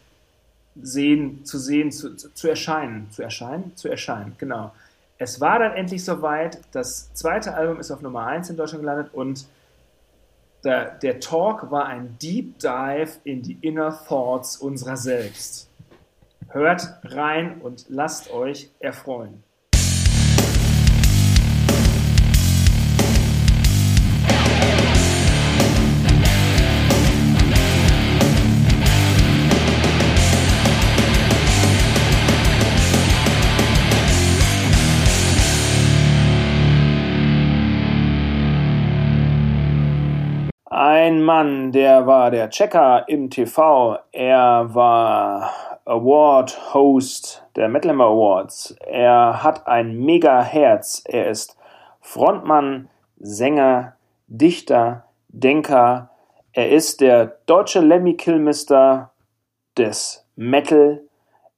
[0.82, 4.72] sehen, zu sehen, zu, zu erscheinen, zu erscheinen, zu erscheinen, genau.
[5.18, 9.14] Es war dann endlich soweit, das zweite Album ist auf Nummer 1 in Deutschland gelandet
[9.14, 9.45] und
[10.64, 15.69] der, der Talk war ein Deep Dive in die Inner Thoughts unserer selbst.
[16.49, 19.44] Hört rein und lasst euch erfreuen.
[41.00, 44.00] Ein Mann, der war der Checker im TV.
[44.12, 45.50] Er war
[45.86, 48.76] Award-Host der Metal Hammer Awards.
[48.86, 51.02] Er hat ein mega Herz.
[51.06, 51.58] Er ist
[52.02, 53.96] Frontmann, Sänger,
[54.28, 56.10] Dichter, Denker.
[56.52, 59.12] Er ist der deutsche Lemmy Kilmister
[59.78, 61.02] des Metal,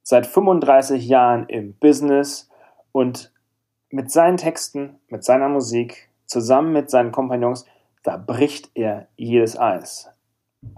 [0.04, 2.48] seit 35 Jahren im Business
[2.92, 3.32] und
[3.90, 7.66] mit seinen Texten, mit seiner Musik, zusammen mit seinen Kompagnons
[8.02, 10.08] da bricht er jedes Eis.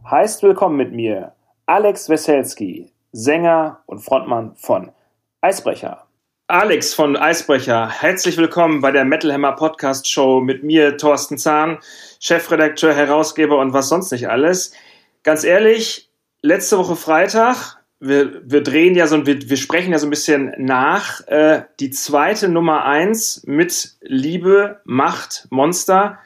[0.08, 1.32] Heißt willkommen mit mir
[1.66, 4.92] Alex Weselski, Sänger und Frontmann von
[5.40, 6.06] Eisbrecher.
[6.48, 11.78] Alex von Eisbrecher, herzlich willkommen bei der Metal Hammer Podcast Show mit mir, Thorsten Zahn,
[12.20, 14.74] Chefredakteur, Herausgeber und was sonst nicht alles.
[15.22, 16.10] Ganz ehrlich,
[16.42, 20.52] letzte Woche Freitag wir, wir drehen ja so, wir, wir sprechen ja so ein bisschen
[20.58, 21.26] nach.
[21.26, 26.18] Äh, die zweite Nummer eins mit Liebe, Macht, Monster.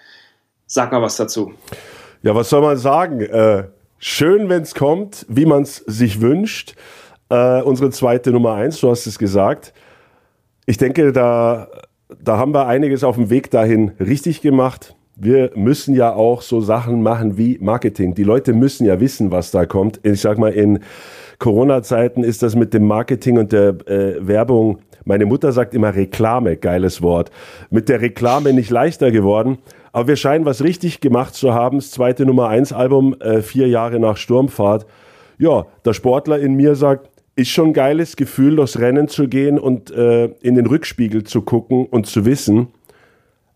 [0.70, 1.53] Sag mal was dazu.
[2.23, 3.23] Ja, was soll man sagen?
[3.23, 3.65] Äh,
[3.99, 6.74] schön, wenn es kommt, wie man es sich wünscht.
[7.31, 9.73] Äh, unsere zweite Nummer eins, du hast es gesagt.
[10.66, 11.69] Ich denke, da,
[12.23, 14.95] da haben wir einiges auf dem Weg dahin richtig gemacht.
[15.16, 18.15] Wir müssen ja auch so Sachen machen wie Marketing.
[18.15, 20.01] Die Leute müssen ja wissen, was da kommt.
[20.03, 20.81] Ich sag mal, in
[21.39, 26.59] Corona-Zeiten ist das mit dem Marketing und der äh, Werbung, meine Mutter sagt immer Reklame,
[26.59, 27.31] geiles Wort,
[27.70, 29.57] mit der Reklame nicht leichter geworden.
[29.93, 31.78] Aber wir scheinen was richtig gemacht zu haben.
[31.78, 34.86] Das zweite Nummer eins Album, äh, vier Jahre nach Sturmfahrt.
[35.39, 39.59] Ja, der Sportler in mir sagt, ist schon ein geiles Gefühl, durchs Rennen zu gehen
[39.59, 42.69] und äh, in den Rückspiegel zu gucken und zu wissen,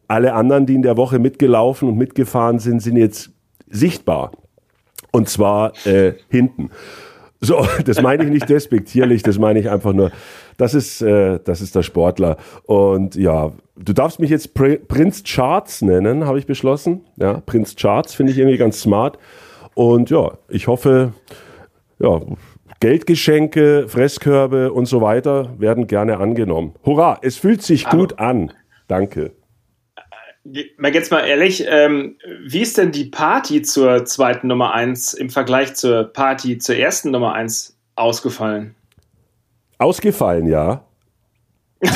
[0.06, 3.30] alle anderen, die in der Woche mitgelaufen und mitgefahren sind, sind jetzt
[3.68, 4.32] sichtbar.
[5.10, 6.70] Und zwar äh, hinten.
[7.44, 10.12] So, das meine ich nicht despektierlich, das meine ich einfach nur,
[10.58, 12.36] das ist, äh, das ist der Sportler.
[12.66, 17.00] Und ja, du darfst mich jetzt Pr Prinz Charts nennen, habe ich beschlossen.
[17.16, 19.18] Ja, Prinz Charts finde ich irgendwie ganz smart.
[19.74, 21.14] Und ja, ich hoffe,
[21.98, 22.20] ja,
[22.78, 26.74] Geldgeschenke, Fresskörbe und so weiter werden gerne angenommen.
[26.84, 28.52] Hurra, es fühlt sich gut an.
[28.86, 29.32] Danke.
[30.44, 35.30] Mal jetzt mal ehrlich, ähm, wie ist denn die Party zur zweiten Nummer 1 im
[35.30, 38.74] Vergleich zur Party zur ersten Nummer 1 ausgefallen?
[39.78, 40.84] Ausgefallen, ja.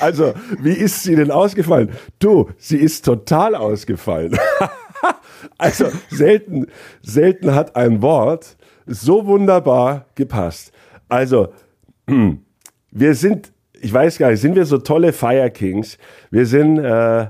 [0.00, 1.90] also, wie ist sie denn ausgefallen?
[2.18, 4.38] Du, sie ist total ausgefallen.
[5.58, 6.66] also, selten,
[7.02, 8.56] selten hat ein Wort
[8.86, 10.72] so wunderbar gepasst.
[11.08, 11.54] Also,
[12.06, 12.44] hm,
[12.90, 15.98] wir sind, ich weiß gar nicht, sind wir so tolle Fire Kings?
[16.30, 17.26] Wir sind, äh,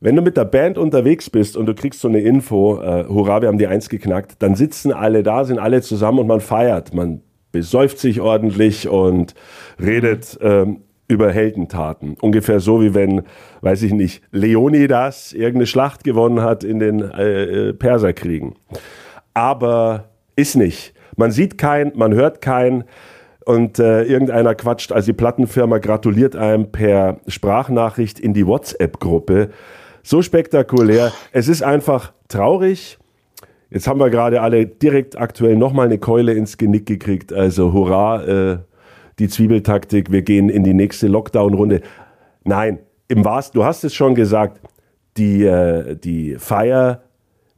[0.00, 3.40] wenn du mit der Band unterwegs bist und du kriegst so eine Info, äh, hurra,
[3.40, 6.94] wir haben die Eins geknackt, dann sitzen alle da, sind alle zusammen und man feiert.
[6.94, 7.22] Man
[7.52, 9.34] besäuft sich ordentlich und
[9.80, 12.16] redet ähm, über Heldentaten.
[12.20, 13.22] Ungefähr so wie wenn,
[13.62, 18.54] weiß ich nicht, Leonidas irgendeine Schlacht gewonnen hat in den äh, äh Perserkriegen.
[19.34, 20.94] Aber ist nicht.
[21.16, 22.84] Man sieht keinen, man hört keinen
[23.44, 29.50] und äh, irgendeiner quatscht, also die Plattenfirma gratuliert einem per Sprachnachricht in die WhatsApp-Gruppe.
[30.02, 31.12] So spektakulär.
[31.32, 32.98] Es ist einfach traurig.
[33.70, 37.32] Jetzt haben wir gerade alle direkt aktuell nochmal eine Keule ins Genick gekriegt.
[37.32, 38.58] Also hurra, äh,
[39.18, 41.82] die Zwiebeltaktik, wir gehen in die nächste Lockdown-Runde.
[42.44, 44.60] Nein, im wahrsten, du hast es schon gesagt,
[45.16, 47.02] die, äh, die Feier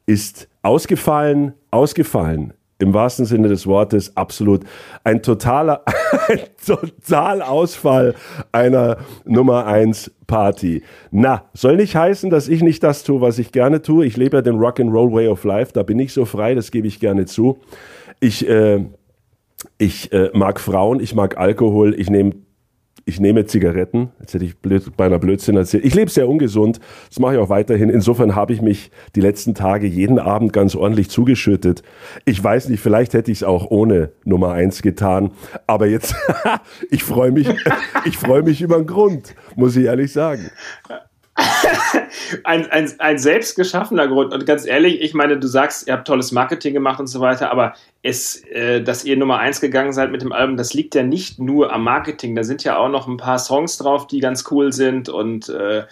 [0.07, 2.53] ist ausgefallen, ausgefallen
[2.83, 4.65] im wahrsten Sinne des Wortes absolut
[5.05, 5.85] ein totaler
[6.29, 8.15] ein Totalausfall
[8.51, 10.83] einer Nummer 1 Party.
[11.11, 14.05] Na, soll nicht heißen, dass ich nicht das tue, was ich gerne tue.
[14.05, 16.87] Ich lebe ja den Rock'n'Roll Way of Life, da bin ich so frei, das gebe
[16.87, 17.59] ich gerne zu.
[18.21, 18.85] Ich, äh,
[19.79, 22.33] ich äh, mag Frauen, ich mag Alkohol, ich nehme
[23.13, 24.11] ich nehme Zigaretten.
[24.21, 25.85] Jetzt hätte ich blöd, bei einer Blödsinn erzählt.
[25.85, 26.81] Ich lebe sehr ungesund.
[27.09, 27.91] Das mache ich auch weiterhin.
[27.91, 31.83] Insofern habe ich mich die letzten Tage jeden Abend ganz ordentlich zugeschüttet.
[32.25, 35.33] Ich weiß nicht, vielleicht hätte ich es auch ohne Nummer eins getan.
[35.67, 36.15] Aber jetzt,
[36.91, 37.49] ich freue mich,
[38.07, 40.51] ich freue mich über den Grund, muss ich ehrlich sagen.
[42.45, 44.33] ein, ein, ein selbstgeschaffener Grund.
[44.33, 47.51] Und ganz ehrlich, ich meine, du sagst, ihr habt tolles Marketing gemacht und so weiter,
[47.51, 51.03] aber es, äh, dass ihr Nummer eins gegangen seid mit dem Album, das liegt ja
[51.03, 52.35] nicht nur am Marketing.
[52.35, 55.85] Da sind ja auch noch ein paar Songs drauf, die ganz cool sind und äh,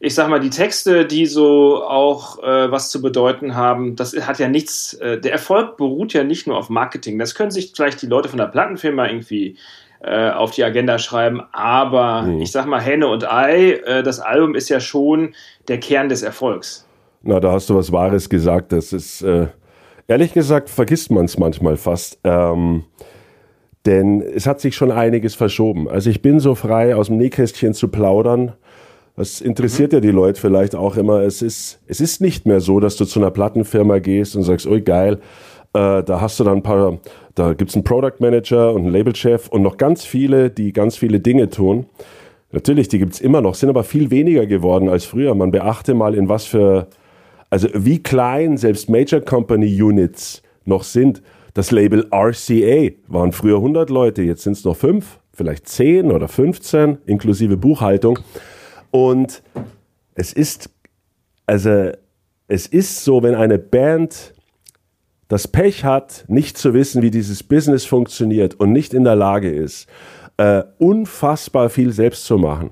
[0.00, 4.38] ich sag mal, die Texte, die so auch äh, was zu bedeuten haben, das hat
[4.38, 7.18] ja nichts, äh, der Erfolg beruht ja nicht nur auf Marketing.
[7.18, 9.56] Das können sich vielleicht die Leute von der Plattenfirma irgendwie
[10.00, 11.42] äh, auf die Agenda schreiben.
[11.52, 12.40] Aber mhm.
[12.40, 15.34] ich sag mal, Henne und Ei, äh, das Album ist ja schon
[15.68, 16.86] der Kern des Erfolgs.
[17.22, 18.72] Na, da hast du was Wahres gesagt.
[18.72, 19.48] Das ist, äh,
[20.06, 22.18] ehrlich gesagt, vergisst man es manchmal fast.
[22.24, 22.84] Ähm,
[23.86, 25.88] denn es hat sich schon einiges verschoben.
[25.88, 28.52] Also ich bin so frei, aus dem Nähkästchen zu plaudern.
[29.16, 29.96] Das interessiert mhm.
[29.96, 31.22] ja die Leute vielleicht auch immer.
[31.22, 34.66] Es ist, es ist nicht mehr so, dass du zu einer Plattenfirma gehst und sagst,
[34.66, 35.18] oh geil,
[35.74, 36.98] äh, da hast du dann ein paar,
[37.34, 40.96] da gibt es einen Product Manager und einen Labelchef und noch ganz viele, die ganz
[40.96, 41.86] viele Dinge tun.
[42.50, 45.34] Natürlich, die gibt es immer noch, sind aber viel weniger geworden als früher.
[45.34, 46.88] Man beachte mal, in was für,
[47.50, 51.22] also wie klein selbst Major Company Units noch sind.
[51.52, 56.28] Das Label RCA waren früher 100 Leute, jetzt sind es noch fünf, vielleicht 10 oder
[56.28, 58.18] 15, inklusive Buchhaltung.
[58.90, 59.42] Und
[60.14, 60.70] es ist,
[61.46, 61.90] also
[62.46, 64.34] es ist so, wenn eine Band
[65.28, 69.50] das Pech hat, nicht zu wissen, wie dieses Business funktioniert und nicht in der Lage
[69.50, 69.88] ist,
[70.38, 72.70] äh, unfassbar viel selbst zu machen.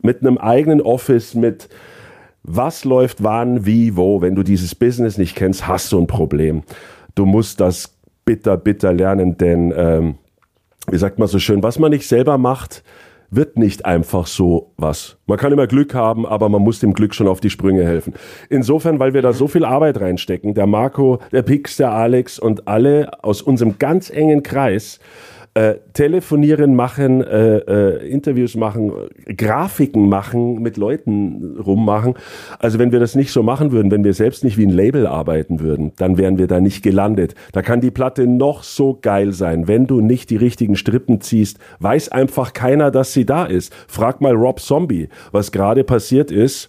[0.00, 1.68] Mit einem eigenen Office, mit
[2.50, 4.22] Was läuft wann, wie, wo?
[4.22, 6.62] Wenn du dieses Business nicht kennst, hast du ein Problem.
[7.14, 7.94] Du musst das
[8.24, 10.14] bitter, bitter lernen, denn, ähm,
[10.88, 12.84] wie sagt man so schön, was man nicht selber macht,
[13.30, 15.18] wird nicht einfach so was.
[15.26, 18.14] Man kann immer Glück haben, aber man muss dem Glück schon auf die Sprünge helfen.
[18.48, 22.68] Insofern, weil wir da so viel Arbeit reinstecken, der Marco, der Pix, der Alex und
[22.68, 24.98] alle aus unserem ganz engen Kreis,
[25.58, 28.92] äh, telefonieren, machen, äh, äh, Interviews machen,
[29.36, 32.14] Grafiken machen, mit Leuten rummachen.
[32.60, 35.08] Also wenn wir das nicht so machen würden, wenn wir selbst nicht wie ein Label
[35.08, 37.34] arbeiten würden, dann wären wir da nicht gelandet.
[37.50, 39.66] Da kann die Platte noch so geil sein.
[39.66, 43.74] Wenn du nicht die richtigen Strippen ziehst, weiß einfach keiner, dass sie da ist.
[43.88, 46.68] Frag mal Rob Zombie, was gerade passiert ist.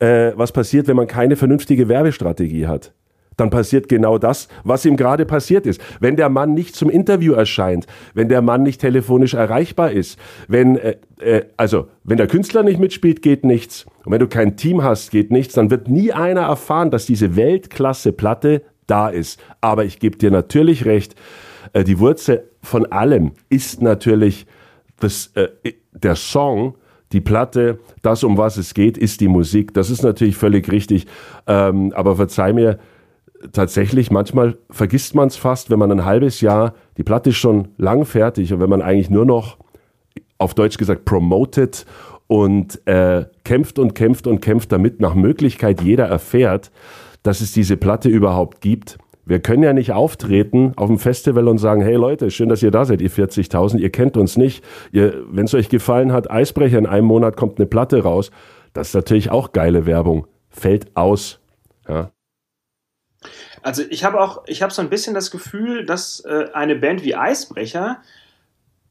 [0.00, 2.92] Äh, was passiert, wenn man keine vernünftige Werbestrategie hat?
[3.36, 5.80] Dann passiert genau das, was ihm gerade passiert ist.
[6.00, 10.76] Wenn der Mann nicht zum Interview erscheint, wenn der Mann nicht telefonisch erreichbar ist, wenn
[10.76, 13.86] äh, äh, also wenn der Künstler nicht mitspielt, geht nichts.
[14.04, 15.54] Und wenn du kein Team hast, geht nichts.
[15.54, 19.40] Dann wird nie einer erfahren, dass diese Weltklasse-Platte da ist.
[19.60, 21.14] Aber ich gebe dir natürlich recht.
[21.72, 24.46] Äh, die Wurzel von allem ist natürlich
[25.00, 25.48] das, äh,
[25.92, 26.76] der Song
[27.12, 29.72] die Platte, das, um was es geht, ist die Musik.
[29.72, 31.06] Das ist natürlich völlig richtig.
[31.46, 32.80] Ähm, aber verzeih mir,
[33.52, 37.68] tatsächlich, manchmal vergisst man es fast, wenn man ein halbes Jahr, die Platte ist schon
[37.76, 39.58] lang fertig und wenn man eigentlich nur noch,
[40.38, 41.86] auf Deutsch gesagt, promotet
[42.26, 46.70] und äh, kämpft und kämpft und kämpft, damit nach Möglichkeit jeder erfährt,
[47.22, 48.98] dass es diese Platte überhaupt gibt.
[49.26, 52.70] Wir können ja nicht auftreten auf dem Festival und sagen, hey Leute, schön, dass ihr
[52.70, 54.62] da seid, ihr 40.000, ihr kennt uns nicht.
[54.92, 58.30] Wenn es euch gefallen hat, Eisbrecher, in einem Monat kommt eine Platte raus.
[58.74, 60.26] Das ist natürlich auch geile Werbung.
[60.50, 61.40] Fällt aus.
[61.88, 62.10] Ja.
[63.64, 67.02] Also ich habe auch, ich habe so ein bisschen das Gefühl, dass äh, eine Band
[67.02, 68.02] wie Eisbrecher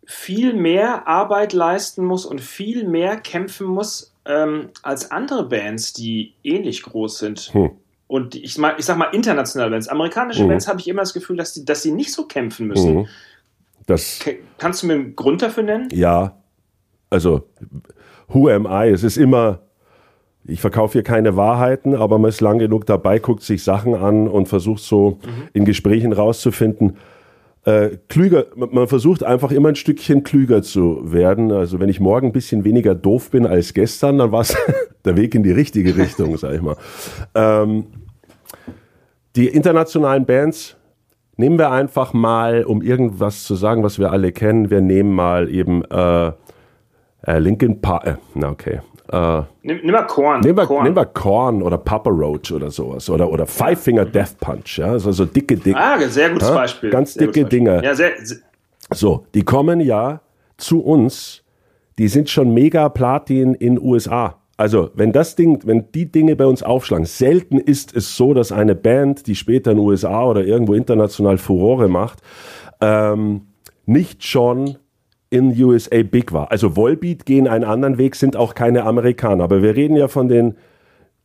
[0.04, 6.34] viel mehr Arbeit leisten muss und viel mehr kämpfen muss ähm, als andere Bands, die
[6.44, 7.54] ähnlich groß sind.
[7.54, 7.70] Hm.
[8.08, 9.88] Und ich, ich sag mal internationale Bands.
[9.88, 10.48] Amerikanische hm.
[10.48, 12.96] Bands habe ich immer das Gefühl, dass die, dass die nicht so kämpfen müssen.
[12.96, 13.08] Hm.
[13.86, 14.22] Das,
[14.58, 15.90] Kannst du mir einen Grund dafür nennen?
[15.92, 16.42] Ja,
[17.12, 17.48] also
[18.28, 18.90] who am I?
[18.90, 19.60] Es ist immer
[20.46, 24.28] ich verkaufe hier keine Wahrheiten, aber man ist lang genug dabei, guckt sich Sachen an
[24.28, 25.48] und versucht so mhm.
[25.54, 26.98] in Gesprächen rauszufinden,
[27.66, 31.52] äh, klüger, man versucht einfach immer ein Stückchen klüger zu werden.
[31.52, 34.56] Also wenn ich morgen ein bisschen weniger doof bin als gestern, dann war es
[35.06, 36.76] der Weg in die richtige Richtung, sag ich mal.
[37.36, 37.86] Ähm,
[39.38, 40.76] die internationalen Bands
[41.38, 44.70] nehmen wir einfach mal, um irgendwas zu sagen, was wir alle kennen.
[44.70, 46.34] Wir nehmen mal eben äh,
[47.26, 48.06] äh Linkin Park.
[48.06, 50.42] Äh, na okay, äh, nimm, nimm mal Korn.
[50.42, 50.84] Nimm mal Korn.
[50.86, 53.10] Nimm mal Korn oder Papa Roach oder sowas.
[53.10, 54.78] Oder, oder Five Finger Death Punch.
[54.78, 54.92] Ja?
[54.92, 55.78] Also so dicke Dinge.
[55.78, 56.56] Ah, sehr gutes ja?
[56.56, 56.90] Beispiel.
[56.90, 57.84] Ganz sehr dicke Dinge.
[57.84, 58.38] Ja, sehr, sehr,
[58.92, 60.22] so, die kommen ja
[60.58, 61.44] zu uns.
[61.98, 64.40] Die sind schon mega Platin in USA.
[64.58, 68.52] Also, wenn das Ding, wenn die Dinge bei uns aufschlagen, selten ist es so, dass
[68.52, 72.20] eine Band, die später in USA oder irgendwo international Furore macht,
[72.82, 73.48] ähm,
[73.86, 74.78] nicht schon
[75.34, 76.52] in USA big war.
[76.52, 79.44] Also Volbeat gehen einen anderen Weg, sind auch keine Amerikaner.
[79.44, 80.56] Aber wir reden ja von den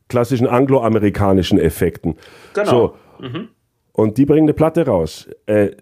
[0.09, 2.17] klassischen angloamerikanischen Effekten.
[2.55, 2.71] Genau.
[2.71, 2.95] So.
[3.21, 3.49] Mhm.
[3.93, 5.29] Und die bringen eine Platte raus.
[5.45, 5.73] Äh,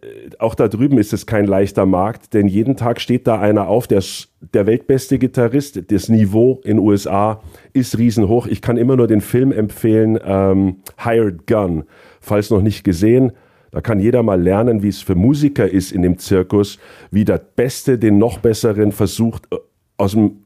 [0.41, 3.87] auch da drüben ist es kein leichter Markt, denn jeden Tag steht da einer auf,
[3.87, 4.03] der
[4.41, 5.93] der weltbeste Gitarrist.
[5.93, 7.43] Das Niveau in USA
[7.75, 8.49] ist riesenhoch.
[8.49, 11.85] Ich kann immer nur den Film empfehlen, ähm, Hired Gun.
[12.21, 13.33] Falls noch nicht gesehen,
[13.77, 16.79] da kann jeder mal lernen, wie es für Musiker ist in dem Zirkus,
[17.11, 19.57] wie der Beste den noch Besseren versucht, äh,
[19.99, 20.45] aus dem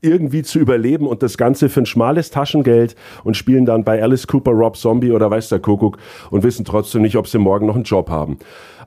[0.00, 4.26] irgendwie zu überleben und das Ganze für ein schmales Taschengeld und spielen dann bei Alice
[4.26, 5.98] Cooper, Rob Zombie oder weiß der Kuckuck
[6.30, 8.38] und wissen trotzdem nicht, ob sie morgen noch einen Job haben.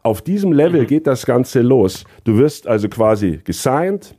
[0.01, 0.87] Auf diesem Level mhm.
[0.87, 2.03] geht das Ganze los.
[2.23, 4.15] Du wirst also quasi gesigned,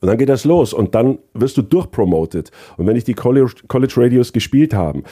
[0.00, 2.50] und dann geht das los und dann wirst du durchpromoted.
[2.76, 5.02] Und wenn ich die College, College Radios gespielt haben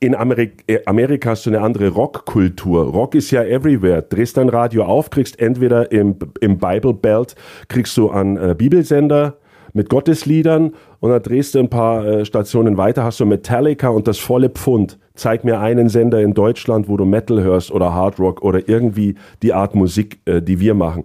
[0.00, 2.84] in Amerik äh, Amerika hast du eine andere Rockkultur.
[2.84, 4.02] Rock ist ja everywhere.
[4.02, 7.34] Drehst dein Radio auf, kriegst entweder im, im Bible Belt,
[7.68, 9.36] kriegst du an äh, Bibelsender
[9.72, 14.08] mit Gottesliedern und dann drehst du ein paar äh, Stationen weiter, hast du Metallica und
[14.08, 14.98] das volle Pfund.
[15.14, 19.16] Zeig mir einen Sender in Deutschland, wo du Metal hörst oder Hard Rock oder irgendwie
[19.42, 21.04] die Art Musik, äh, die wir machen.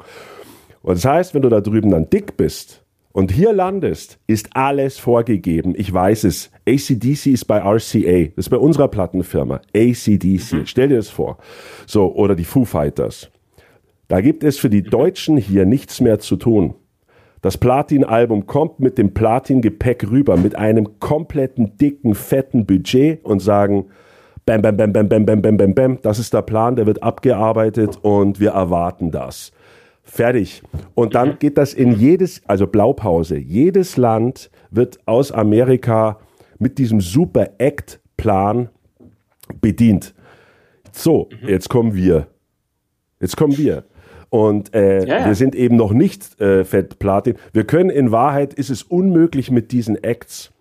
[0.81, 2.84] Und das heißt, wenn du da drüben dann dick bist,
[3.15, 5.73] und hier landest, ist alles vorgegeben.
[5.77, 6.51] Ich weiß es.
[6.67, 8.33] ACDC ist bei RCA.
[8.35, 9.61] Das ist bei unserer Plattenfirma.
[9.73, 10.51] ACDC.
[10.51, 10.65] Mhm.
[10.65, 11.37] Stell dir das vor.
[11.87, 13.31] So, oder die Foo Fighters.
[14.09, 16.73] Da gibt es für die Deutschen hier nichts mehr zu tun.
[17.41, 23.85] Das Platin-Album kommt mit dem Platin-Gepäck rüber, mit einem kompletten, dicken, fetten Budget und sagen,
[24.45, 27.01] bam, bam, bam, bam, bam, bam, bam, bam, bam, das ist der Plan, der wird
[27.01, 29.53] abgearbeitet und wir erwarten das.
[30.05, 30.61] Fertig.
[30.93, 36.19] Und dann geht das in jedes, also Blaupause, jedes Land wird aus Amerika
[36.59, 38.69] mit diesem super Act-Plan
[39.59, 40.13] bedient.
[40.91, 41.49] So, mhm.
[41.49, 42.27] jetzt kommen wir.
[43.19, 43.83] Jetzt kommen wir.
[44.29, 45.25] Und äh, ja, ja.
[45.25, 47.35] wir sind eben noch nicht äh, Fett Platin.
[47.51, 50.51] Wir können in Wahrheit, ist es unmöglich mit diesen Acts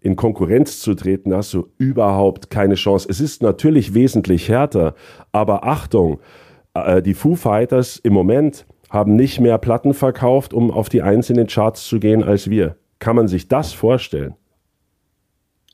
[0.00, 3.08] in Konkurrenz zu treten, hast du überhaupt keine Chance.
[3.08, 4.94] Es ist natürlich wesentlich härter,
[5.32, 6.20] aber Achtung,
[6.74, 11.48] äh, die Foo Fighters im Moment haben nicht mehr Platten verkauft, um auf die einzelnen
[11.48, 12.76] Charts zu gehen als wir.
[13.00, 14.36] Kann man sich das vorstellen?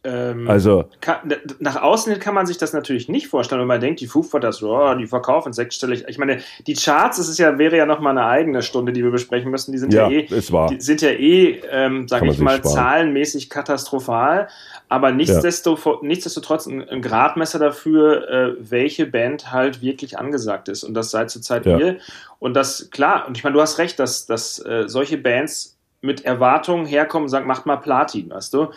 [0.02, 4.01] Ähm, also kann, nach außen kann man sich das natürlich nicht vorstellen, wenn man denkt,
[4.01, 6.05] die Foo Fighters, oh, die verkaufen sechsstellig.
[6.09, 9.05] Ich meine, die Charts, das ist ja wäre ja noch mal eine eigene Stunde, die
[9.05, 9.72] wir besprechen müssen.
[9.72, 12.74] Die sind ja, ja eh, die sind ja eh, ähm, sage ich mal, sparen.
[12.74, 14.48] zahlenmäßig katastrophal.
[14.89, 16.09] Aber nichtsdestotrotz, ja.
[16.09, 20.82] nichtsdestotrotz ein, ein, Gradmesser dafür, äh, welche Band halt wirklich angesagt ist.
[20.82, 21.78] Und das seit zur Zeit ja.
[21.78, 21.98] ihr.
[22.39, 23.28] Und das klar.
[23.28, 27.28] Und ich meine, du hast recht, dass dass äh, solche Bands mit Erwartungen herkommen und
[27.28, 28.68] sagen, macht mal Platin, weißt du?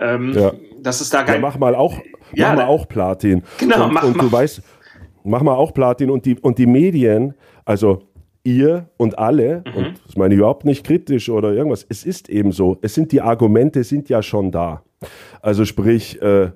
[0.00, 0.52] Ähm, ja.
[0.82, 1.36] Das ist da geil.
[1.36, 1.98] Ja, mach mal auch,
[2.32, 3.42] ja, mach mal auch Platin.
[3.58, 4.22] Genau, und, mach und mal.
[4.22, 4.62] du weißt,
[5.24, 8.02] mach mal auch Platin und die, und die Medien, also
[8.42, 9.74] ihr und alle, mhm.
[9.74, 13.12] und das meine ich überhaupt nicht kritisch oder irgendwas, es ist eben so, es sind
[13.12, 14.82] die Argumente sind ja schon da.
[15.42, 16.50] Also sprich, äh,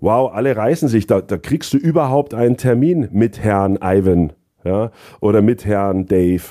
[0.00, 4.32] wow, alle reißen sich, da, da kriegst du überhaupt einen Termin mit Herrn Ivan
[4.64, 4.90] ja,
[5.20, 6.42] oder mit Herrn Dave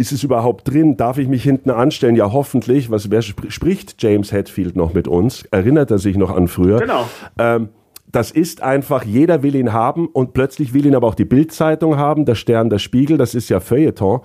[0.00, 0.96] ist es überhaupt drin?
[0.96, 2.16] Darf ich mich hinten anstellen?
[2.16, 2.90] Ja, hoffentlich.
[2.90, 5.44] Was, wer sp spricht James Hetfield noch mit uns?
[5.50, 6.78] Erinnert er sich noch an früher?
[6.78, 7.06] Genau.
[7.38, 7.68] Ähm,
[8.10, 11.98] das ist einfach, jeder will ihn haben und plötzlich will ihn aber auch die Bildzeitung
[11.98, 14.20] haben, der Stern, der Spiegel, das ist ja Feuilleton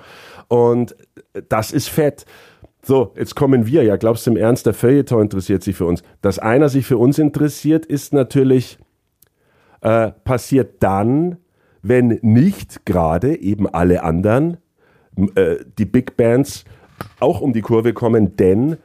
[0.48, 0.96] und
[1.50, 2.26] das ist fett.
[2.82, 3.84] So, jetzt kommen wir.
[3.84, 6.04] Ja, glaubst du im Ernst, der Feuilleton interessiert sich für uns?
[6.22, 8.78] Dass einer sich für uns interessiert, ist natürlich
[9.82, 11.38] äh, passiert dann,
[11.82, 14.58] wenn nicht gerade eben alle anderen
[15.36, 16.66] äh, die Big Bands
[17.20, 18.78] auch um die Kurve kommen, denn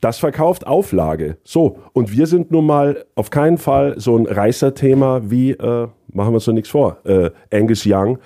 [0.00, 1.38] das verkauft Auflage.
[1.42, 6.30] So, und wir sind nun mal auf keinen Fall so ein Reißerthema wie, äh, machen
[6.30, 8.18] wir uns so nichts vor, äh, Angus Young.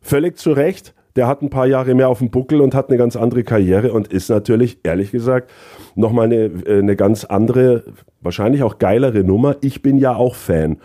[0.00, 2.98] Völlig zu Recht, der hat ein paar Jahre mehr auf dem Buckel und hat eine
[2.98, 5.50] ganz andere Karriere und ist natürlich, ehrlich gesagt,
[5.94, 7.84] nochmal eine, äh, eine ganz andere,
[8.20, 9.56] wahrscheinlich auch geilere Nummer.
[9.60, 10.78] Ich bin ja auch Fan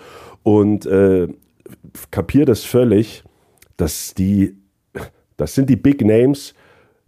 [0.43, 1.27] und äh,
[2.11, 3.23] kapiere das völlig,
[3.77, 4.56] dass die
[5.40, 6.53] das sind die Big Names.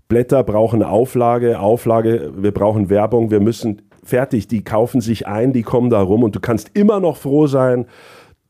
[0.07, 5.63] Blätter brauchen Auflage, Auflage, wir brauchen Werbung, wir müssen fertig, die kaufen sich ein, die
[5.63, 7.85] kommen da rum und du kannst immer noch froh sein,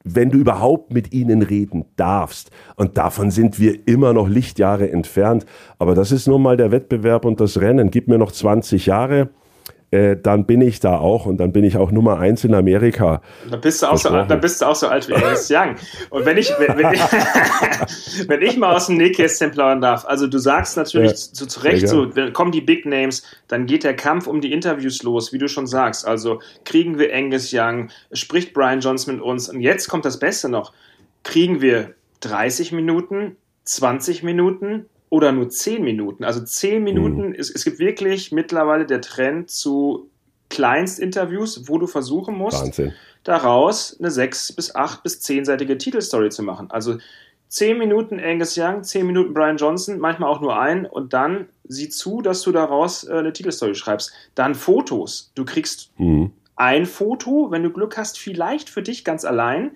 [0.03, 2.49] wenn du überhaupt mit ihnen reden darfst.
[2.75, 5.45] Und davon sind wir immer noch Lichtjahre entfernt.
[5.77, 7.91] Aber das ist nun mal der Wettbewerb und das Rennen.
[7.91, 9.29] Gib mir noch 20 Jahre
[9.91, 13.21] äh, dann bin ich da auch und dann bin ich auch Nummer eins in Amerika.
[13.49, 15.75] Dann bist du auch, so, dann bist du auch so alt wie Angus Young.
[16.09, 17.01] Und wenn ich, wenn, wenn, ich,
[18.29, 21.59] wenn ich mal aus dem Nähkästchen plaudern darf, also du sagst natürlich ja, zu, zu
[21.59, 25.37] Recht so, kommen die Big Names, dann geht der Kampf um die Interviews los, wie
[25.37, 26.07] du schon sagst.
[26.07, 30.47] Also kriegen wir Angus Young, spricht Brian Johnson mit uns und jetzt kommt das Beste
[30.47, 30.71] noch.
[31.23, 33.35] Kriegen wir 30 Minuten,
[33.65, 36.23] 20 Minuten, oder nur 10 Minuten.
[36.23, 37.35] Also 10 Minuten, mhm.
[37.37, 40.09] es, es gibt wirklich mittlerweile der Trend zu
[40.49, 42.93] Kleinstinterviews, wo du versuchen musst, Wahnsinn.
[43.23, 46.71] daraus eine 6 bis 8 bis 10-seitige Titelstory zu machen.
[46.71, 46.97] Also
[47.49, 51.89] 10 Minuten Angus Young, 10 Minuten Brian Johnson, manchmal auch nur ein und dann sieh
[51.89, 54.13] zu, dass du daraus äh, eine Titelstory schreibst.
[54.33, 55.33] Dann Fotos.
[55.35, 56.31] Du kriegst mhm.
[56.55, 59.71] ein Foto, wenn du Glück hast, vielleicht für dich ganz allein.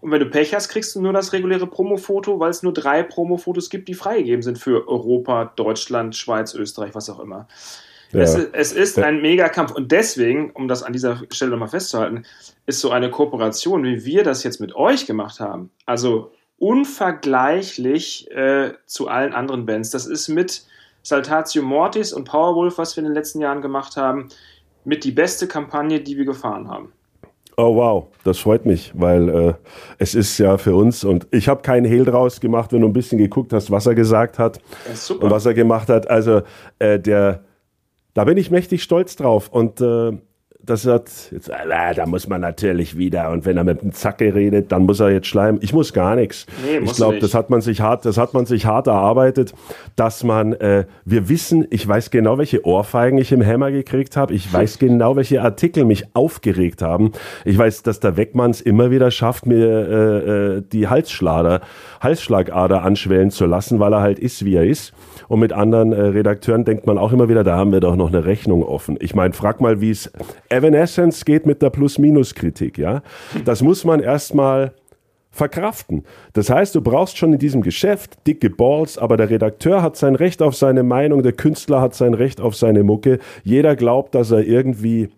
[0.00, 3.02] Und wenn du Pech hast, kriegst du nur das reguläre Promo-Foto, weil es nur drei
[3.02, 7.48] Promo-Fotos gibt, die freigegeben sind für Europa, Deutschland, Schweiz, Österreich, was auch immer.
[8.12, 8.20] Ja.
[8.20, 9.72] Es, ist, es ist ein Megakampf.
[9.72, 12.24] Und deswegen, um das an dieser Stelle nochmal festzuhalten,
[12.66, 18.72] ist so eine Kooperation, wie wir das jetzt mit euch gemacht haben, also unvergleichlich äh,
[18.86, 19.90] zu allen anderen Bands.
[19.90, 20.64] Das ist mit
[21.02, 24.28] Saltatio Mortis und Powerwolf, was wir in den letzten Jahren gemacht haben,
[24.84, 26.92] mit die beste Kampagne, die wir gefahren haben.
[27.58, 29.54] Oh wow, das freut mich, weil äh,
[29.96, 32.92] es ist ja für uns und ich habe keinen Hehl draus gemacht, wenn du ein
[32.92, 34.60] bisschen geguckt hast, was er gesagt hat
[35.20, 36.10] und was er gemacht hat.
[36.10, 36.42] Also
[36.78, 37.44] äh, der,
[38.12, 40.12] da bin ich mächtig stolz drauf und äh,
[40.66, 44.34] das hat, jetzt, äh, da muss man natürlich wieder, und wenn er mit dem Zacke
[44.34, 45.60] redet, dann muss er jetzt schleimen.
[45.62, 46.46] Ich muss gar nichts.
[46.64, 49.54] Nee, ich glaube, das hat man sich hart, das hat man sich hart erarbeitet,
[49.94, 54.34] dass man, äh, wir wissen, ich weiß genau, welche Ohrfeigen ich im Hammer gekriegt habe.
[54.34, 57.12] Ich weiß genau, welche Artikel mich aufgeregt haben.
[57.44, 61.60] Ich weiß, dass der Weckmanns immer wieder schafft, mir äh, äh, die Halsschlader,
[62.00, 64.92] Halsschlagader anschwellen zu lassen, weil er halt ist, wie er ist.
[65.28, 68.08] Und mit anderen äh, Redakteuren denkt man auch immer wieder, da haben wir doch noch
[68.08, 68.96] eine Rechnung offen.
[69.00, 70.10] Ich meine, frag mal, wie es
[70.56, 73.02] Evanescence geht mit der Plus-Minus-Kritik, ja.
[73.44, 74.72] Das muss man erstmal
[75.30, 76.04] verkraften.
[76.32, 80.14] Das heißt, du brauchst schon in diesem Geschäft dicke Balls, aber der Redakteur hat sein
[80.14, 83.18] Recht auf seine Meinung, der Künstler hat sein Recht auf seine Mucke.
[83.44, 85.10] Jeder glaubt, dass er irgendwie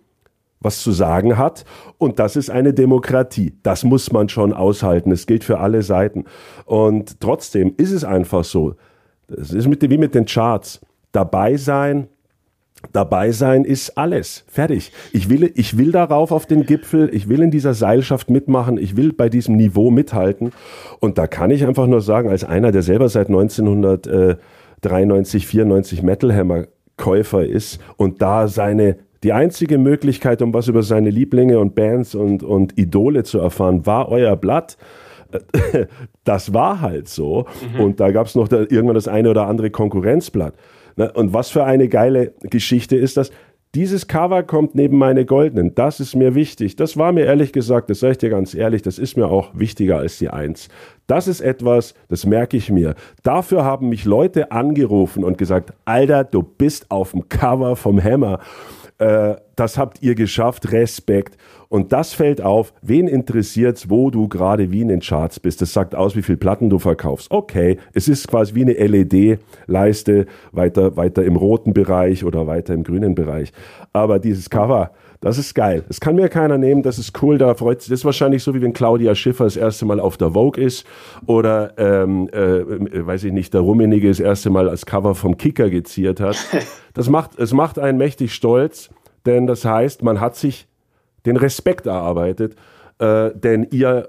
[0.61, 1.65] was zu sagen hat.
[1.99, 3.55] Und das ist eine Demokratie.
[3.63, 5.13] Das muss man schon aushalten.
[5.13, 6.25] Es gilt für alle Seiten.
[6.65, 8.75] Und trotzdem ist es einfach so.
[9.29, 10.81] Es ist mit, wie mit den Charts.
[11.13, 12.09] Dabei sein,
[12.93, 14.45] Dabei sein ist alles.
[14.47, 14.93] Fertig.
[15.13, 17.11] Ich will, ich will darauf auf den Gipfel.
[17.13, 18.79] Ich will in dieser Seilschaft mitmachen.
[18.79, 20.53] Ich will bei diesem Niveau mithalten.
[21.01, 26.33] Und da kann ich einfach nur sagen, als einer, der selber seit 1993, 94 Metal
[26.35, 31.75] Hammer Käufer ist und da seine die einzige Möglichkeit, um was über seine Lieblinge und
[31.75, 34.77] Bands und, und Idole zu erfahren, war euer Blatt.
[36.25, 37.47] Das war halt so.
[37.75, 37.81] Mhm.
[37.81, 40.53] Und da gab es noch da irgendwann das eine oder andere Konkurrenzblatt.
[41.15, 43.31] Und was für eine geile Geschichte ist das?
[43.75, 45.75] Dieses Cover kommt neben meine goldenen.
[45.75, 46.77] Das ist mir wichtig.
[46.77, 49.51] Das war mir ehrlich gesagt, das sage ich dir ganz ehrlich, das ist mir auch
[49.53, 50.69] wichtiger als die Eins.
[51.07, 52.95] Das ist etwas, das merke ich mir.
[53.23, 58.41] Dafür haben mich Leute angerufen und gesagt, Alter, du bist auf dem Cover vom Hammer.
[58.99, 61.37] Äh, das habt ihr geschafft, Respekt.
[61.69, 65.61] Und das fällt auf, wen interessiert's, wo du gerade wie in den Charts bist.
[65.61, 67.31] Das sagt aus, wie viel Platten du verkaufst.
[67.31, 72.85] Okay, es ist quasi wie eine LED-Leiste, weiter, weiter im roten Bereich oder weiter im
[72.85, 73.53] grünen Bereich.
[73.93, 75.85] Aber dieses Cover, das ist geil.
[75.89, 77.91] Das kann mir keiner nehmen, das ist cool, da freut sich.
[77.91, 80.87] Das ist wahrscheinlich so, wie wenn Claudia Schiffer das erste Mal auf der Vogue ist
[81.27, 85.71] oder, ähm, äh, weiß ich nicht, der Rummenige das erste Mal als Cover vom Kicker
[85.71, 86.37] geziert hat.
[86.95, 88.91] Das macht, es macht einen mächtig stolz,
[89.25, 90.67] denn das heißt, man hat sich
[91.27, 92.57] den Respekt erarbeitet,
[92.99, 94.09] äh, denn ihr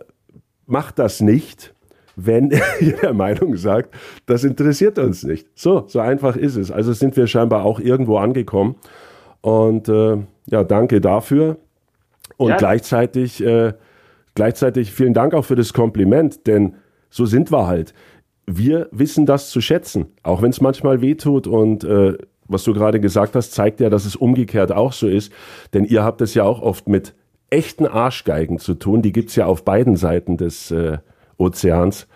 [0.66, 1.76] macht das nicht,
[2.16, 2.50] wenn
[2.80, 3.94] ihr der Meinung sagt,
[4.26, 5.48] das interessiert uns nicht.
[5.54, 6.72] So, so einfach ist es.
[6.72, 8.76] Also sind wir scheinbar auch irgendwo angekommen.
[9.42, 10.18] Und äh,
[10.52, 11.58] ja, danke dafür.
[12.38, 12.58] Und ja.
[12.58, 13.74] gleichzeitig, äh,
[14.36, 16.76] gleichzeitig vielen Dank auch für das Kompliment, denn
[17.10, 17.94] so sind wir halt.
[18.46, 22.18] Wir wissen das zu schätzen, auch wenn es manchmal wehtut und äh,
[22.50, 25.32] was du gerade gesagt hast, zeigt ja, dass es umgekehrt auch so ist.
[25.74, 27.14] Denn ihr habt es ja auch oft mit
[27.52, 29.04] echten Arschgeigen zu tun.
[29.04, 30.98] Die gibt's ja auf beiden Seiten des äh,
[31.38, 32.08] Ozeans.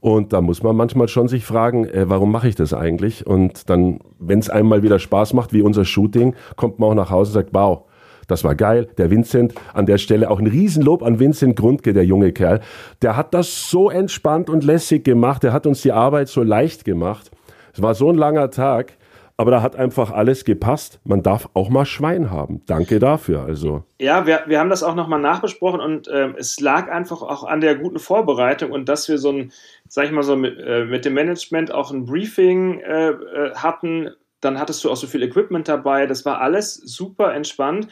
[0.00, 3.26] Und da muss man manchmal schon sich fragen, äh, warum mache ich das eigentlich?
[3.26, 7.10] Und dann, wenn es einmal wieder Spaß macht, wie unser Shooting, kommt man auch nach
[7.10, 7.82] Hause und sagt, wow,
[8.28, 8.88] das war geil.
[8.98, 12.60] Der Vincent, an der Stelle auch ein Riesenlob an Vincent Grundke, der junge Kerl.
[13.02, 15.42] Der hat das so entspannt und lässig gemacht.
[15.42, 17.30] Der hat uns die Arbeit so leicht gemacht.
[17.72, 18.92] Es war so ein langer Tag.
[19.40, 20.98] Aber da hat einfach alles gepasst.
[21.04, 22.60] Man darf auch mal Schwein haben.
[22.66, 23.44] Danke dafür.
[23.44, 23.84] Also.
[24.00, 27.60] Ja, wir, wir haben das auch nochmal nachbesprochen und ähm, es lag einfach auch an
[27.60, 29.52] der guten Vorbereitung und dass wir so ein,
[29.86, 34.10] sag ich mal so, mit, äh, mit dem Management auch ein Briefing äh, äh, hatten.
[34.40, 36.06] Dann hattest du auch so viel Equipment dabei.
[36.06, 37.86] Das war alles super entspannt.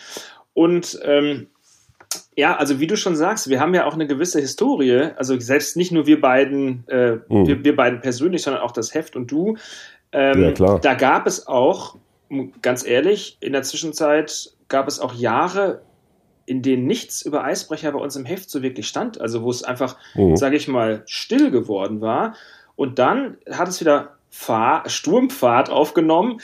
[0.53, 1.47] Und ähm,
[2.37, 5.11] ja, also wie du schon sagst, wir haben ja auch eine gewisse Historie.
[5.17, 7.47] Also selbst nicht nur wir beiden, äh, mhm.
[7.47, 9.57] wir, wir beiden persönlich, sondern auch das Heft und du.
[10.13, 10.81] Ähm, ja, klar.
[10.81, 11.97] Da gab es auch,
[12.63, 15.83] ganz ehrlich, in der Zwischenzeit gab es auch Jahre,
[16.47, 19.21] in denen nichts über Eisbrecher bei uns im Heft so wirklich stand.
[19.21, 20.37] Also wo es einfach, mhm.
[20.37, 22.35] sage ich mal, still geworden war.
[22.77, 26.41] Und dann hat es wieder Fahr Sturmfahrt aufgenommen.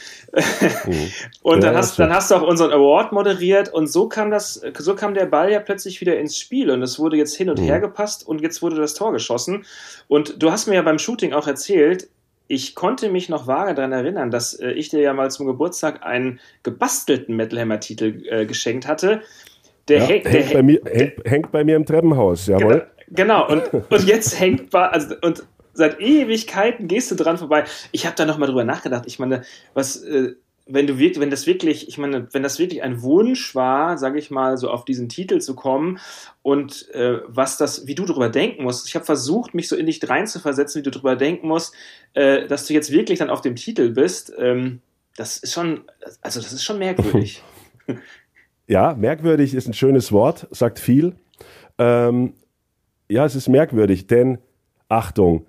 [0.87, 1.11] Mhm.
[1.43, 4.63] und dann, ja, hast, dann hast du auch unseren Award moderiert und so kam das,
[4.79, 7.61] so kam der Ball ja plötzlich wieder ins Spiel und es wurde jetzt hin und
[7.61, 7.65] mhm.
[7.65, 9.67] her gepasst und jetzt wurde das Tor geschossen.
[10.09, 12.09] Und du hast mir ja beim Shooting auch erzählt,
[12.49, 16.05] ich konnte mich noch vage daran erinnern, dass äh, ich dir ja mal zum Geburtstag
[16.05, 19.23] einen gebastelten Metal Hammer-Titel äh, geschenkt hatte.
[19.89, 22.87] Der, ja, hängt, hängt, bei mir, hängt, hängt, bei mir im Treppenhaus, jawohl.
[23.09, 25.45] Genau, und, und jetzt hängt, also, und
[25.75, 27.65] seit Ewigkeiten gehst du dran vorbei.
[27.91, 29.05] Ich habe da nochmal drüber nachgedacht.
[29.07, 29.43] Ich meine,
[29.75, 30.35] was, äh,
[30.73, 34.19] wenn du wirklich, wenn das wirklich, ich meine, wenn das wirklich ein Wunsch war, sage
[34.19, 35.99] ich mal, so auf diesen Titel zu kommen
[36.41, 38.89] und äh, was das, wie du darüber denken musst.
[38.89, 41.75] Ich habe versucht, mich so in dich reinzuversetzen, wie du darüber denken musst,
[42.15, 44.33] äh, dass du jetzt wirklich dann auf dem Titel bist.
[44.39, 44.81] Ähm,
[45.17, 45.85] das ist schon,
[46.23, 47.43] also das ist schon merkwürdig.
[48.67, 51.15] ja, merkwürdig ist ein schönes Wort, sagt viel.
[51.79, 52.35] Ähm,
[53.09, 54.39] ja, es ist merkwürdig, denn
[54.89, 55.47] Achtung,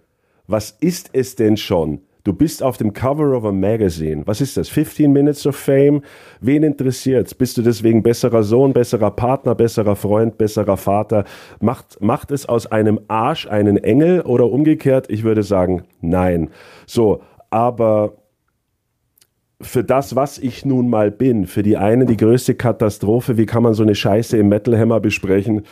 [0.47, 2.01] was ist es denn schon?
[2.25, 4.25] Du bist auf dem Cover of a Magazine.
[4.25, 4.69] Was ist das?
[4.69, 6.03] 15 Minutes of Fame?
[6.39, 7.35] Wen interessiert's?
[7.35, 11.25] Bist du deswegen besserer Sohn, besserer Partner, besserer Freund, besserer Vater?
[11.59, 15.09] Macht, macht es aus einem Arsch einen Engel oder umgekehrt?
[15.09, 16.49] Ich würde sagen, nein.
[16.85, 18.13] So, aber
[19.63, 23.63] für das, was ich nun mal bin, für die einen die größte Katastrophe, wie kann
[23.63, 25.63] man so eine Scheiße im Metal Hammer besprechen?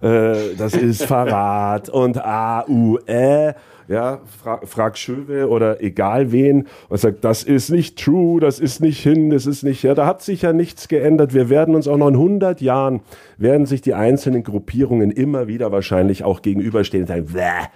[0.00, 3.54] Äh, das ist Verrat und A, U, Ä
[3.88, 8.80] ja, fra frag Schöwe oder egal wen und sagt, das ist nicht true, das ist
[8.80, 11.32] nicht hin, das ist nicht, ja, da hat sich ja nichts geändert.
[11.32, 13.00] Wir werden uns auch noch in 100 Jahren,
[13.38, 17.68] werden sich die einzelnen Gruppierungen immer wieder wahrscheinlich auch gegenüberstehen und sagen, Bäh.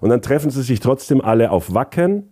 [0.00, 2.28] und dann treffen sie sich trotzdem alle auf Wacken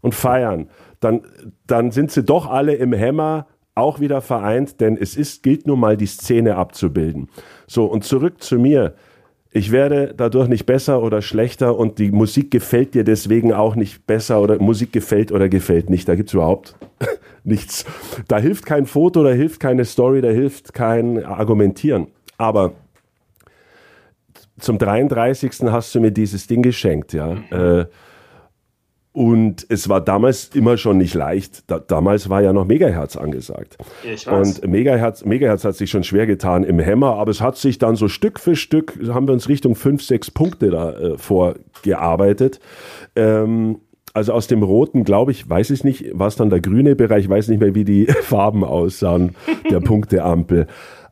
[0.00, 0.68] und feiern.
[1.00, 1.22] Dann,
[1.66, 5.78] dann sind sie doch alle im Hämmer auch wieder vereint, denn es ist, gilt nun
[5.78, 7.28] mal die Szene abzubilden.
[7.66, 8.94] So, und zurück zu mir.
[9.52, 14.06] Ich werde dadurch nicht besser oder schlechter und die Musik gefällt dir deswegen auch nicht
[14.06, 16.08] besser oder Musik gefällt oder gefällt nicht.
[16.08, 16.74] Da gibt's überhaupt
[17.44, 17.86] nichts.
[18.28, 22.08] Da hilft kein Foto, da hilft keine Story, da hilft kein Argumentieren.
[22.36, 22.72] Aber
[24.58, 25.62] zum 33.
[25.70, 27.36] hast du mir dieses Ding geschenkt, ja.
[27.50, 27.86] Äh,
[29.16, 31.70] und es war damals immer schon nicht leicht.
[31.70, 33.78] Da, damals war ja noch Megahertz angesagt.
[34.04, 34.58] Ich weiß.
[34.60, 37.96] Und Megahertz, Megahertz hat sich schon schwer getan im Hämmer, aber es hat sich dann
[37.96, 42.60] so Stück für Stück, haben wir uns Richtung fünf, sechs Punkte da äh, vorgearbeitet.
[43.16, 43.78] Ähm,
[44.12, 47.26] also aus dem roten, glaube ich, weiß ich nicht, war es dann der grüne Bereich,
[47.26, 49.34] weiß nicht mehr, wie die Farben aussahen,
[49.70, 50.66] der Punkteampel.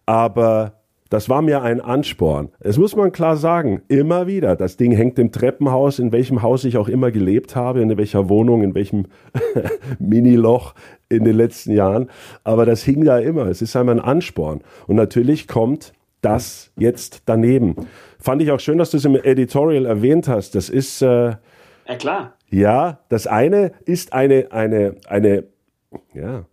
[0.04, 2.48] Aber das war mir ein Ansporn.
[2.60, 4.56] Es muss man klar sagen, immer wieder.
[4.56, 8.28] Das Ding hängt im Treppenhaus, in welchem Haus ich auch immer gelebt habe, in welcher
[8.28, 9.06] Wohnung, in welchem
[9.98, 10.74] Miniloch
[11.08, 12.08] in den letzten Jahren.
[12.42, 13.46] Aber das hing da immer.
[13.46, 14.62] Es ist einmal ein Ansporn.
[14.86, 17.76] Und natürlich kommt das jetzt daneben.
[18.18, 20.54] Fand ich auch schön, dass du es im Editorial erwähnt hast.
[20.54, 21.02] Das ist.
[21.02, 21.36] Äh,
[21.86, 22.32] ja, klar.
[22.48, 25.44] Ja, das eine ist eine, eine, eine,
[26.14, 26.46] ja,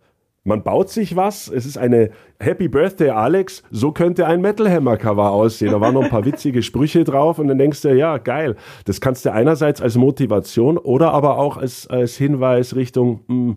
[0.44, 1.48] man baut sich was.
[1.48, 2.10] Es ist eine
[2.40, 3.62] Happy Birthday, Alex.
[3.70, 5.70] So könnte ein Metal Hammer Cover aussehen.
[5.70, 8.56] Da waren noch ein paar witzige Sprüche drauf und dann denkst du, ja, geil.
[8.84, 13.56] Das kannst du einerseits als Motivation oder aber auch als, als Hinweis Richtung, mh, hm,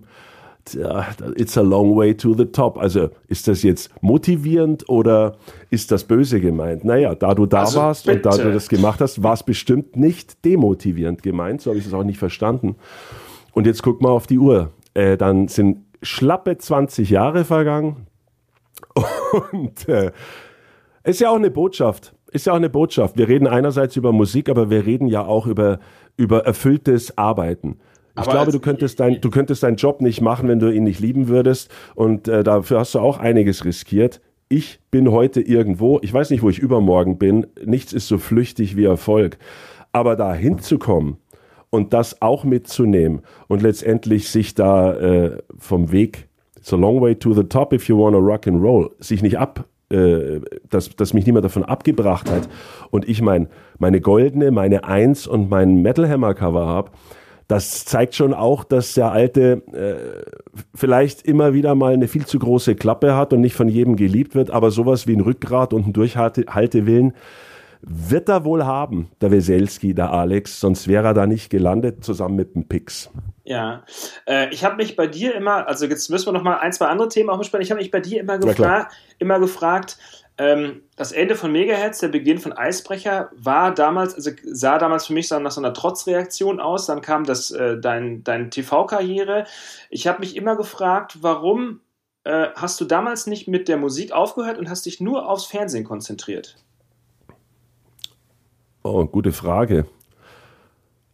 [1.38, 2.78] it's a long way to the top.
[2.78, 5.38] Also ist das jetzt motivierend oder
[5.70, 6.84] ist das böse gemeint?
[6.86, 8.30] Naja, da du da also warst bitte.
[8.30, 11.62] und da du das gemacht hast, war es bestimmt nicht demotivierend gemeint.
[11.62, 12.76] So habe ich es auch nicht verstanden.
[13.53, 14.72] Und jetzt guck mal auf die Uhr.
[14.94, 18.07] Äh, dann sind schlappe 20 Jahre vergangen.
[19.41, 20.11] Und äh,
[21.03, 22.14] ist ja auch eine Botschaft.
[22.32, 23.18] Ist ja auch eine Botschaft.
[23.18, 25.80] Wir reden einerseits über Musik, aber wir reden ja auch über,
[26.18, 27.80] über erfülltes Arbeiten.
[28.15, 30.84] Ich aber glaube, du könntest, dein, du könntest deinen Job nicht machen, wenn du ihn
[30.84, 31.69] nicht lieben würdest.
[31.95, 34.22] Und äh, dafür hast du auch einiges riskiert.
[34.48, 37.48] Ich bin heute irgendwo, ich weiß nicht, wo ich übermorgen bin.
[37.64, 39.38] Nichts ist so flüchtig wie Erfolg.
[39.91, 41.18] Aber da hinzukommen,
[41.70, 46.28] und das auch mitzunehmen und letztendlich sich da äh, vom Weg,
[46.58, 49.38] it's a long way to the top if you wanna rock and roll, sich nicht
[49.38, 52.50] ab, äh, dass, dass mich niemand davon abgebracht hat.
[52.90, 56.92] Und ich mein, meine goldene, meine Eins und mein Metal Hammer Cover habe,
[57.48, 60.24] das zeigt schon auch, dass der Alte äh,
[60.74, 64.34] vielleicht immer wieder mal eine viel zu große Klappe hat und nicht von jedem geliebt
[64.34, 67.14] wird, aber sowas wie ein Rückgrat und ein Durchhaltewillen,
[67.88, 72.36] wird er wohl haben, der Weselski, der Alex, sonst wäre er da nicht gelandet, zusammen
[72.36, 73.10] mit dem Pix.
[73.44, 73.84] Ja,
[74.28, 76.88] äh, ich habe mich bei dir immer, also jetzt müssen wir noch mal ein, zwei
[76.88, 77.64] andere Themen auch besprechen.
[77.64, 78.90] Ich habe mich bei dir immer, gefra
[79.20, 79.98] immer gefragt,
[80.38, 85.14] ähm, das Ende von Megahertz, der Beginn von Eisbrecher, war damals, also sah damals für
[85.14, 86.88] mich nach so einer Trotzreaktion aus.
[86.88, 89.45] Dann kam das, äh, dein, dein TV-Karriere.
[89.90, 91.82] Ich habe mich immer gefragt, warum
[92.26, 95.86] äh, hast du damals nicht mit der Musik aufgehört und hast dich nur aufs Fernsehen
[95.86, 96.57] konzentriert?
[98.86, 99.86] Oh, gute Frage.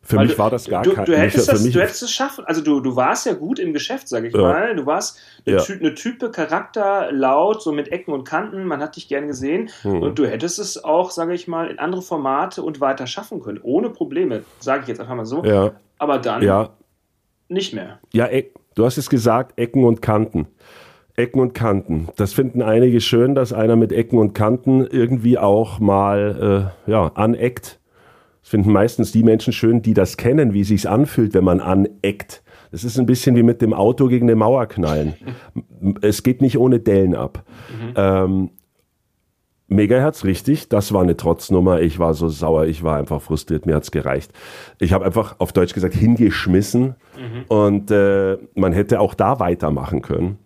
[0.01, 2.43] Für Weil mich war das gar du, kein du hättest, das, du hättest es schaffen.
[2.43, 4.41] Also du, du warst ja gut im Geschäft, sage ich ja.
[4.41, 4.75] mal.
[4.75, 5.61] Du warst eine, ja.
[5.61, 8.65] Ty eine, Type, Charakter, laut, so mit Ecken und Kanten.
[8.65, 9.69] Man hat dich gern gesehen.
[9.85, 10.01] Mhm.
[10.01, 13.59] Und du hättest es auch, sage ich mal, in andere Formate und weiter schaffen können.
[13.63, 15.41] Ohne Probleme, sage ich jetzt einfach mal so.
[15.45, 15.71] Ja.
[15.97, 16.67] Aber dann
[17.47, 17.99] nicht mehr.
[18.11, 18.27] Ja,
[18.75, 20.47] du hast es gesagt, Ecken und Kanten.
[21.21, 22.07] Ecken und Kanten.
[22.15, 27.11] Das finden einige schön, dass einer mit Ecken und Kanten irgendwie auch mal äh, ja,
[27.13, 27.79] aneckt.
[28.41, 31.59] Das finden meistens die Menschen schön, die das kennen, wie es sich anfühlt, wenn man
[31.59, 32.43] aneckt.
[32.71, 35.13] Das ist ein bisschen wie mit dem Auto gegen eine Mauer knallen.
[36.01, 37.43] es geht nicht ohne Dellen ab.
[37.69, 37.93] Mhm.
[37.95, 38.49] Ähm,
[39.67, 41.79] Megahertz, richtig, das war eine Trotznummer.
[41.79, 44.33] Ich war so sauer, ich war einfach frustriert, mir hat's gereicht.
[44.79, 47.45] Ich habe einfach auf Deutsch gesagt hingeschmissen mhm.
[47.47, 50.39] und äh, man hätte auch da weitermachen können.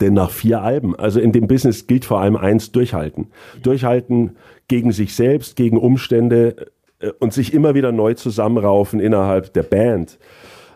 [0.00, 3.28] Denn nach vier Alben, also in dem Business gilt vor allem eins, durchhalten.
[3.62, 4.36] Durchhalten
[4.68, 6.68] gegen sich selbst, gegen Umstände
[7.00, 10.18] äh, und sich immer wieder neu zusammenraufen innerhalb der Band.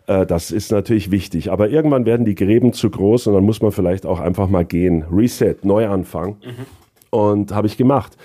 [0.07, 1.51] Äh, das ist natürlich wichtig.
[1.51, 4.65] Aber irgendwann werden die Gräben zu groß und dann muss man vielleicht auch einfach mal
[4.65, 5.05] gehen.
[5.11, 6.37] Reset, Neuanfang.
[6.45, 6.67] Mhm.
[7.11, 8.17] Und habe ich gemacht.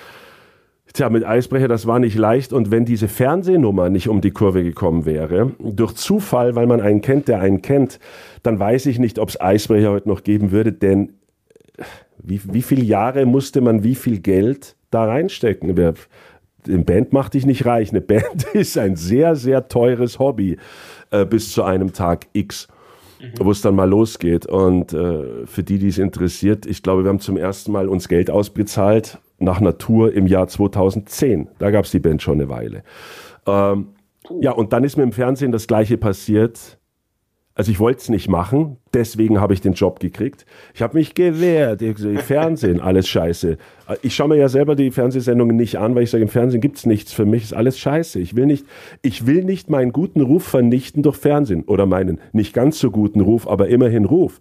[0.93, 2.51] Tja, mit Eisbrecher, das war nicht leicht.
[2.51, 7.01] Und wenn diese Fernsehnummer nicht um die Kurve gekommen wäre, durch Zufall, weil man einen
[7.01, 7.99] kennt, der einen kennt,
[8.41, 10.73] dann weiß ich nicht, ob es Eisbrecher heute noch geben würde.
[10.73, 11.13] Denn
[12.17, 15.69] wie, wie viele Jahre musste man wie viel Geld da reinstecken?
[16.67, 17.91] Eine Band macht dich nicht reich.
[17.91, 20.57] Eine Band ist ein sehr, sehr teures Hobby
[21.11, 22.67] äh, bis zu einem Tag X.
[23.21, 23.45] Mhm.
[23.45, 24.45] wo es dann mal losgeht.
[24.45, 28.07] Und äh, für die, die es interessiert, ich glaube, wir haben zum ersten Mal uns
[28.07, 31.49] Geld ausbezahlt nach Natur im Jahr 2010.
[31.59, 32.83] Da gab es die Band schon eine Weile.
[33.45, 33.89] Ähm,
[34.41, 36.79] ja, und dann ist mir im Fernsehen das Gleiche passiert.
[37.59, 40.45] Also ich wollte es nicht machen, deswegen habe ich den Job gekriegt.
[40.73, 41.83] Ich habe mich gewehrt,
[42.19, 43.57] Fernsehen, alles scheiße.
[44.01, 46.77] Ich schaue mir ja selber die Fernsehsendungen nicht an, weil ich sage, im Fernsehen gibt
[46.77, 48.17] es nichts für mich, ist alles scheiße.
[48.21, 48.65] Ich will nicht,
[49.01, 53.19] ich will nicht meinen guten Ruf vernichten durch Fernsehen oder meinen nicht ganz so guten
[53.19, 54.39] Ruf, aber immerhin Ruf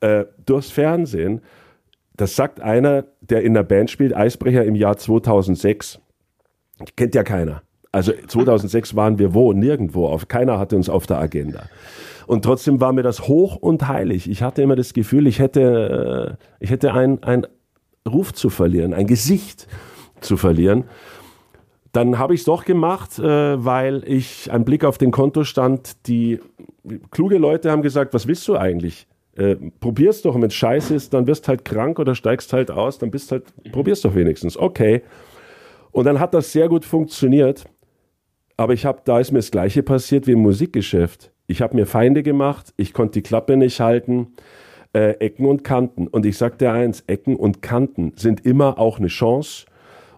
[0.00, 1.40] äh, durchs Fernsehen.
[2.18, 6.00] Das sagt einer, der in der Band spielt, Eisbrecher im Jahr 2006.
[6.96, 7.62] Kennt ja keiner.
[7.92, 9.52] Also 2006 waren wir wo?
[9.52, 10.06] Nirgendwo.
[10.06, 11.64] Auf, keiner hatte uns auf der Agenda.
[12.26, 14.30] Und trotzdem war mir das hoch und heilig.
[14.30, 17.46] Ich hatte immer das Gefühl, ich hätte, äh, ich hätte ein, ein
[18.06, 19.66] Ruf zu verlieren, ein Gesicht
[20.20, 20.84] zu verlieren.
[21.92, 26.38] Dann habe ich es doch gemacht, äh, weil ich einen Blick auf den Kontostand, die
[27.10, 29.06] kluge Leute haben gesagt, was willst du eigentlich?
[29.38, 32.98] Äh, probier's doch, wenn es scheiße ist, dann wirst halt krank oder steigst halt aus,
[32.98, 34.56] dann bist halt, probier's doch wenigstens.
[34.56, 35.02] Okay.
[35.92, 37.64] Und dann hat das sehr gut funktioniert.
[38.56, 41.30] Aber ich habe, da ist mir das Gleiche passiert wie im Musikgeschäft.
[41.46, 44.34] Ich habe mir Feinde gemacht, ich konnte die Klappe nicht halten,
[44.92, 46.08] äh, Ecken und Kanten.
[46.08, 49.66] Und ich sage dir eins, Ecken und Kanten sind immer auch eine Chance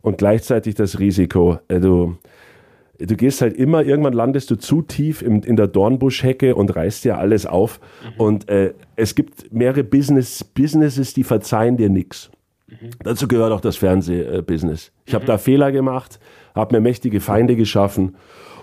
[0.01, 1.59] und gleichzeitig das Risiko.
[1.69, 2.17] Äh, du,
[3.01, 7.05] du gehst halt immer, irgendwann landest du zu tief im, in der Dornbuschhecke und reißt
[7.05, 7.81] dir alles auf.
[8.03, 8.21] Mhm.
[8.21, 12.31] Und äh, es gibt mehrere Business, Businesses, die verzeihen dir nichts.
[12.69, 12.91] Mhm.
[13.03, 14.93] Dazu gehört auch das Fernsehbusiness.
[15.07, 15.17] Ich mhm.
[15.17, 16.21] habe da Fehler gemacht,
[16.55, 18.17] habe mir mächtige Feinde geschaffen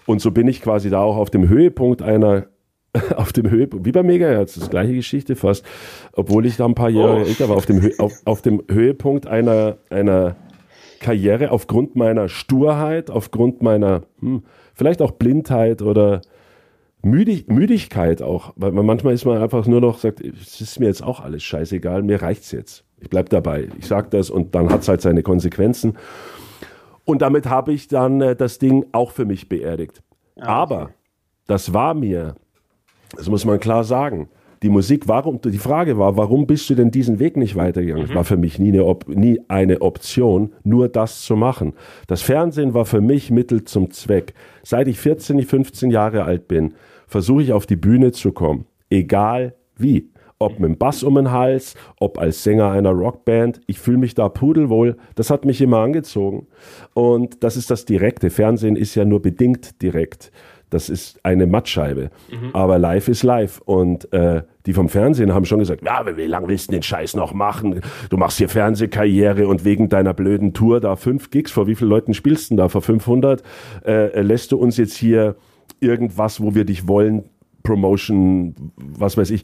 [0.06, 2.48] und so bin ich quasi da auch auf dem Höhepunkt einer
[3.16, 5.66] auf dem Höhepunkt, wie bei Megahertz, das gleiche Geschichte fast,
[6.14, 7.26] obwohl ich da ein paar Jahre oh.
[7.26, 10.36] älter war, auf dem, auf, auf dem Höhepunkt einer, einer
[11.00, 14.44] Karriere aufgrund meiner Sturheit, aufgrund meiner hm,
[14.74, 16.22] vielleicht auch Blindheit oder
[17.04, 20.88] Müdig, Müdigkeit auch, weil man, manchmal ist man einfach nur noch sagt, es ist mir
[20.88, 22.84] jetzt auch alles scheißegal, mir reicht's jetzt.
[23.00, 25.98] Ich bleib dabei, ich sag das und dann hat's halt seine Konsequenzen.
[27.06, 30.02] Und damit habe ich dann äh, das Ding auch für mich beerdigt.
[30.36, 30.52] Ja, okay.
[30.52, 30.90] Aber
[31.46, 32.36] das war mir
[33.16, 34.30] das muss man klar sagen.
[34.64, 38.10] Die Musik, warum, die Frage war, warum bist du denn diesen Weg nicht weitergegangen?
[38.10, 38.16] Mhm.
[38.16, 41.74] War für mich nie eine, Op nie eine Option, nur das zu machen.
[42.08, 44.34] Das Fernsehen war für mich Mittel zum Zweck.
[44.64, 46.74] Seit ich 14, 15 Jahre alt bin,
[47.08, 48.66] versuche ich auf die Bühne zu kommen.
[48.90, 50.10] Egal wie.
[50.40, 53.60] Ob mit dem Bass um den Hals, ob als Sänger einer Rockband.
[53.66, 54.98] Ich fühle mich da pudelwohl.
[55.16, 56.46] Das hat mich immer angezogen.
[56.94, 58.30] Und das ist das Direkte.
[58.30, 60.32] Fernsehen ist ja nur bedingt direkt.
[60.70, 62.10] Das ist eine Mattscheibe.
[62.30, 62.50] Mhm.
[62.54, 63.62] Aber live ist live.
[63.66, 67.16] Und äh, die vom Fernsehen haben schon gesagt, ja, wie lange willst du den Scheiß
[67.16, 67.82] noch machen?
[68.10, 71.90] Du machst hier Fernsehkarriere und wegen deiner blöden Tour da fünf Gigs, vor wie vielen
[71.90, 72.70] Leuten spielst du denn da?
[72.70, 73.44] Vor 500?
[73.86, 75.36] Äh, lässt du uns jetzt hier
[75.80, 77.24] irgendwas, wo wir dich wollen,
[77.64, 79.44] Promotion, was weiß ich,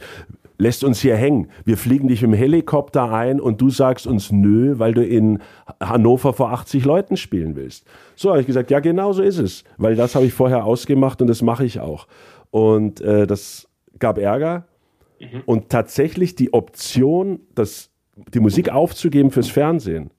[0.63, 1.49] lässt uns hier hängen.
[1.65, 5.39] Wir fliegen dich im Helikopter ein und du sagst uns nö, weil du in
[5.79, 7.85] Hannover vor 80 Leuten spielen willst.
[8.15, 11.21] So habe ich gesagt, ja, genau so ist es, weil das habe ich vorher ausgemacht
[11.21, 12.07] und das mache ich auch.
[12.49, 13.67] Und äh, das
[13.99, 14.65] gab Ärger.
[15.19, 15.41] Mhm.
[15.45, 17.91] Und tatsächlich die Option, das,
[18.33, 20.11] die Musik aufzugeben fürs Fernsehen,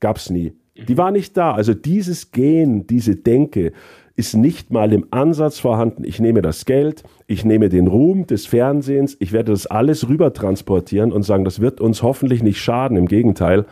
[0.00, 0.54] gab es nie.
[0.86, 1.52] Die war nicht da.
[1.54, 3.72] Also dieses Gehen, diese Denke,
[4.18, 6.02] ist nicht mal im Ansatz vorhanden.
[6.02, 10.32] Ich nehme das Geld, ich nehme den Ruhm des Fernsehens, ich werde das alles rüber
[10.32, 13.64] transportieren und sagen, das wird uns hoffentlich nicht schaden, im Gegenteil.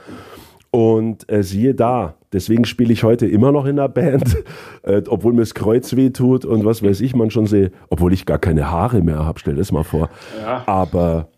[0.70, 4.36] Und äh, siehe da, deswegen spiele ich heute immer noch in der Band,
[4.85, 8.12] äh, obwohl mir das Kreuz weh tut und was weiß ich man schon sehe, obwohl
[8.12, 10.10] ich gar keine Haare mehr habe, stell das mal vor.
[10.40, 10.62] Ja.
[10.66, 11.28] Aber,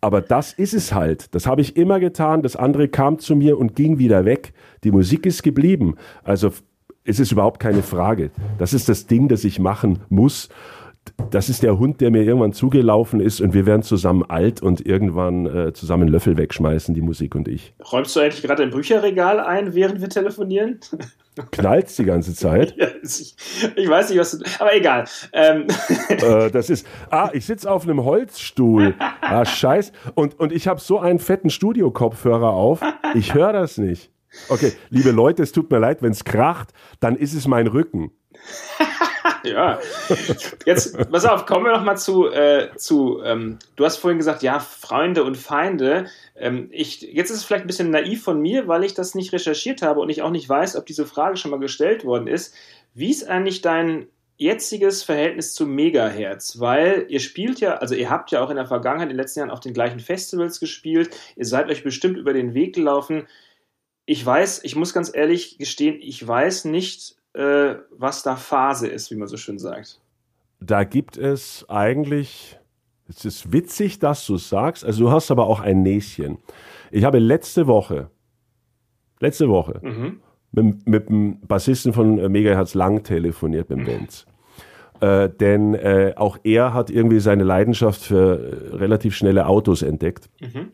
[0.00, 1.32] aber das ist es halt.
[1.36, 2.42] Das habe ich immer getan.
[2.42, 4.54] Das andere kam zu mir und ging wieder weg.
[4.82, 5.94] Die Musik ist geblieben.
[6.24, 6.50] Also
[7.06, 8.30] es ist überhaupt keine Frage.
[8.58, 10.48] Das ist das Ding, das ich machen muss.
[11.30, 14.84] Das ist der Hund, der mir irgendwann zugelaufen ist und wir werden zusammen alt und
[14.84, 17.74] irgendwann äh, zusammen Löffel wegschmeißen, die Musik und ich.
[17.92, 20.80] Räumst du eigentlich gerade ein Bücherregal ein, während wir telefonieren?
[21.52, 22.74] Knallt die ganze Zeit.
[22.76, 23.36] Ja, ich,
[23.76, 24.44] ich, weiß nicht, was du.
[24.58, 25.04] Aber egal.
[25.32, 25.66] Ähm.
[26.08, 26.86] Äh, das ist.
[27.10, 28.94] Ah, ich sitze auf einem Holzstuhl.
[28.98, 29.92] Ah, scheiß.
[30.14, 32.80] Und, und ich habe so einen fetten Studiokopfhörer auf.
[33.14, 34.10] Ich höre das nicht.
[34.48, 38.12] Okay, liebe Leute, es tut mir leid, wenn es kracht, dann ist es mein Rücken.
[39.44, 39.78] ja,
[40.64, 44.42] jetzt, pass auf, kommen wir noch mal zu, äh, zu ähm, du hast vorhin gesagt,
[44.42, 46.06] ja, Freunde und Feinde.
[46.36, 49.32] Ähm, ich, jetzt ist es vielleicht ein bisschen naiv von mir, weil ich das nicht
[49.32, 52.54] recherchiert habe und ich auch nicht weiß, ob diese Frage schon mal gestellt worden ist.
[52.94, 54.06] Wie ist eigentlich dein
[54.36, 56.60] jetziges Verhältnis zu Megahertz?
[56.60, 59.40] Weil ihr spielt ja, also ihr habt ja auch in der Vergangenheit, in den letzten
[59.40, 63.26] Jahren auf den gleichen Festivals gespielt, ihr seid euch bestimmt über den Weg gelaufen
[64.06, 69.10] ich weiß, ich muss ganz ehrlich gestehen, ich weiß nicht, äh, was da Phase ist,
[69.10, 70.00] wie man so schön sagt.
[70.60, 72.58] Da gibt es eigentlich,
[73.08, 76.38] es ist witzig, dass du es sagst, also du hast aber auch ein Näschen.
[76.90, 78.10] Ich habe letzte Woche,
[79.20, 80.20] letzte Woche, mhm.
[80.52, 84.24] mit, mit dem Bassisten von Megahertz Lang telefoniert, mit dem Benz.
[85.00, 90.30] Äh, denn äh, auch er hat irgendwie seine Leidenschaft für äh, relativ schnelle Autos entdeckt.
[90.40, 90.72] Mhm.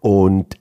[0.00, 0.58] Und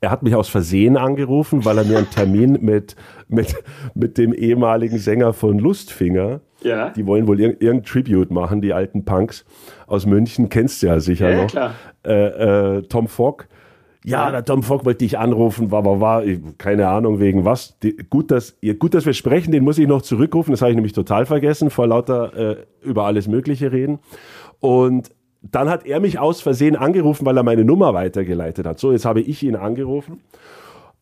[0.00, 2.96] er hat mich aus Versehen angerufen, weil er mir einen Termin mit,
[3.28, 3.56] mit,
[3.94, 6.90] mit dem ehemaligen Sänger von Lustfinger, ja.
[6.90, 9.44] die wollen wohl irg irgendein Tribute machen, die alten Punks
[9.86, 11.48] aus München, kennst du ja sicher ja, noch.
[11.48, 11.74] Klar.
[12.04, 13.46] Äh, äh, Tom Fogg
[14.04, 16.22] ja, der Tom Fock wollte dich anrufen, war, war, war,
[16.56, 17.78] keine Ahnung wegen was.
[17.80, 20.76] Die, gut, dass, gut, dass wir sprechen, den muss ich noch zurückrufen, das habe ich
[20.76, 23.98] nämlich total vergessen, vor lauter äh, über alles Mögliche reden.
[24.60, 25.10] Und
[25.42, 28.78] dann hat er mich aus Versehen angerufen, weil er meine Nummer weitergeleitet hat.
[28.78, 30.20] So, jetzt habe ich ihn angerufen.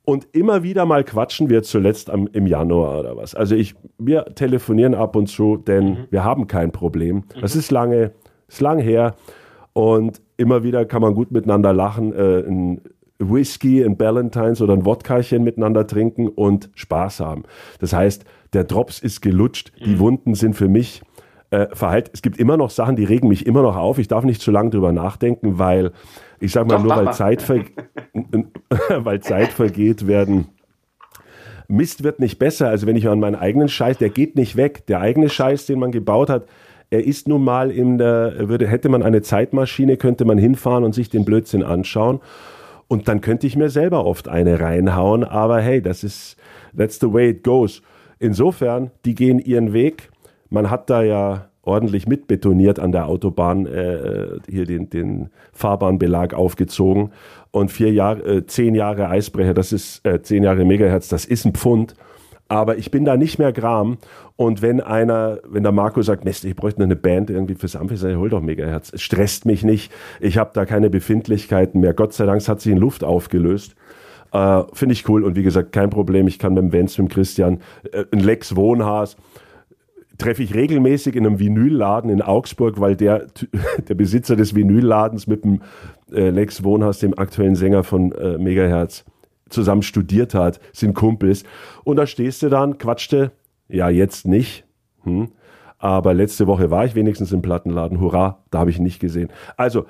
[0.05, 3.35] Und immer wieder mal quatschen wir zuletzt am, im Januar oder was.
[3.35, 5.97] Also ich, wir telefonieren ab und zu, denn mhm.
[6.11, 7.25] wir haben kein Problem.
[7.41, 7.61] Das mhm.
[7.61, 8.13] ist lange,
[8.47, 9.17] ist lang her.
[9.73, 12.13] Und immer wieder kann man gut miteinander lachen.
[12.13, 12.81] Äh, ein
[13.19, 17.43] Whisky, ein Ballantines oder ein Wodkachen miteinander trinken und Spaß haben.
[17.81, 19.99] Das heißt, der Drops ist gelutscht, die mhm.
[19.99, 21.03] Wunden sind für mich
[21.57, 22.11] äh, verheilt.
[22.13, 23.99] Es gibt immer noch Sachen, die regen mich immer noch auf.
[23.99, 25.93] Ich darf nicht zu lange drüber nachdenken, weil
[26.39, 27.49] ich sage mal, Doch, nur weil Zeit,
[28.99, 30.49] weil Zeit vergeht, werden
[31.69, 32.69] Mist wird nicht besser.
[32.69, 34.87] Also wenn ich an meinen eigenen Scheiß, der geht nicht weg.
[34.87, 36.47] Der eigene Scheiß, den man gebaut hat,
[36.91, 40.95] er ist nun mal in der, würde, hätte man eine Zeitmaschine, könnte man hinfahren und
[40.95, 42.21] sich den Blödsinn anschauen.
[42.87, 46.37] Und dann könnte ich mir selber oft eine reinhauen, aber hey, das ist,
[46.77, 47.83] that's the way it goes.
[48.21, 50.11] Insofern, die gehen ihren Weg.
[50.51, 57.11] Man hat da ja ordentlich mitbetoniert an der Autobahn, äh, hier den, den Fahrbahnbelag aufgezogen.
[57.51, 61.45] Und vier Jahre, äh, zehn Jahre Eisbrecher, das ist, äh, zehn Jahre Megahertz, das ist
[61.45, 61.95] ein Pfund.
[62.49, 63.99] Aber ich bin da nicht mehr Gram.
[64.37, 67.97] Und wenn einer, wenn der Marco sagt, Mist, ich bräuchte eine Band irgendwie fürs Amphi,
[67.97, 68.93] sage ich, hol doch Megahertz.
[68.93, 69.91] Es stresst mich nicht.
[70.21, 71.95] Ich habe da keine Befindlichkeiten mehr.
[71.95, 73.75] Gott sei Dank es hat sich in Luft aufgelöst.
[74.33, 75.25] Äh, Finde ich cool.
[75.25, 76.29] Und wie gesagt, kein Problem.
[76.29, 77.61] Ich kann mit dem Vance, mit dem Christian,
[77.91, 79.17] äh, ein Lex Wohnhaas,
[80.19, 83.27] treffe ich regelmäßig in einem Vinylladen in Augsburg, weil der,
[83.89, 85.63] der Besitzer des Vinylladens mit dem
[86.13, 89.05] äh, Lex Wohnhaus, dem aktuellen Sänger von äh, Megahertz,
[89.49, 91.45] zusammen studiert hat, sind Kumpels.
[91.85, 93.33] Und da stehst du dann, quatschte,
[93.69, 94.65] ja, jetzt nicht.
[95.05, 95.29] Hm.
[95.79, 98.01] Aber letzte Woche war ich wenigstens im Plattenladen.
[98.01, 99.29] Hurra, da habe ich ihn nicht gesehen.
[99.57, 99.87] Also,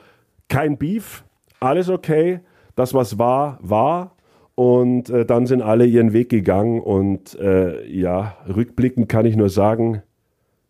[0.49, 1.25] kein Beef,
[1.61, 2.41] alles okay.
[2.75, 4.17] Das, was war, war.
[4.55, 6.81] Und äh, dann sind alle ihren Weg gegangen.
[6.81, 10.03] Und äh, ja, rückblickend kann ich nur sagen,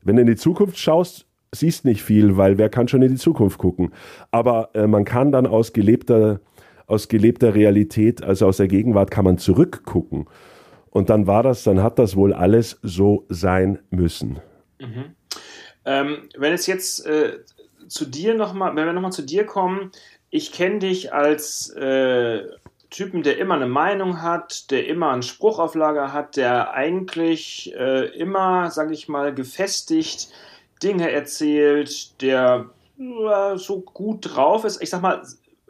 [0.07, 3.21] wenn du in die Zukunft schaust, siehst nicht viel, weil wer kann schon in die
[3.21, 3.93] Zukunft gucken.
[4.31, 6.41] Aber äh, man kann dann aus gelebter
[6.87, 10.29] aus gelebter Realität, also aus der Gegenwart, kann man zurückgucken.
[10.91, 14.39] Und dann war das, dann hat das wohl alles so sein müssen.
[14.81, 15.17] Mhm.
[15.85, 17.39] Ähm, wenn es jetzt äh,
[17.89, 19.91] zu dir nochmal, wenn wir nochmal zu dir kommen,
[20.31, 22.45] ich kenne dich als äh,
[22.97, 27.75] Typen, der immer eine Meinung hat, der immer einen Spruch auf Lager hat, der eigentlich
[27.77, 30.31] äh, immer, sage ich mal, gefestigt
[30.83, 32.71] Dinge erzählt, der
[33.57, 34.83] so gut drauf ist.
[34.83, 35.23] Ich sag mal,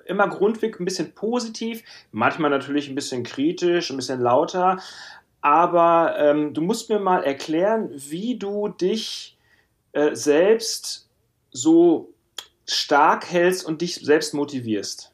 [0.05, 1.83] immer grundweg ein bisschen positiv,
[2.13, 4.79] manchmal natürlich ein bisschen kritisch, ein bisschen lauter.
[5.41, 9.37] Aber ähm, du musst mir mal erklären, wie du dich
[9.95, 11.09] äh, selbst
[11.51, 12.13] so
[12.67, 15.13] stark hältst und dich selbst motivierst.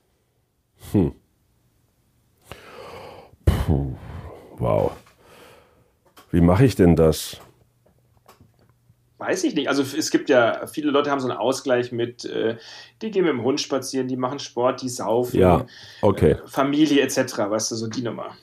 [0.92, 1.14] Hm.
[3.66, 3.94] Puh,
[4.62, 4.92] wow.
[6.30, 7.36] Wie mache ich denn das?
[9.18, 9.68] Weiß ich nicht.
[9.68, 12.56] Also es gibt ja, viele Leute haben so einen Ausgleich mit, äh,
[13.02, 15.64] die gehen mit dem Hund spazieren, die machen Sport, die saufen, ja,
[16.00, 16.32] okay.
[16.32, 18.36] Äh, Familie etc., weißt du, so die Nummer.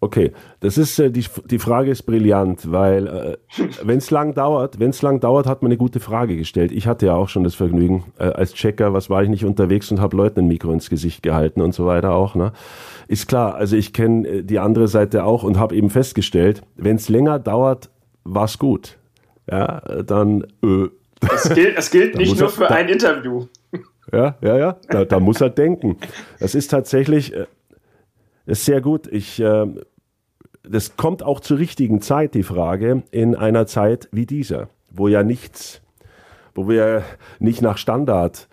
[0.00, 3.36] Okay, das ist äh, die, die Frage ist brillant, weil äh,
[3.82, 6.72] wenn es lang dauert, wenn es lang dauert, hat man eine gute Frage gestellt.
[6.72, 9.90] Ich hatte ja auch schon das Vergnügen äh, als Checker, was war ich nicht unterwegs
[9.90, 12.34] und habe Leuten ein Mikro ins Gesicht gehalten und so weiter auch.
[12.34, 12.52] Ne?
[13.08, 16.96] Ist klar, also ich kenne äh, die andere Seite auch und habe eben festgestellt, wenn
[16.96, 17.90] es länger dauert,
[18.24, 18.98] war's gut
[19.50, 20.44] ja, dann.
[20.62, 20.88] Äh,
[21.34, 23.46] es gilt, es gilt nicht nur für da, ein Interview.
[24.12, 24.76] Ja, ja, ja.
[24.88, 25.96] Da, da muss er denken.
[26.38, 27.46] Das ist tatsächlich äh,
[28.50, 29.06] ist sehr gut.
[29.06, 29.66] Ich, äh,
[30.62, 35.22] das kommt auch zur richtigen Zeit, die Frage, in einer Zeit wie dieser, wo ja
[35.22, 35.80] nichts,
[36.54, 37.02] wo wir
[37.38, 38.48] nicht nach Standard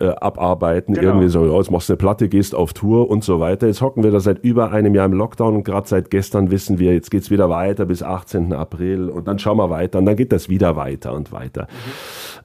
[0.00, 0.94] äh, abarbeiten.
[0.94, 1.08] Genau.
[1.08, 3.66] Irgendwie so, ja, jetzt machst du eine Platte, gehst auf Tour und so weiter.
[3.66, 6.78] Jetzt hocken wir da seit über einem Jahr im Lockdown und gerade seit gestern wissen
[6.78, 8.52] wir, jetzt geht's wieder weiter bis 18.
[8.52, 11.66] April und dann schauen wir weiter und dann geht das wieder weiter und weiter.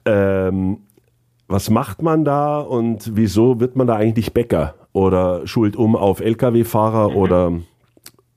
[0.04, 0.12] Mhm.
[0.12, 0.78] Ähm,
[1.48, 6.20] was macht man da und wieso wird man da eigentlich Bäcker oder schuld um auf
[6.20, 7.16] Lkw-Fahrer mhm.
[7.16, 7.52] oder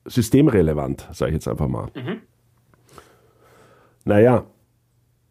[0.04, 1.88] systemrelevant, sage ich jetzt einfach mal.
[1.94, 2.18] Mhm.
[4.04, 4.44] Naja,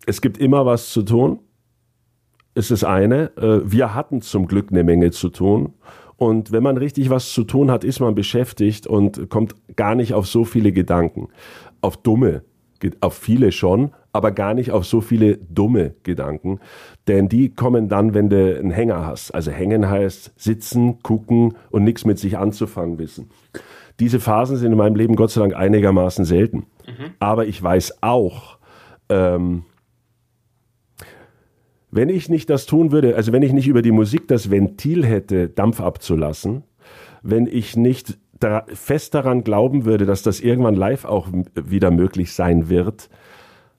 [0.06, 1.39] es gibt immer was zu tun
[2.60, 3.35] ist das eine.
[3.38, 5.73] Äh, wir hatten zum Glück eine Menge zu tun.
[6.18, 10.14] Und wenn man richtig was zu tun hat, ist man beschäftigt und kommt gar nicht
[10.14, 11.30] auf so viele Gedanken.
[11.81, 12.43] Auf dumme,
[12.99, 16.60] auf viele schon, aber gar nicht auf so viele dumme Gedanken,
[17.07, 19.31] denn die kommen dann, wenn du einen Hänger hast.
[19.31, 23.30] Also hängen heißt sitzen, gucken und nichts mit sich anzufangen wissen.
[23.99, 26.65] Diese Phasen sind in meinem Leben Gott sei Dank einigermaßen selten.
[26.88, 27.11] Mhm.
[27.19, 28.57] Aber ich weiß auch,
[29.10, 29.64] ähm,
[31.91, 35.06] wenn ich nicht das tun würde, also wenn ich nicht über die Musik das Ventil
[35.06, 36.64] hätte, Dampf abzulassen,
[37.23, 42.34] wenn ich nicht da fest daran glauben würde, dass das irgendwann live auch wieder möglich
[42.34, 43.10] sein wird,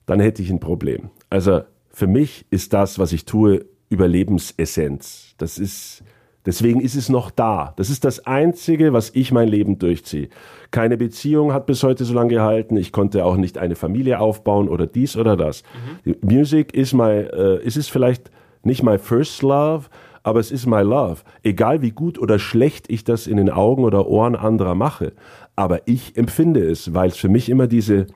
[0.05, 1.09] dann hätte ich ein Problem.
[1.29, 1.61] Also
[1.91, 5.35] für mich ist das, was ich tue, Überlebensessenz.
[5.37, 6.03] Das ist,
[6.45, 7.73] deswegen ist es noch da.
[7.75, 10.29] Das ist das Einzige, was ich mein Leben durchziehe.
[10.71, 12.77] Keine Beziehung hat bis heute so lange gehalten.
[12.77, 15.63] Ich konnte auch nicht eine Familie aufbauen oder dies oder das.
[16.05, 16.15] Mhm.
[16.21, 18.31] Music ist my, äh, ist es vielleicht
[18.63, 19.89] nicht my first love,
[20.23, 21.17] aber es ist my love.
[21.43, 25.13] Egal wie gut oder schlecht ich das in den Augen oder Ohren anderer mache.
[25.55, 28.07] Aber ich empfinde es, weil es für mich immer diese,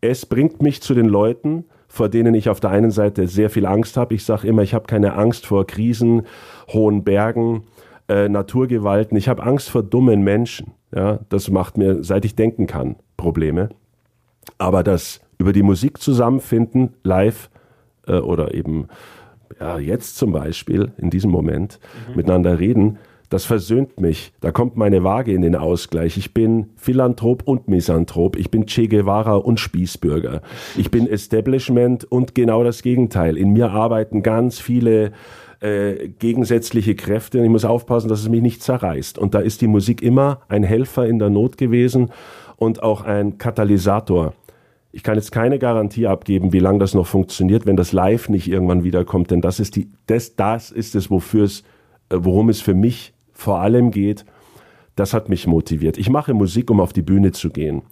[0.00, 3.66] es bringt mich zu den Leuten, vor denen ich auf der einen Seite sehr viel
[3.66, 4.14] Angst habe.
[4.14, 6.22] Ich sage immer, ich habe keine Angst vor Krisen,
[6.68, 7.64] hohen Bergen,
[8.08, 9.16] äh, Naturgewalten.
[9.16, 10.72] Ich habe Angst vor dummen Menschen.
[10.94, 13.70] Ja, das macht mir, seit ich denken kann, Probleme.
[14.58, 17.50] Aber das über die Musik zusammenfinden, live
[18.06, 18.88] äh, oder eben
[19.58, 22.16] ja, jetzt zum Beispiel, in diesem Moment, mhm.
[22.16, 22.98] miteinander reden,
[23.30, 24.32] das versöhnt mich.
[24.40, 26.18] Da kommt meine Waage in den Ausgleich.
[26.18, 28.36] Ich bin Philanthrop und Misanthrop.
[28.36, 30.42] Ich bin Che Guevara und Spießbürger.
[30.76, 33.36] Ich bin Establishment und genau das Gegenteil.
[33.36, 35.12] In mir arbeiten ganz viele
[35.60, 37.38] äh, gegensätzliche Kräfte.
[37.38, 39.16] Und ich muss aufpassen, dass es mich nicht zerreißt.
[39.16, 42.10] Und da ist die Musik immer ein Helfer in der Not gewesen
[42.56, 44.34] und auch ein Katalysator
[44.92, 48.48] ich kann jetzt keine Garantie abgeben, wie lange das noch funktioniert, wenn das Live nicht
[48.48, 51.60] irgendwann wiederkommt, denn das ist die, das, das ist es, wofür es,
[52.08, 54.24] äh, worum es für mich vor allem geht.
[54.96, 55.96] Das hat mich motiviert.
[55.96, 57.82] Ich mache Musik, um auf die Bühne zu gehen.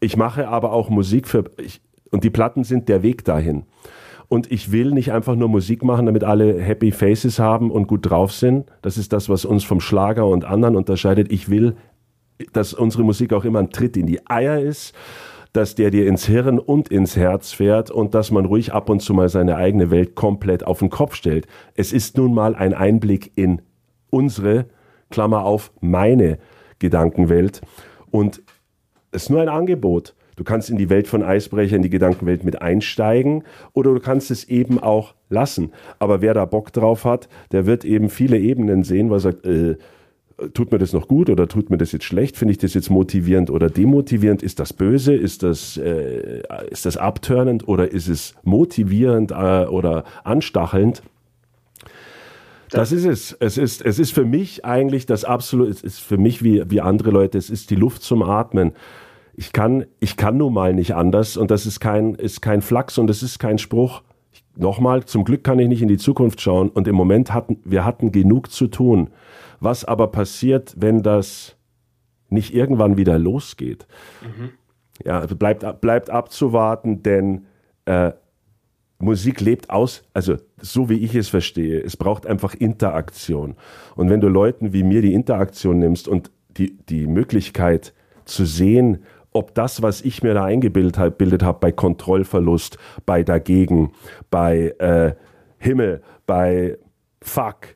[0.00, 1.80] Ich mache aber auch Musik für, ich,
[2.10, 3.64] und die Platten sind der Weg dahin.
[4.28, 8.08] Und ich will nicht einfach nur Musik machen, damit alle Happy Faces haben und gut
[8.08, 8.70] drauf sind.
[8.82, 11.30] Das ist das, was uns vom Schlager und anderen unterscheidet.
[11.30, 11.76] Ich will,
[12.52, 14.94] dass unsere Musik auch immer ein Tritt in die Eier ist
[15.54, 19.00] dass der dir ins Hirn und ins Herz fährt und dass man ruhig ab und
[19.00, 21.46] zu mal seine eigene Welt komplett auf den Kopf stellt.
[21.76, 23.62] Es ist nun mal ein Einblick in
[24.10, 24.66] unsere,
[25.14, 26.38] Klammer auf, meine
[26.80, 27.60] Gedankenwelt
[28.10, 28.42] und
[29.12, 30.16] es ist nur ein Angebot.
[30.34, 34.32] Du kannst in die Welt von Eisbrecher, in die Gedankenwelt mit einsteigen oder du kannst
[34.32, 35.70] es eben auch lassen.
[36.00, 39.46] Aber wer da Bock drauf hat, der wird eben viele Ebenen sehen, weil er sagt,
[39.46, 39.76] äh,
[40.52, 42.36] tut mir das noch gut oder tut mir das jetzt schlecht?
[42.36, 44.42] Finde ich das jetzt motivierend oder demotivierend?
[44.42, 45.14] Ist das böse?
[45.14, 51.04] Ist das, äh, ist das abtörnend oder ist es motivierend äh, oder anstachelnd?
[52.74, 53.32] Das ist es.
[53.32, 56.80] Es ist, es ist für mich eigentlich das absolute, es ist für mich wie, wie
[56.80, 58.72] andere Leute, es ist die Luft zum Atmen.
[59.36, 62.98] Ich kann, ich kann nun mal nicht anders und das ist kein, ist kein Flachs
[62.98, 64.02] und das ist kein Spruch.
[64.56, 67.84] Nochmal, zum Glück kann ich nicht in die Zukunft schauen und im Moment hatten, wir
[67.84, 69.10] hatten genug zu tun.
[69.60, 71.56] Was aber passiert, wenn das
[72.28, 73.86] nicht irgendwann wieder losgeht?
[74.22, 74.50] Mhm.
[75.04, 77.46] Ja, also bleibt, bleibt abzuwarten, denn
[77.84, 78.12] äh,
[78.98, 83.56] Musik lebt aus, also so wie ich es verstehe, es braucht einfach Interaktion.
[83.96, 87.92] Und wenn du Leuten wie mir die Interaktion nimmst und die, die Möglichkeit
[88.24, 93.90] zu sehen, ob das, was ich mir da eingebildet habe, hab, bei Kontrollverlust, bei Dagegen,
[94.30, 95.14] bei äh,
[95.58, 96.78] Himmel, bei
[97.20, 97.74] Fuck,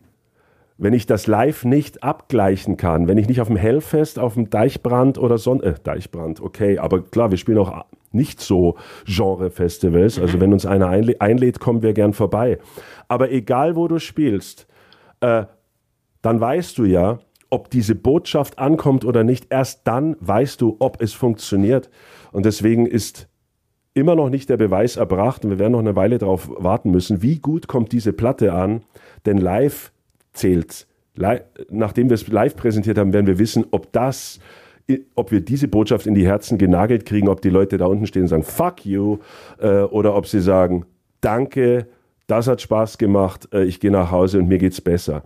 [0.79, 4.49] wenn ich das live nicht abgleichen kann, wenn ich nicht auf dem Hellfest, auf dem
[4.49, 10.19] Deichbrand oder Sonn äh, Deichbrand, okay, aber klar, wir spielen auch nicht so Genre-Festivals.
[10.19, 10.41] Also mhm.
[10.41, 12.59] wenn uns einer einlädt, kommen wir gern vorbei.
[13.09, 14.67] Aber egal, wo du spielst,
[15.21, 15.45] äh,
[16.23, 17.19] dann weißt du ja,
[17.51, 19.47] ob diese Botschaft ankommt oder nicht.
[19.51, 21.91] Erst dann weißt du, ob es funktioniert.
[22.33, 23.29] Und deswegen ist
[23.95, 27.23] immer noch nicht der Beweis erbracht, und wir werden noch eine Weile darauf warten müssen,
[27.23, 28.83] wie gut kommt diese Platte an.
[29.27, 29.93] Denn live
[30.39, 30.87] zählt.
[31.71, 34.39] Nachdem wir es live präsentiert haben, werden wir wissen, ob das,
[35.15, 38.23] ob wir diese Botschaft in die Herzen genagelt kriegen, ob die Leute da unten stehen
[38.23, 39.19] und sagen, fuck you,
[39.59, 40.87] äh, oder ob sie sagen,
[41.21, 41.89] danke,
[42.29, 45.25] das hat Spaß gemacht, äh, ich gehe nach Hause und mir geht's besser.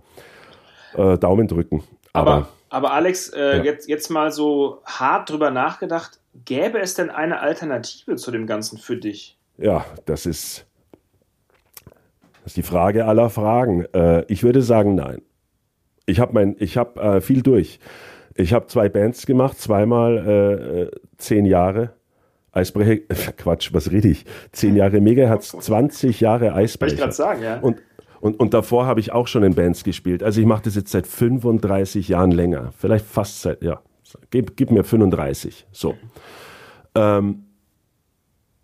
[0.95, 1.83] Äh, Daumen drücken.
[2.11, 3.63] Aber, aber, aber Alex, äh, ja.
[3.63, 8.77] jetzt, jetzt mal so hart drüber nachgedacht, gäbe es denn eine Alternative zu dem Ganzen
[8.77, 9.37] für dich?
[9.57, 10.65] Ja, das ist
[12.43, 13.85] das ist die Frage aller Fragen.
[13.93, 15.21] Äh, ich würde sagen, nein.
[16.05, 17.79] Ich habe mein, ich habe äh, viel durch.
[18.35, 21.93] Ich habe zwei Bands gemacht, zweimal äh, äh zehn Jahre.
[22.51, 23.01] Eisbrecher,
[23.37, 24.25] Quatsch, was rede ich?
[24.51, 26.91] Zehn Jahre Megahertz, 20 Jahre Eisbrecher.
[26.91, 27.59] Wollte ich gerade sagen, ja.
[27.59, 27.81] Und,
[28.19, 30.21] und, und davor habe ich auch schon in Bands gespielt.
[30.21, 32.73] Also ich mache das jetzt seit 35 Jahren länger.
[32.77, 33.81] Vielleicht fast seit, ja,
[34.29, 35.65] gib, gib mir 35.
[35.71, 35.95] So.
[36.95, 37.45] Ähm,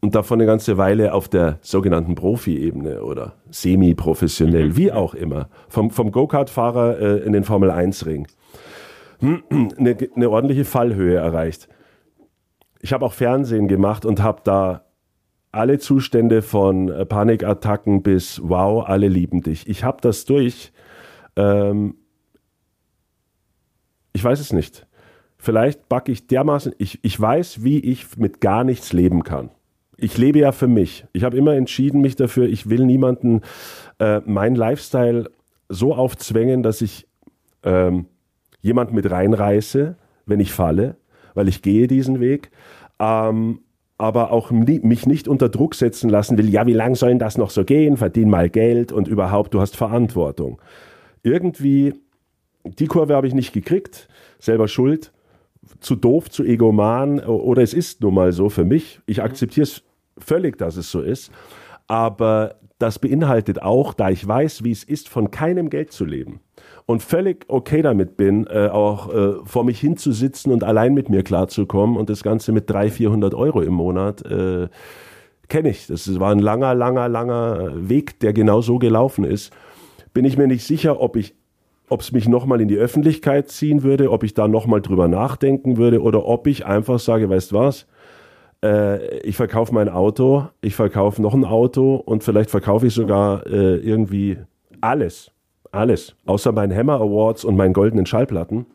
[0.01, 5.91] und davon eine ganze Weile auf der sogenannten Profi-Ebene oder semi-professionell, wie auch immer, vom,
[5.91, 8.27] vom Go-Kart-Fahrer äh, in den Formel-1-Ring,
[9.21, 11.67] eine, eine ordentliche Fallhöhe erreicht.
[12.81, 14.85] Ich habe auch Fernsehen gemacht und habe da
[15.51, 19.67] alle Zustände von äh, Panikattacken bis Wow, alle lieben dich.
[19.67, 20.71] Ich habe das durch.
[21.35, 21.95] Ähm,
[24.13, 24.87] ich weiß es nicht.
[25.37, 29.49] Vielleicht backe ich dermaßen, ich, ich weiß, wie ich mit gar nichts leben kann
[30.01, 31.05] ich lebe ja für mich.
[31.13, 33.41] Ich habe immer entschieden mich dafür, ich will niemanden
[33.99, 35.29] äh, mein Lifestyle
[35.69, 37.07] so aufzwängen, dass ich
[37.63, 38.05] ähm,
[38.61, 39.95] jemand mit reinreiße,
[40.25, 40.97] wenn ich falle,
[41.33, 42.51] weil ich gehe diesen Weg.
[42.99, 43.59] Ähm,
[43.97, 47.49] aber auch mich nicht unter Druck setzen lassen will, ja, wie lang soll das noch
[47.49, 47.97] so gehen?
[47.97, 50.61] Verdien mal Geld und überhaupt, du hast Verantwortung.
[51.21, 51.93] Irgendwie,
[52.63, 54.07] die Kurve habe ich nicht gekriegt,
[54.39, 55.11] selber schuld,
[55.81, 59.01] zu doof, zu egoman oder es ist nun mal so für mich.
[59.05, 59.83] Ich akzeptiere es
[60.23, 61.31] völlig, dass es so ist.
[61.87, 66.39] Aber das beinhaltet auch, da ich weiß, wie es ist, von keinem Geld zu leben
[66.85, 71.23] und völlig okay damit bin, äh, auch äh, vor mich hinzusitzen und allein mit mir
[71.23, 74.69] klarzukommen und das Ganze mit 300, 400 Euro im Monat, äh,
[75.49, 75.87] kenne ich.
[75.87, 79.51] Das war ein langer, langer, langer Weg, der genau so gelaufen ist.
[80.13, 81.35] Bin ich mir nicht sicher, ob ich
[81.91, 85.77] ob es mich nochmal in die Öffentlichkeit ziehen würde, ob ich da nochmal drüber nachdenken
[85.77, 87.87] würde oder ob ich einfach sage, weißt was,
[88.63, 93.45] äh, ich verkaufe mein Auto, ich verkaufe noch ein Auto und vielleicht verkaufe ich sogar
[93.47, 94.37] äh, irgendwie
[94.81, 95.31] alles.
[95.71, 96.15] Alles.
[96.25, 98.65] Außer meinen Hammer Awards und meinen goldenen Schallplatten.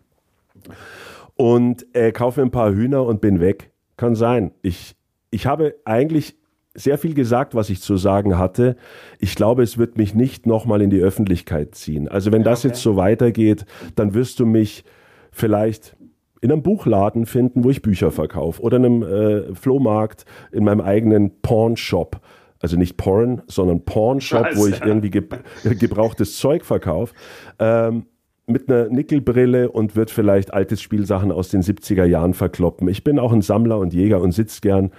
[1.37, 3.73] Und äh, kaufe mir ein paar Hühner und bin weg.
[3.97, 4.53] Kann sein.
[4.63, 4.95] Ich,
[5.31, 6.37] ich habe eigentlich
[6.75, 8.77] sehr viel gesagt, was ich zu sagen hatte.
[9.19, 12.09] Ich glaube, es wird mich nicht nochmal in die Öffentlichkeit ziehen.
[12.09, 14.85] Also wenn das jetzt so weitergeht, dann wirst du mich
[15.31, 15.97] vielleicht
[16.45, 20.83] in einem Buchladen finden, wo ich Bücher verkaufe oder in einem äh, Flohmarkt, in meinem
[20.83, 22.21] eigenen Porn-Shop.
[22.61, 25.23] Also nicht Porn, sondern Porn-Shop, wo ich irgendwie ge
[25.65, 27.15] gebrauchtes Zeug verkaufe.
[27.59, 28.05] Ähm,
[28.47, 32.89] mit einer Nickelbrille und wird vielleicht altes Spielsachen aus den 70er Jahren verkloppen.
[32.89, 34.91] Ich bin auch ein Sammler und Jäger und sitze gern.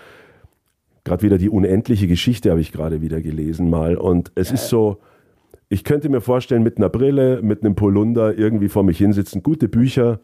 [1.04, 3.98] Gerade wieder die unendliche Geschichte habe ich gerade wieder gelesen mal.
[3.98, 4.56] Und es ja.
[4.56, 4.98] ist so,
[5.70, 9.70] ich könnte mir vorstellen, mit einer Brille, mit einem Polunder irgendwie vor mich hinsitzen, gute
[9.70, 10.22] Bücher,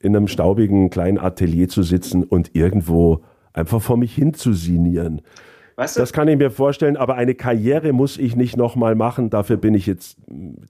[0.00, 3.22] in einem staubigen kleinen Atelier zu sitzen und irgendwo
[3.52, 5.22] einfach vor mich hin zu sinieren.
[5.76, 6.00] Weißt du?
[6.00, 9.30] Das kann ich mir vorstellen, aber eine Karriere muss ich nicht nochmal machen.
[9.30, 10.18] Dafür bin ich jetzt,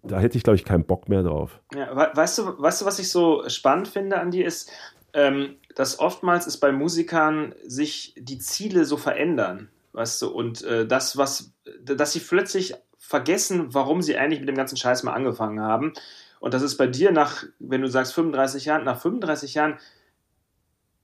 [0.04, 1.60] da hätte ich, glaube ich, keinen Bock mehr drauf.
[1.74, 4.70] Ja, weißt, du, weißt du, was ich so spannend finde an dir ist,
[5.12, 9.68] ähm, dass oftmals ist bei Musikern sich die Ziele so verändern.
[9.92, 11.52] Weißt du, und äh, das, was,
[11.82, 15.92] dass sie plötzlich vergessen, warum sie eigentlich mit dem ganzen Scheiß mal angefangen haben.
[16.40, 19.78] Und das ist bei dir nach, wenn du sagst 35 Jahren, nach 35 Jahren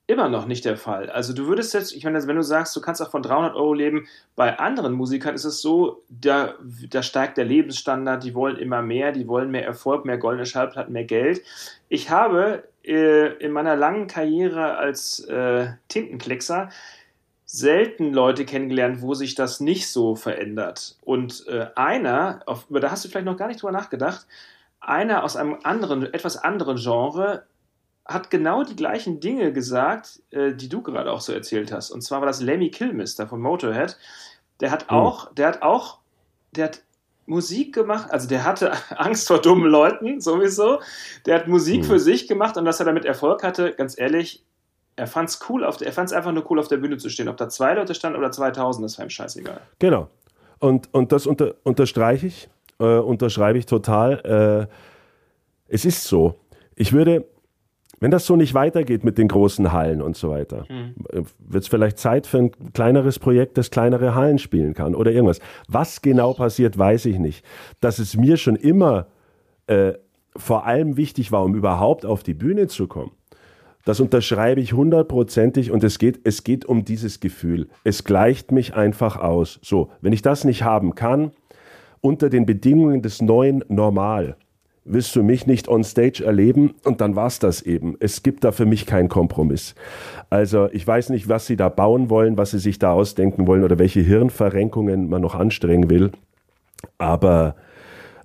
[0.09, 1.11] immer noch nicht der Fall.
[1.11, 3.75] Also du würdest jetzt, ich meine, wenn du sagst, du kannst auch von 300 Euro
[3.75, 4.07] leben,
[4.37, 6.55] bei anderen Musikern ist es so, da,
[6.91, 10.93] da steigt der Lebensstandard, die wollen immer mehr, die wollen mehr Erfolg, mehr goldene Schallplatten,
[10.93, 11.43] mehr Geld.
[11.89, 16.71] Ich habe äh, in meiner langen Karriere als äh, Tintenkleckser
[17.45, 20.97] selten Leute kennengelernt, wo sich das nicht so verändert.
[21.03, 24.27] Und äh, einer, auf, über da hast du vielleicht noch gar nicht drüber nachgedacht,
[24.87, 27.45] einer aus einem anderen, etwas anderen Genre
[28.05, 31.91] hat genau die gleichen Dinge gesagt, äh, die du gerade auch so erzählt hast.
[31.91, 33.99] Und zwar war das Lemmy Kilmister von Motorhead.
[34.61, 34.97] Der hat hm.
[34.97, 35.99] auch, der hat auch,
[36.53, 36.83] der hat
[37.27, 40.81] Musik gemacht, also der hatte Angst vor dummen Leuten sowieso.
[41.27, 41.85] Der hat Musik mhm.
[41.85, 44.45] für sich gemacht und dass er damit Erfolg hatte, ganz ehrlich,
[44.95, 47.11] er fand es cool, auf, er fand es einfach nur cool, auf der Bühne zu
[47.11, 47.29] stehen.
[47.29, 49.61] Ob da zwei Leute standen oder 2000, das war ihm scheißegal.
[49.81, 50.09] Genau.
[50.59, 52.49] Und, und das unter, unterstreiche ich
[52.79, 54.69] äh, unterschreibe ich total.
[54.69, 54.73] Äh,
[55.69, 56.37] es ist so.
[56.75, 57.25] Ich würde,
[58.01, 60.95] wenn das so nicht weitergeht mit den großen Hallen und so weiter, mhm.
[61.39, 65.41] wird es vielleicht Zeit für ein kleineres Projekt, das kleinere Hallen spielen kann oder irgendwas.
[65.69, 67.45] Was genau passiert, weiß ich nicht.
[67.81, 69.07] Dass es mir schon immer
[69.67, 69.95] äh,
[70.37, 73.13] vor allem wichtig war, um überhaupt auf die Bühne zu kommen.
[73.87, 77.69] Das unterschreibe ich hundertprozentig und es geht, es geht um dieses Gefühl.
[77.85, 79.61] Es gleicht mich einfach aus.
[79.63, 81.31] So, wenn ich das nicht haben kann,
[82.01, 84.37] unter den Bedingungen des neuen Normal
[84.87, 87.97] wirst du mich nicht on stage erleben und dann war's das eben.
[87.99, 89.75] Es gibt da für mich keinen Kompromiss.
[90.31, 93.65] Also ich weiß nicht, was sie da bauen wollen, was sie sich da ausdenken wollen
[93.65, 96.13] oder welche Hirnverrenkungen man noch anstrengen will.
[96.99, 97.57] Aber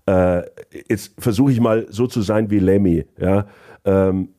[0.06, 0.44] äh,
[0.88, 3.06] jetzt versuche ich mal so zu sein wie Lemmy.
[3.20, 3.48] Ja?
[3.84, 4.30] Ähm,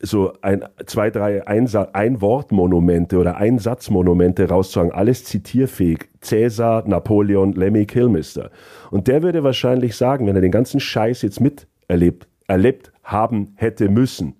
[0.00, 6.08] so ein, zwei, drei Ein-Wort-Monumente oder Einsatzmonumente rauszuhauen, alles zitierfähig.
[6.20, 8.50] Cäsar, Napoleon, Lemmy Kilmister.
[8.90, 13.88] Und der würde wahrscheinlich sagen, wenn er den ganzen Scheiß jetzt miterlebt erlebt haben hätte
[13.88, 14.34] müssen,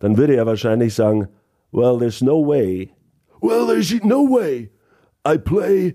[0.00, 1.28] dann würde er wahrscheinlich sagen,
[1.72, 2.90] well, there's no way,
[3.40, 4.70] well, there's no way
[5.26, 5.94] I play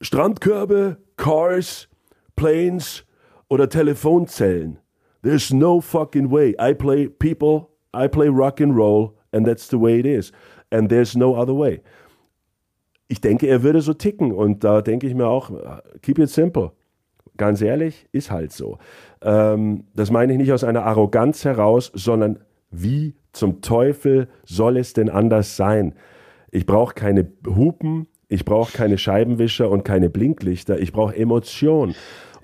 [0.00, 1.88] Strandkörbe, Cars,
[2.36, 3.04] Planes
[3.48, 4.78] oder Telefonzellen.
[5.22, 6.54] There's no fucking way.
[6.58, 10.32] I play people, I play rock and roll and that's the way it is.
[10.70, 11.80] And there's no other way.
[13.08, 15.50] Ich denke, er würde so ticken und da denke ich mir auch,
[16.00, 16.72] keep it simple.
[17.36, 18.78] Ganz ehrlich, ist halt so.
[19.22, 22.38] Ähm, das meine ich nicht aus einer Arroganz heraus, sondern
[22.70, 25.94] wie zum Teufel soll es denn anders sein?
[26.50, 31.94] Ich brauche keine Hupen, ich brauche keine Scheibenwischer und keine Blinklichter, ich brauche Emotion.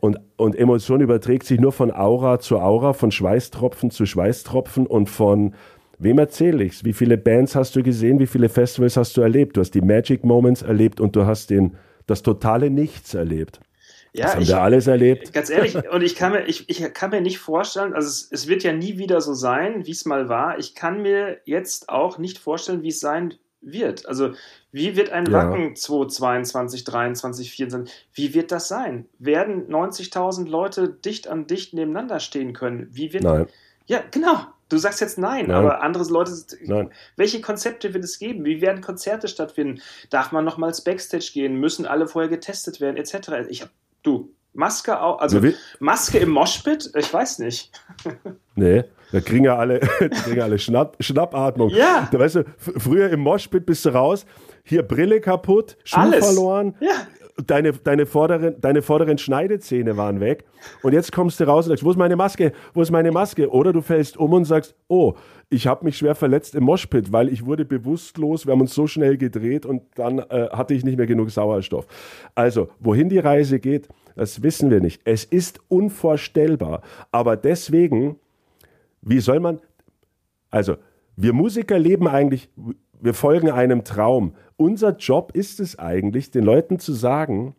[0.00, 5.10] Und, und Emotion überträgt sich nur von Aura zu Aura, von Schweißtropfen zu Schweißtropfen und
[5.10, 5.54] von
[5.98, 6.84] wem erzähle ich's?
[6.84, 8.18] Wie viele Bands hast du gesehen?
[8.18, 9.56] Wie viele Festivals hast du erlebt?
[9.56, 11.76] Du hast die Magic Moments erlebt und du hast den,
[12.06, 13.60] das totale Nichts erlebt.
[14.12, 15.32] Ja, das haben ich, wir alles erlebt.
[15.32, 18.48] Ganz ehrlich, und ich kann mir, ich, ich kann mir nicht vorstellen, also es, es
[18.48, 20.58] wird ja nie wieder so sein, wie es mal war.
[20.58, 24.06] Ich kann mir jetzt auch nicht vorstellen, wie es sein wird.
[24.06, 24.32] Also,
[24.72, 25.32] wie wird ein Ja.
[25.50, 29.06] Wacken 2022, 23, 24, wie wird das sein?
[29.18, 32.88] Werden 90.000 Leute dicht an dicht nebeneinander stehen können?
[32.90, 33.24] Wie wird.
[33.24, 33.46] Nein,
[33.86, 34.38] Ja, genau.
[34.70, 35.56] Du sagst jetzt nein, Nein.
[35.56, 36.32] aber andere Leute.
[36.66, 36.90] nein.
[37.16, 38.44] Welche Konzepte wird es geben?
[38.44, 39.80] Wie werden Konzerte stattfinden?
[40.10, 41.58] Darf man nochmals Backstage gehen?
[41.58, 42.98] Müssen alle vorher getestet werden?
[42.98, 43.14] Etc.
[43.48, 43.70] Ich hab,
[44.02, 46.90] du, Maske auch, also will- Maske im Moshpit?
[46.96, 47.70] Ich weiß nicht.
[48.54, 48.82] Nee,
[49.12, 49.78] da kriegen ja alle,
[50.24, 51.70] kriegen alle Schnapp, Schnappatmung.
[51.70, 52.08] Ja.
[52.10, 54.26] Da weißt du, früher im Moshpit bist du raus,
[54.68, 56.24] hier Brille kaputt, Schuh Alles.
[56.24, 56.92] verloren, Ja.
[57.46, 60.44] deine, deine, vorderen, deine vorderen Schneidezähne waren weg.
[60.82, 62.52] Und jetzt kommst du raus und sagst, wo ist meine Maske?
[62.74, 63.48] Wo ist meine Maske?
[63.50, 65.14] Oder du fällst um und sagst, oh,
[65.50, 68.86] ich habe mich schwer verletzt im Moshpit, weil ich wurde bewusstlos, wir haben uns so
[68.86, 71.86] schnell gedreht und dann äh, hatte ich nicht mehr genug Sauerstoff.
[72.34, 75.00] Also, wohin die Reise geht, das wissen wir nicht.
[75.04, 76.82] Es ist unvorstellbar.
[77.12, 78.16] Aber deswegen,
[79.00, 79.60] wie soll man,
[80.50, 80.76] also,
[81.16, 82.50] wir Musiker leben eigentlich,
[83.00, 84.34] wir folgen einem Traum.
[84.60, 87.54] Unser Job ist es eigentlich, den Leuten zu sagen,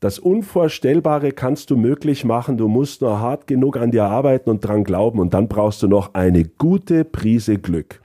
[0.00, 4.62] das Unvorstellbare kannst du möglich machen, du musst nur hart genug an dir arbeiten und
[4.62, 8.00] dran glauben und dann brauchst du noch eine gute Prise Glück.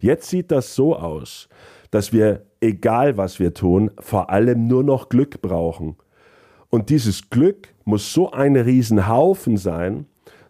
[0.00, 1.48] Jetzt sieht das so aus,
[1.90, 5.96] dass wir, egal was wir tun, vor allem nur noch Glück brauchen.
[6.68, 10.04] Und dieses Glück muss so ein Riesenhaufen sein,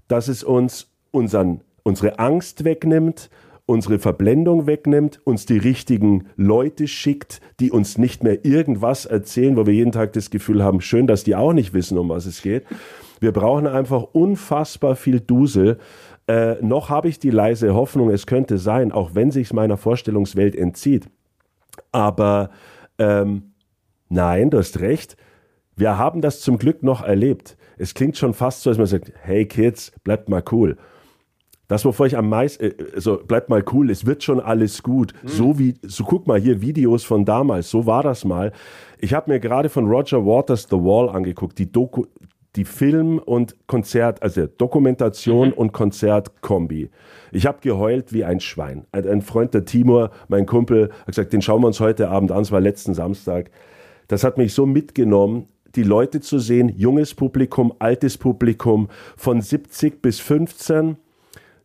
[0.09, 3.31] dass es uns unseren, unsere Angst wegnimmt,
[3.73, 9.65] unsere Verblendung wegnimmt, uns die richtigen Leute schickt, die uns nicht mehr irgendwas erzählen, wo
[9.65, 12.43] wir jeden Tag das Gefühl haben, schön, dass die auch nicht wissen, um was es
[12.43, 12.65] geht.
[13.19, 15.78] Wir brauchen einfach unfassbar viel Dusel.
[16.28, 20.55] Äh, noch habe ich die leise Hoffnung, es könnte sein, auch wenn sich meiner Vorstellungswelt
[20.55, 21.09] entzieht.
[21.93, 22.51] Aber
[22.99, 23.55] ähm,
[24.11, 25.16] nein, du hast recht.
[25.77, 27.57] Wir haben das zum Glück noch erlebt.
[27.78, 30.77] Es klingt schon fast so, als man sagt, hey Kids, bleibt mal cool.
[31.73, 35.15] Das, wovor ich am meisten, äh, so bleibt mal cool, es wird schon alles gut.
[35.24, 38.53] So wie, so guck mal hier Videos von damals, so war das mal.
[38.99, 42.05] Ich habe mir gerade von Roger Waters The Wall angeguckt, die Doku,
[42.57, 46.90] die Film- und Konzert, also Dokumentation und Konzertkombi.
[47.31, 48.85] Ich habe geheult wie ein Schwein.
[48.93, 52.32] Ein, ein Freund der Timur, mein Kumpel, hat gesagt, den schauen wir uns heute Abend
[52.32, 53.51] an, es war letzten Samstag.
[54.09, 60.03] Das hat mich so mitgenommen, die Leute zu sehen, junges Publikum, altes Publikum, von 70
[60.03, 60.99] bis 15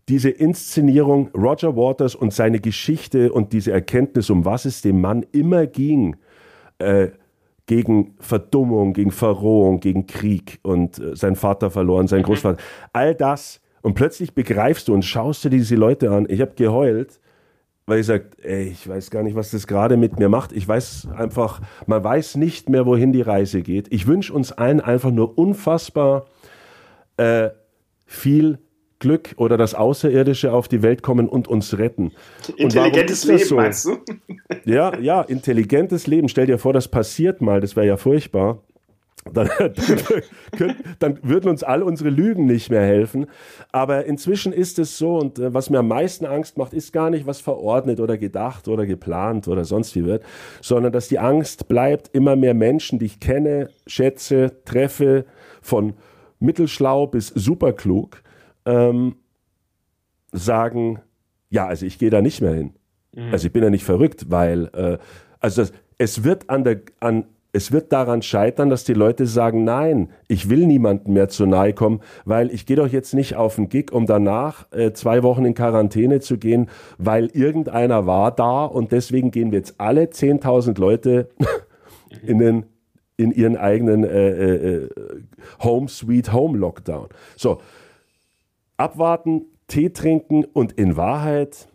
[0.10, 5.26] diese Inszenierung Roger Waters und seine Geschichte und diese Erkenntnis, um was es dem Mann
[5.32, 6.16] immer ging,
[6.80, 7.10] äh,
[7.66, 12.58] gegen Verdummung, gegen Verrohung, gegen Krieg und äh, sein Vater verloren, sein Großvater,
[12.94, 13.60] all das.
[13.82, 16.26] Und plötzlich begreifst du und schaust dir diese Leute an.
[16.30, 17.20] Ich habe geheult,
[17.86, 20.54] weil ich sage, ey, ich weiß gar nicht, was das gerade mit mir macht.
[20.54, 23.94] Ich weiß einfach, man weiß nicht mehr, wohin die Reise geht.
[23.94, 26.26] Ich wünsche uns allen einfach nur unfassbar
[27.18, 27.50] äh,
[28.06, 28.60] viel
[29.00, 32.12] Glück oder das Außerirdische auf die Welt kommen und uns retten.
[32.58, 33.56] Intelligentes Leben, so?
[33.56, 33.98] meinst du?
[34.66, 36.30] Ja, ja, intelligentes Leben.
[36.30, 38.60] Stell dir vor, das passiert mal, das wäre ja furchtbar.
[39.34, 39.74] Dann, dann,
[40.58, 43.26] könnt- dann würden uns all unsere Lügen nicht mehr helfen.
[43.74, 47.10] Aber inzwischen ist es so, und äh, was mir am meisten Angst macht, ist gar
[47.10, 50.24] nicht, was verordnet oder gedacht oder geplant oder sonst wie wird,
[50.62, 55.26] sondern dass die Angst bleibt, immer mehr Menschen, die ich kenne, schätze, treffe,
[55.62, 55.94] von
[56.40, 58.22] mittelschlau bis superklug,
[58.68, 59.16] ähm,
[60.32, 61.00] sagen,
[61.50, 62.74] ja, also ich gehe da nicht mehr hin.
[63.32, 64.98] Also ich bin ja nicht verrückt, weil äh,
[65.40, 69.64] also das, es wird an der an es wird daran scheitern, dass die Leute sagen,
[69.64, 73.58] nein, ich will niemandem mehr zu nahe kommen, weil ich gehe doch jetzt nicht auf
[73.58, 76.70] einen Gig, um danach äh, zwei Wochen in Quarantäne zu gehen,
[77.00, 81.30] weil irgendeiner war da und deswegen gehen wir jetzt alle 10.000 Leute
[82.22, 82.66] in den
[83.20, 84.90] in ihren eigenen äh, äh, äh,
[85.64, 87.08] Home Sweet Home Lockdown.
[87.36, 87.60] So,
[88.78, 91.68] abwarten, Tee trinken und in Wahrheit,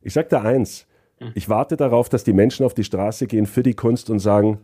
[0.00, 0.86] ich sag dir eins,
[1.20, 1.32] Hm.
[1.34, 4.58] Ich warte darauf, dass die Menschen auf die Straße gehen für die Kunst und sagen,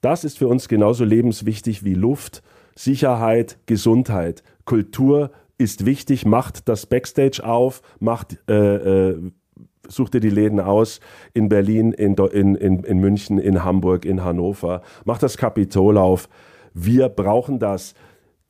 [0.00, 2.42] das ist für uns genauso lebenswichtig wie Luft,
[2.76, 4.42] Sicherheit, Gesundheit.
[4.64, 9.30] Kultur ist wichtig, macht das Backstage auf, macht, äh, äh,
[9.88, 11.00] sucht dir die Läden aus
[11.34, 16.28] in Berlin, in, in, in, in München, in Hamburg, in Hannover, macht das Kapitol auf.
[16.74, 17.94] Wir brauchen das.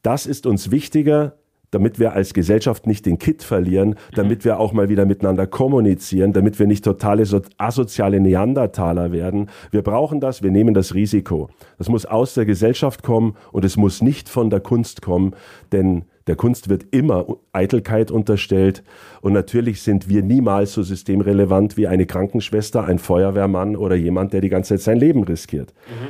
[0.02, 1.34] Das ist uns wichtiger
[1.70, 6.32] damit wir als Gesellschaft nicht den Kit verlieren, damit wir auch mal wieder miteinander kommunizieren,
[6.32, 9.50] damit wir nicht totale so asoziale Neandertaler werden.
[9.70, 11.50] Wir brauchen das, wir nehmen das Risiko.
[11.76, 15.34] Das muss aus der Gesellschaft kommen und es muss nicht von der Kunst kommen,
[15.72, 18.82] denn der Kunst wird immer Eitelkeit unterstellt
[19.22, 24.42] und natürlich sind wir niemals so systemrelevant wie eine Krankenschwester, ein Feuerwehrmann oder jemand, der
[24.42, 25.72] die ganze Zeit sein Leben riskiert.
[25.88, 26.08] Mhm.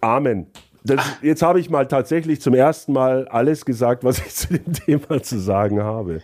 [0.00, 0.46] Amen.
[0.84, 4.72] Das, jetzt habe ich mal tatsächlich zum ersten Mal alles gesagt, was ich zu dem
[4.72, 6.22] Thema zu sagen habe.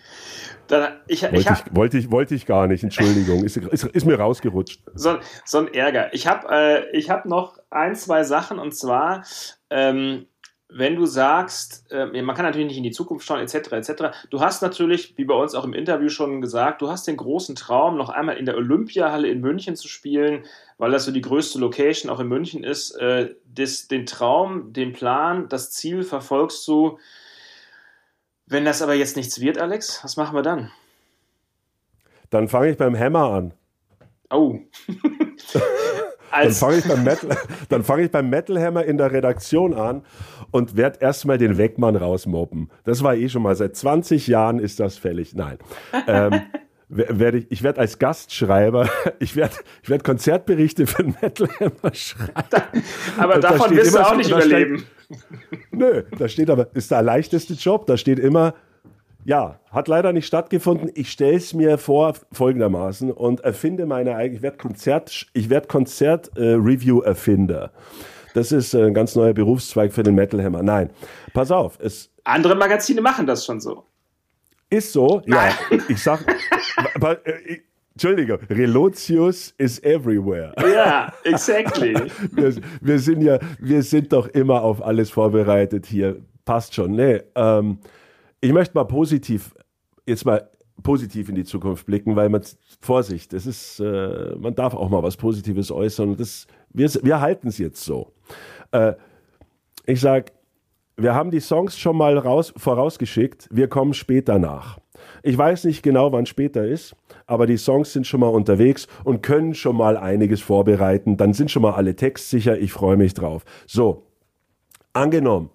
[0.68, 4.04] Dann, ich, wollte, ich, hab, wollte, ich, wollte ich gar nicht, Entschuldigung, ist, ist, ist
[4.04, 4.80] mir rausgerutscht.
[4.94, 6.12] So, so ein Ärger.
[6.12, 6.48] Ich habe
[6.92, 9.24] äh, hab noch ein, zwei Sachen und zwar,
[9.70, 10.26] ähm,
[10.68, 13.92] wenn du sagst, äh, man kann natürlich nicht in die Zukunft schauen, etc., etc.,
[14.30, 17.54] du hast natürlich, wie bei uns auch im Interview schon gesagt, du hast den großen
[17.54, 20.44] Traum, noch einmal in der Olympiahalle in München zu spielen,
[20.78, 22.90] weil das so die größte Location auch in München ist.
[22.96, 26.98] Äh, das, den Traum, den Plan, das Ziel verfolgst du.
[28.46, 30.70] Wenn das aber jetzt nichts wird, Alex, was machen wir dann?
[32.30, 33.54] Dann fange ich beim Hammer an.
[34.30, 34.58] Oh.
[36.32, 40.04] dann fange ich, beim Metal, fang ich beim Metal Hammer in der Redaktion an
[40.50, 42.70] und werde erstmal den Wegmann rausmoppen.
[42.84, 45.34] Das war eh schon mal, seit 20 Jahren ist das fällig.
[45.34, 45.58] Nein.
[46.06, 46.42] Ähm,
[46.88, 48.88] werde ich, ich werde als Gastschreiber,
[49.18, 52.32] ich werde, ich werde Konzertberichte für den Metal Hammer schreiben.
[53.18, 54.78] Aber davon wirst du auch nicht überleben.
[54.78, 54.86] Steht,
[55.72, 58.54] nö, da steht aber, ist der leichteste Job, da steht immer,
[59.24, 60.90] ja, hat leider nicht stattgefunden.
[60.94, 65.68] Ich stelle es mir vor folgendermaßen und erfinde meine eigene, ich werde Konzert, ich werde
[65.68, 67.70] Konzert-Review-Erfinder.
[68.34, 70.64] das ist ein ganz neuer Berufszweig für den Metal Hammer.
[70.64, 70.90] Nein,
[71.32, 71.78] pass auf.
[71.80, 73.84] Es, Andere Magazine machen das schon so.
[74.68, 75.50] Ist so, ja.
[75.88, 77.60] Ich sag, äh,
[77.92, 80.52] Entschuldigung, Relotius is everywhere.
[80.60, 81.94] Ja, exactly.
[82.32, 86.20] wir, wir, sind ja, wir sind doch immer auf alles vorbereitet hier.
[86.44, 86.92] Passt schon.
[86.92, 87.78] Nee, ähm,
[88.40, 89.54] ich möchte mal positiv,
[90.04, 90.50] jetzt mal
[90.82, 92.42] positiv in die Zukunft blicken, weil man,
[92.80, 96.16] Vorsicht, das ist, äh, man darf auch mal was Positives äußern.
[96.16, 98.12] Das, wir, wir halten es jetzt so.
[98.72, 98.92] Äh,
[99.86, 100.32] ich sage,
[100.96, 104.78] wir haben die Songs schon mal raus, vorausgeschickt, wir kommen später nach.
[105.22, 106.96] Ich weiß nicht genau, wann später ist,
[107.26, 111.16] aber die Songs sind schon mal unterwegs und können schon mal einiges vorbereiten.
[111.16, 113.44] Dann sind schon mal alle textsicher, ich freue mich drauf.
[113.66, 114.04] So,
[114.92, 115.50] angenommen,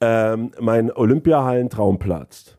[0.00, 2.58] ähm, mein Olympiahallentraum platzt.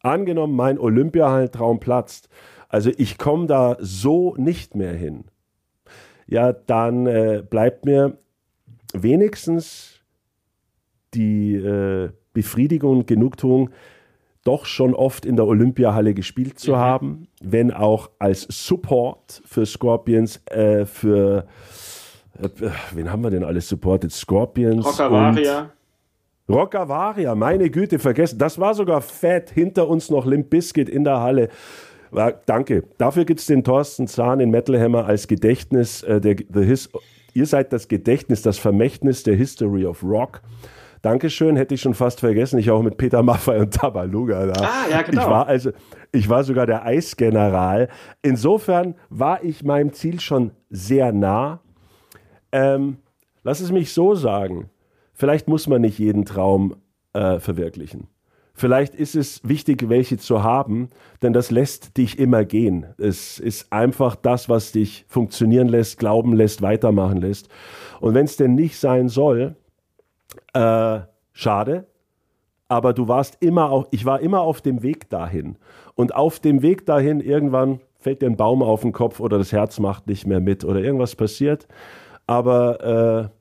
[0.00, 2.28] Angenommen, mein Olympiahallentraum platzt.
[2.68, 5.24] Also ich komme da so nicht mehr hin.
[6.26, 8.16] Ja, dann äh, bleibt mir
[8.92, 9.93] wenigstens
[11.14, 13.70] die äh, Befriedigung und Genugtuung,
[14.44, 16.76] doch schon oft in der Olympiahalle gespielt zu mhm.
[16.76, 21.46] haben, wenn auch als Support für Scorpions, äh, für
[22.40, 22.48] äh,
[22.92, 24.12] wen haben wir denn alles supported?
[24.12, 24.84] Scorpions.
[24.84, 25.70] Rockavaria.
[26.48, 28.38] Rockavaria, meine Güte, vergessen.
[28.38, 29.50] Das war sogar fett.
[29.50, 31.48] Hinter uns noch Limp Bizkit in der Halle.
[32.10, 32.84] War, danke.
[32.98, 36.02] Dafür gibt es den Thorsten Zahn in Metal Hammer als Gedächtnis.
[36.02, 36.90] Äh, der, the his,
[37.32, 40.42] ihr seid das Gedächtnis, das Vermächtnis der History of Rock.
[41.04, 42.58] Dankeschön, hätte ich schon fast vergessen.
[42.58, 44.64] Ich auch mit Peter Maffay und Tabaluga da.
[44.64, 45.20] Ah, ja, genau.
[45.20, 45.70] Ich war also,
[46.12, 47.88] ich war sogar der Eisgeneral.
[48.22, 51.60] Insofern war ich meinem Ziel schon sehr nah.
[52.52, 52.96] Ähm,
[53.42, 54.70] lass es mich so sagen.
[55.12, 56.76] Vielleicht muss man nicht jeden Traum
[57.12, 58.08] äh, verwirklichen.
[58.54, 60.88] Vielleicht ist es wichtig, welche zu haben,
[61.20, 62.86] denn das lässt dich immer gehen.
[62.96, 67.50] Es ist einfach das, was dich funktionieren lässt, glauben lässt, weitermachen lässt.
[68.00, 69.56] Und wenn es denn nicht sein soll,
[70.52, 71.00] äh,
[71.32, 71.86] schade.
[72.68, 75.56] Aber du warst immer auch, ich war immer auf dem Weg dahin.
[75.94, 79.52] Und auf dem Weg dahin irgendwann fällt dir ein Baum auf den Kopf oder das
[79.52, 81.68] Herz macht nicht mehr mit oder irgendwas passiert.
[82.26, 83.34] Aber äh,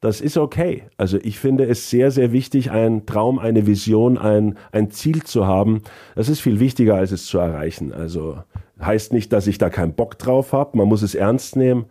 [0.00, 0.84] das ist okay.
[0.96, 5.46] Also ich finde es sehr, sehr wichtig, einen Traum, eine Vision, ein, ein Ziel zu
[5.46, 5.82] haben.
[6.14, 7.92] Das ist viel wichtiger, als es zu erreichen.
[7.92, 8.38] Also
[8.80, 10.78] heißt nicht, dass ich da keinen Bock drauf habe.
[10.78, 11.86] Man muss es ernst nehmen.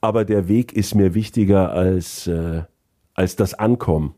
[0.00, 2.62] Aber der Weg ist mir wichtiger als, äh,
[3.14, 4.14] als das Ankommen.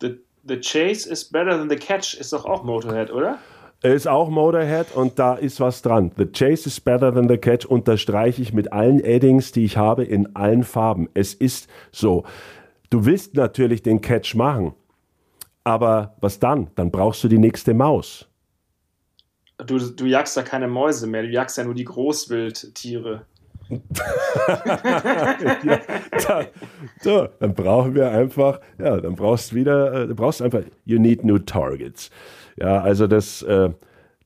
[0.00, 3.38] The, the chase is better than the catch ist doch auch Motorhead, oder?
[3.82, 6.12] Ist auch Motorhead und da ist was dran.
[6.16, 10.04] The Chase is better than the catch unterstreiche ich mit allen Addings, die ich habe,
[10.04, 11.08] in allen Farben.
[11.14, 12.24] Es ist so.
[12.90, 14.74] Du willst natürlich den Catch machen,
[15.64, 16.70] aber was dann?
[16.76, 18.28] Dann brauchst du die nächste Maus.
[19.66, 23.26] Du, du jagst da keine Mäuse mehr, du jagst ja nur die Großwildtiere.
[25.64, 25.78] ja,
[26.26, 26.44] da,
[27.00, 30.98] so, dann brauchen wir einfach, ja, dann brauchst du wieder, äh, du brauchst einfach, you
[30.98, 32.10] need new targets.
[32.56, 33.70] Ja, also das, äh,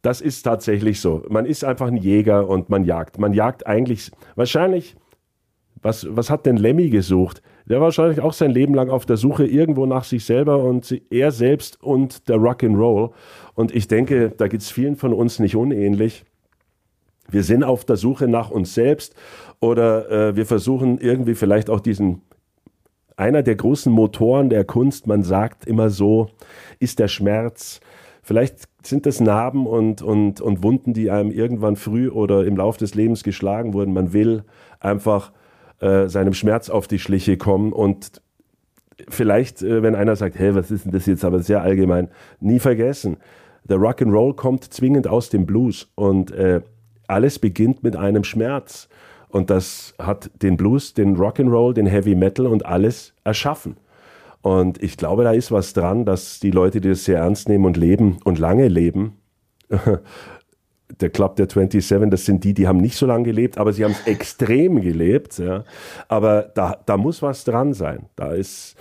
[0.03, 1.25] das ist tatsächlich so.
[1.29, 3.19] Man ist einfach ein Jäger und man jagt.
[3.19, 4.97] Man jagt eigentlich, wahrscheinlich,
[5.83, 7.43] was, was hat denn Lemmy gesucht?
[7.69, 11.03] Der war wahrscheinlich auch sein Leben lang auf der Suche irgendwo nach sich selber und
[11.11, 13.11] er selbst und der Rock'n'Roll.
[13.55, 16.25] Und ich denke, da geht es vielen von uns nicht unähnlich.
[17.31, 19.15] Wir sind auf der Suche nach uns selbst
[19.61, 22.23] oder äh, wir versuchen irgendwie vielleicht auch diesen,
[23.17, 26.29] einer der großen Motoren der Kunst, man sagt immer so,
[26.79, 27.81] ist der Schmerz.
[28.23, 32.79] Vielleicht sind das Narben und, und, und Wunden, die einem irgendwann früh oder im Laufe
[32.79, 33.93] des Lebens geschlagen wurden.
[33.93, 34.45] Man will
[34.81, 35.33] einfach
[35.81, 38.23] äh, seinem Schmerz auf die Schliche kommen und
[39.09, 42.09] vielleicht, äh, wenn einer sagt, hey, was ist denn das jetzt, aber sehr allgemein,
[42.41, 43.19] nie vergessen.
[43.65, 46.63] Der Rock'n'Roll kommt zwingend aus dem Blues und äh,
[47.09, 48.89] alles beginnt mit einem Schmerz.
[49.29, 53.77] Und das hat den Blues, den Rock'n'Roll, den Heavy Metal und alles erschaffen.
[54.43, 57.65] Und ich glaube, da ist was dran, dass die Leute, die das sehr ernst nehmen
[57.65, 59.17] und leben und lange leben,
[61.01, 63.85] der Club der 27, das sind die, die haben nicht so lange gelebt, aber sie
[63.85, 65.39] haben es extrem gelebt.
[65.39, 65.65] Ja.
[66.09, 68.07] Aber da, da muss was dran sein.
[68.15, 68.77] Da ist,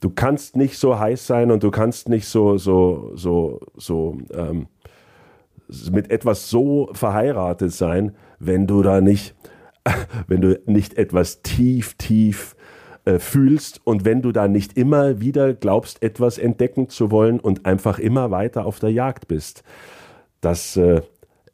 [0.00, 4.66] du kannst nicht so heiß sein und du kannst nicht so, so, so, so, ähm,
[5.90, 9.34] mit etwas so verheiratet sein, wenn du da nicht,
[10.26, 12.56] wenn du nicht etwas tief, tief
[13.04, 17.66] äh, fühlst und wenn du da nicht immer wieder glaubst, etwas entdecken zu wollen und
[17.66, 19.62] einfach immer weiter auf der Jagd bist.
[20.40, 21.02] Das, äh,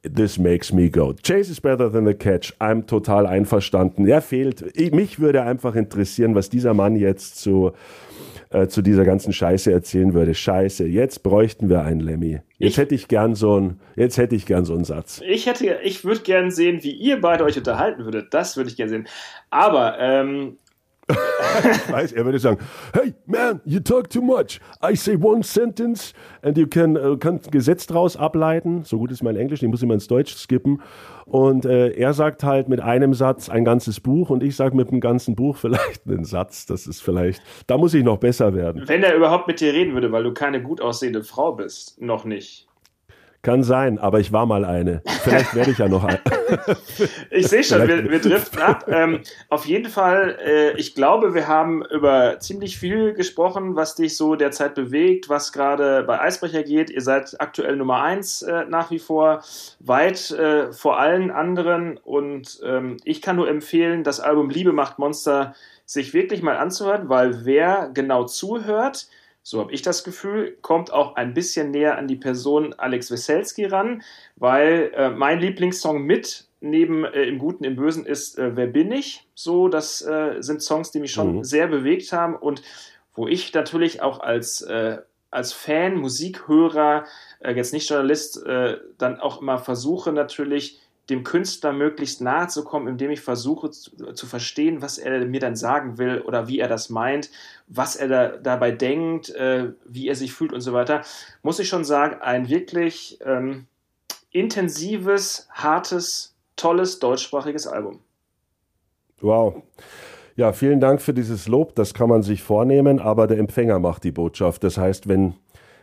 [0.02, 1.14] this makes me go.
[1.22, 2.52] Chase is better than the catch.
[2.58, 4.06] I'm total einverstanden.
[4.06, 4.64] Er fehlt.
[4.74, 7.72] Ich, mich würde einfach interessieren, was dieser Mann jetzt so
[8.56, 10.34] äh, zu dieser ganzen Scheiße erzählen würde.
[10.34, 12.40] Scheiße, jetzt bräuchten wir einen Lemmy.
[12.56, 15.20] Jetzt ich, hätte ich gern so einen, jetzt hätte ich gern so einen Satz.
[15.28, 18.32] Ich hätte, ich würde gern sehen, wie ihr beide euch unterhalten würdet.
[18.32, 19.08] Das würde ich gern sehen.
[19.50, 20.56] Aber ähm,
[21.08, 21.16] ich
[21.92, 22.58] weiß, er würde sagen,
[22.92, 24.60] hey man, you talk too much.
[24.82, 26.12] I say one sentence
[26.42, 28.84] and you can, uh, kann ein Gesetz daraus ableiten.
[28.84, 30.82] So gut ist mein Englisch, den muss ich mal ins Deutsch skippen.
[31.24, 34.88] Und äh, er sagt halt mit einem Satz ein ganzes Buch und ich sage mit
[34.88, 36.66] einem ganzen Buch vielleicht einen Satz.
[36.66, 38.82] Das ist vielleicht, da muss ich noch besser werden.
[38.86, 42.24] Wenn er überhaupt mit dir reden würde, weil du keine gut aussehende Frau bist, noch
[42.24, 42.65] nicht.
[43.46, 45.02] Kann sein, aber ich war mal eine.
[45.22, 46.18] Vielleicht werde ich ja noch eine.
[47.30, 48.86] ich sehe schon, wir, wir driften ab.
[48.88, 54.16] Ähm, auf jeden Fall, äh, ich glaube, wir haben über ziemlich viel gesprochen, was dich
[54.16, 56.90] so derzeit bewegt, was gerade bei Eisbrecher geht.
[56.90, 59.44] Ihr seid aktuell Nummer eins äh, nach wie vor,
[59.78, 61.98] weit äh, vor allen anderen.
[61.98, 65.54] Und ähm, ich kann nur empfehlen, das Album Liebe macht Monster
[65.84, 69.06] sich wirklich mal anzuhören, weil wer genau zuhört,
[69.48, 73.66] so habe ich das Gefühl, kommt auch ein bisschen näher an die Person Alex Weselski
[73.66, 74.02] ran,
[74.34, 78.90] weil äh, mein Lieblingssong mit neben äh, Im Guten, im Bösen ist äh, Wer bin
[78.90, 79.28] ich?
[79.36, 81.44] So, das äh, sind Songs, die mich schon mhm.
[81.44, 82.60] sehr bewegt haben und
[83.14, 84.98] wo ich natürlich auch als, äh,
[85.30, 87.04] als Fan, Musikhörer,
[87.38, 88.44] äh, jetzt nicht Journalist,
[88.98, 94.12] dann auch immer versuche natürlich dem Künstler möglichst nahe zu kommen, indem ich versuche zu,
[94.12, 97.30] zu, verstehen, was er mir dann sagen will oder wie er das meint,
[97.68, 101.02] was er da, dabei denkt, äh, wie er sich fühlt und so weiter,
[101.42, 103.66] muss ich schon sagen, ein wirklich ähm,
[104.30, 108.00] intensives, hartes, tolles deutschsprachiges Album.
[109.20, 109.62] Wow.
[110.34, 111.74] Ja, vielen Dank für dieses Lob.
[111.76, 114.64] Das kann man sich vornehmen, aber der Empfänger macht die Botschaft.
[114.64, 115.34] Das heißt, wenn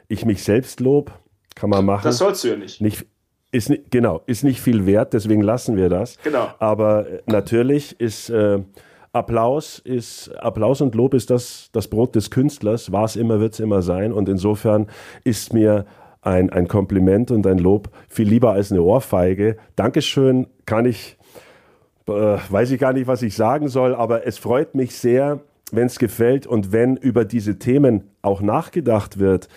[0.07, 1.11] ich mich selbst lob,
[1.55, 2.03] kann man machen.
[2.03, 2.79] Das sollst du ja nicht.
[2.79, 3.05] Nicht,
[3.53, 6.17] ist, genau, ist nicht viel wert, deswegen lassen wir das.
[6.23, 6.47] Genau.
[6.59, 8.59] Aber äh, natürlich ist äh,
[9.13, 13.53] Applaus ist Applaus und Lob ist das, das Brot des Künstlers, war es immer, wird
[13.53, 14.11] es immer sein.
[14.11, 14.87] Und insofern
[15.23, 15.85] ist mir
[16.23, 19.57] ein, ein Kompliment und ein Lob viel lieber als eine Ohrfeige.
[19.75, 21.17] Dankeschön, kann ich,
[22.07, 25.85] äh, weiß ich gar nicht, was ich sagen soll, aber es freut mich sehr, wenn
[25.85, 29.47] es gefällt und wenn über diese Themen auch nachgedacht wird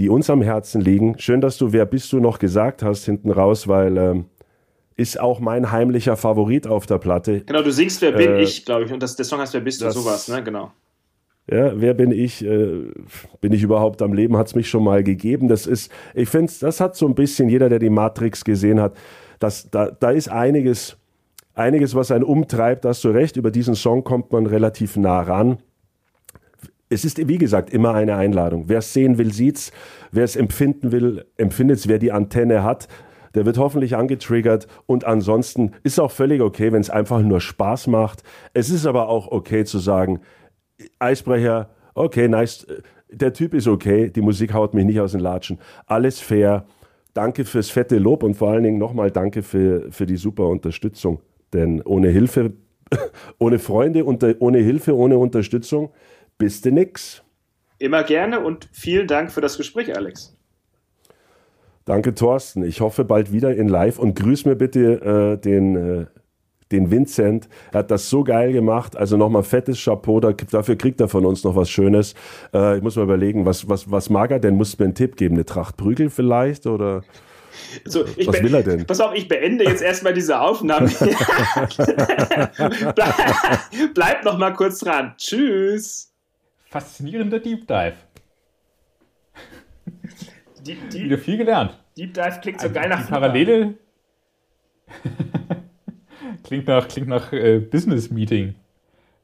[0.00, 1.18] die uns am Herzen liegen.
[1.18, 4.24] Schön, dass du Wer bist du noch gesagt hast hinten raus, weil ähm,
[4.96, 7.42] ist auch mein heimlicher Favorit auf der Platte.
[7.42, 8.92] Genau, du singst Wer bin äh, ich, glaube ich.
[8.92, 10.42] Und das, der Song heißt Wer bist du, sowas, ne?
[10.42, 10.72] Genau.
[11.50, 12.42] Ja, wer bin ich?
[12.42, 12.86] Äh,
[13.42, 14.38] bin ich überhaupt am Leben?
[14.38, 15.48] Hat es mich schon mal gegeben?
[15.48, 18.96] Das ist, ich finde, das hat so ein bisschen jeder, der die Matrix gesehen hat,
[19.38, 20.96] das, da, da ist einiges,
[21.54, 22.86] einiges, was einen umtreibt.
[22.86, 25.58] Da hast du recht, über diesen Song kommt man relativ nah ran
[26.90, 28.64] es ist, wie gesagt, immer eine Einladung.
[28.66, 29.70] Wer es sehen will, sieht's.
[30.10, 31.86] Wer es empfinden will, empfindet's.
[31.86, 32.88] Wer die Antenne hat,
[33.34, 34.66] der wird hoffentlich angetriggert.
[34.86, 38.24] Und ansonsten ist auch völlig okay, wenn es einfach nur Spaß macht.
[38.54, 40.20] Es ist aber auch okay zu sagen,
[40.98, 42.66] Eisbrecher, okay, nice.
[43.08, 45.58] Der Typ ist okay, die Musik haut mich nicht aus den Latschen.
[45.86, 46.66] Alles fair.
[47.14, 51.20] danke fürs fette Lob und vor allen Dingen nochmal danke für, für die super Unterstützung.
[51.52, 52.52] Denn ohne Hilfe,
[53.38, 55.90] ohne Freunde und ohne Hilfe, ohne Unterstützung
[56.40, 57.22] bist du nix.
[57.78, 60.36] Immer gerne und vielen Dank für das Gespräch, Alex.
[61.84, 62.64] Danke, Thorsten.
[62.64, 66.06] Ich hoffe bald wieder in Live und grüß mir bitte äh, den, äh,
[66.72, 67.48] den Vincent.
[67.72, 68.96] Er hat das so geil gemacht.
[68.96, 70.20] Also nochmal fettes Chapeau.
[70.20, 72.14] Da, dafür kriegt er von uns noch was Schönes.
[72.54, 74.56] Äh, ich muss mal überlegen, was, was, was mag er denn?
[74.56, 75.34] Muss mir einen Tipp geben?
[75.34, 76.66] Eine Tracht Prügel vielleicht?
[76.66, 77.02] Oder
[77.84, 78.86] so, was will er denn?
[78.86, 80.88] Pass auf, ich beende jetzt erstmal diese Aufnahme.
[82.94, 83.14] bleib,
[83.94, 85.14] bleib noch mal kurz dran.
[85.18, 86.09] Tschüss
[86.70, 87.96] faszinierender Deep Dive.
[90.64, 91.76] Die, die, Wieder viel gelernt.
[91.96, 93.74] Deep Dive klingt so also geil nach die Parallele.
[96.44, 98.54] klingt nach, klingt nach äh, Business Meeting.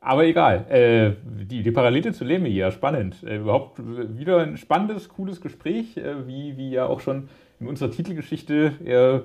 [0.00, 0.66] Aber egal.
[0.70, 1.12] Äh,
[1.44, 3.22] die, die Parallele zu Leme hier, spannend.
[3.22, 7.28] Äh, überhaupt wieder ein spannendes, cooles Gespräch, äh, wie, wie ja auch schon
[7.60, 8.72] in unserer Titelgeschichte.
[8.84, 9.22] Er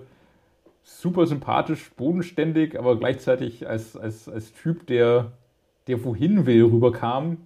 [0.83, 5.31] super sympathisch, bodenständig, aber gleichzeitig als, als, als Typ, der,
[5.87, 7.37] der wohin will, rüberkam.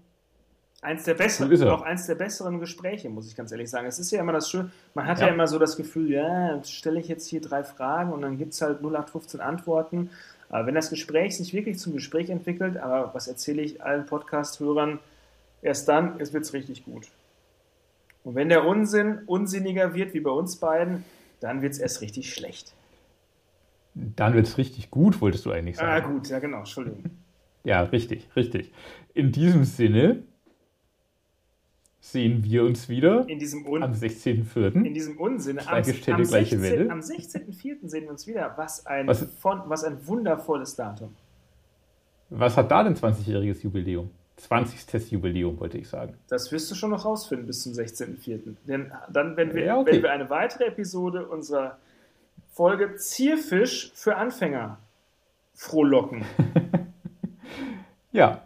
[0.86, 3.88] Eins der besseren, so auch eins der besseren Gespräche, muss ich ganz ehrlich sagen.
[3.88, 6.64] Es ist ja immer das Schöne, man hat ja, ja immer so das Gefühl, ja,
[6.64, 10.12] stelle ich jetzt hier drei Fragen und dann gibt es halt 0815 Antworten.
[10.50, 15.00] Aber wenn das Gespräch sich wirklich zum Gespräch entwickelt, aber was erzähle ich allen Podcast-Hörern,
[15.64, 17.08] erst dann wird es richtig gut.
[18.24, 21.04] Und wenn der Unsinn unsinniger wird, wie bei uns beiden,
[21.40, 22.74] dann wird es erst richtig schlecht.
[23.96, 25.90] Dann wird es richtig gut, wolltest du eigentlich sagen.
[25.90, 27.04] Ah, gut, ja genau, Entschuldigung.
[27.64, 28.72] ja, richtig, richtig.
[29.16, 30.24] In diesem Sinne
[32.12, 34.86] sehen wir uns wieder in diesem Un am 16.04.
[34.86, 35.60] In diesem Unsinn.
[35.60, 36.22] Am, am, 16, am
[37.00, 37.88] 16.04.
[37.88, 38.54] sehen wir uns wieder.
[38.58, 41.16] Was ein, was, von, was ein wundervolles Datum.
[42.30, 44.12] Was hat da denn 20-jähriges Jubiläum?
[44.38, 45.12] 20.
[45.12, 46.14] Jubiläum, wollte ich sagen.
[46.28, 48.56] Das wirst du schon noch rausfinden bis zum 16.04.
[48.68, 49.94] Denn dann, wenn wir, ja, okay.
[49.94, 51.80] wenn wir eine weitere Episode unserer
[52.52, 54.78] Folge Zierfisch für Anfänger
[55.56, 56.24] frohlocken.
[58.12, 58.46] ja,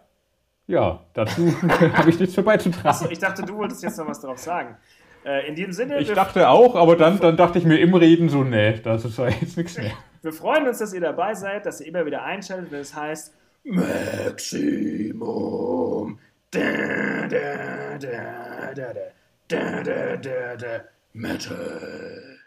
[0.70, 1.52] ja, dazu
[1.94, 2.88] habe ich nichts für beizutragen.
[2.88, 4.78] Achso, ich dachte, du wolltest jetzt noch was darauf sagen.
[5.26, 5.98] Äh, in diesem Sinne.
[6.00, 9.18] Ich dachte auch, aber dann, dann dachte ich mir im Reden so, nee, das ist
[9.18, 9.92] jetzt nichts mehr.
[10.22, 13.34] Wir freuen uns, dass ihr dabei seid, dass ihr immer wieder einschaltet, wenn es heißt
[13.64, 15.10] Maximum.
[16.52, 16.60] Da,
[17.28, 18.94] da, da, da, da,
[19.48, 20.82] da, da, da, da,
[21.14, 22.39] Metal.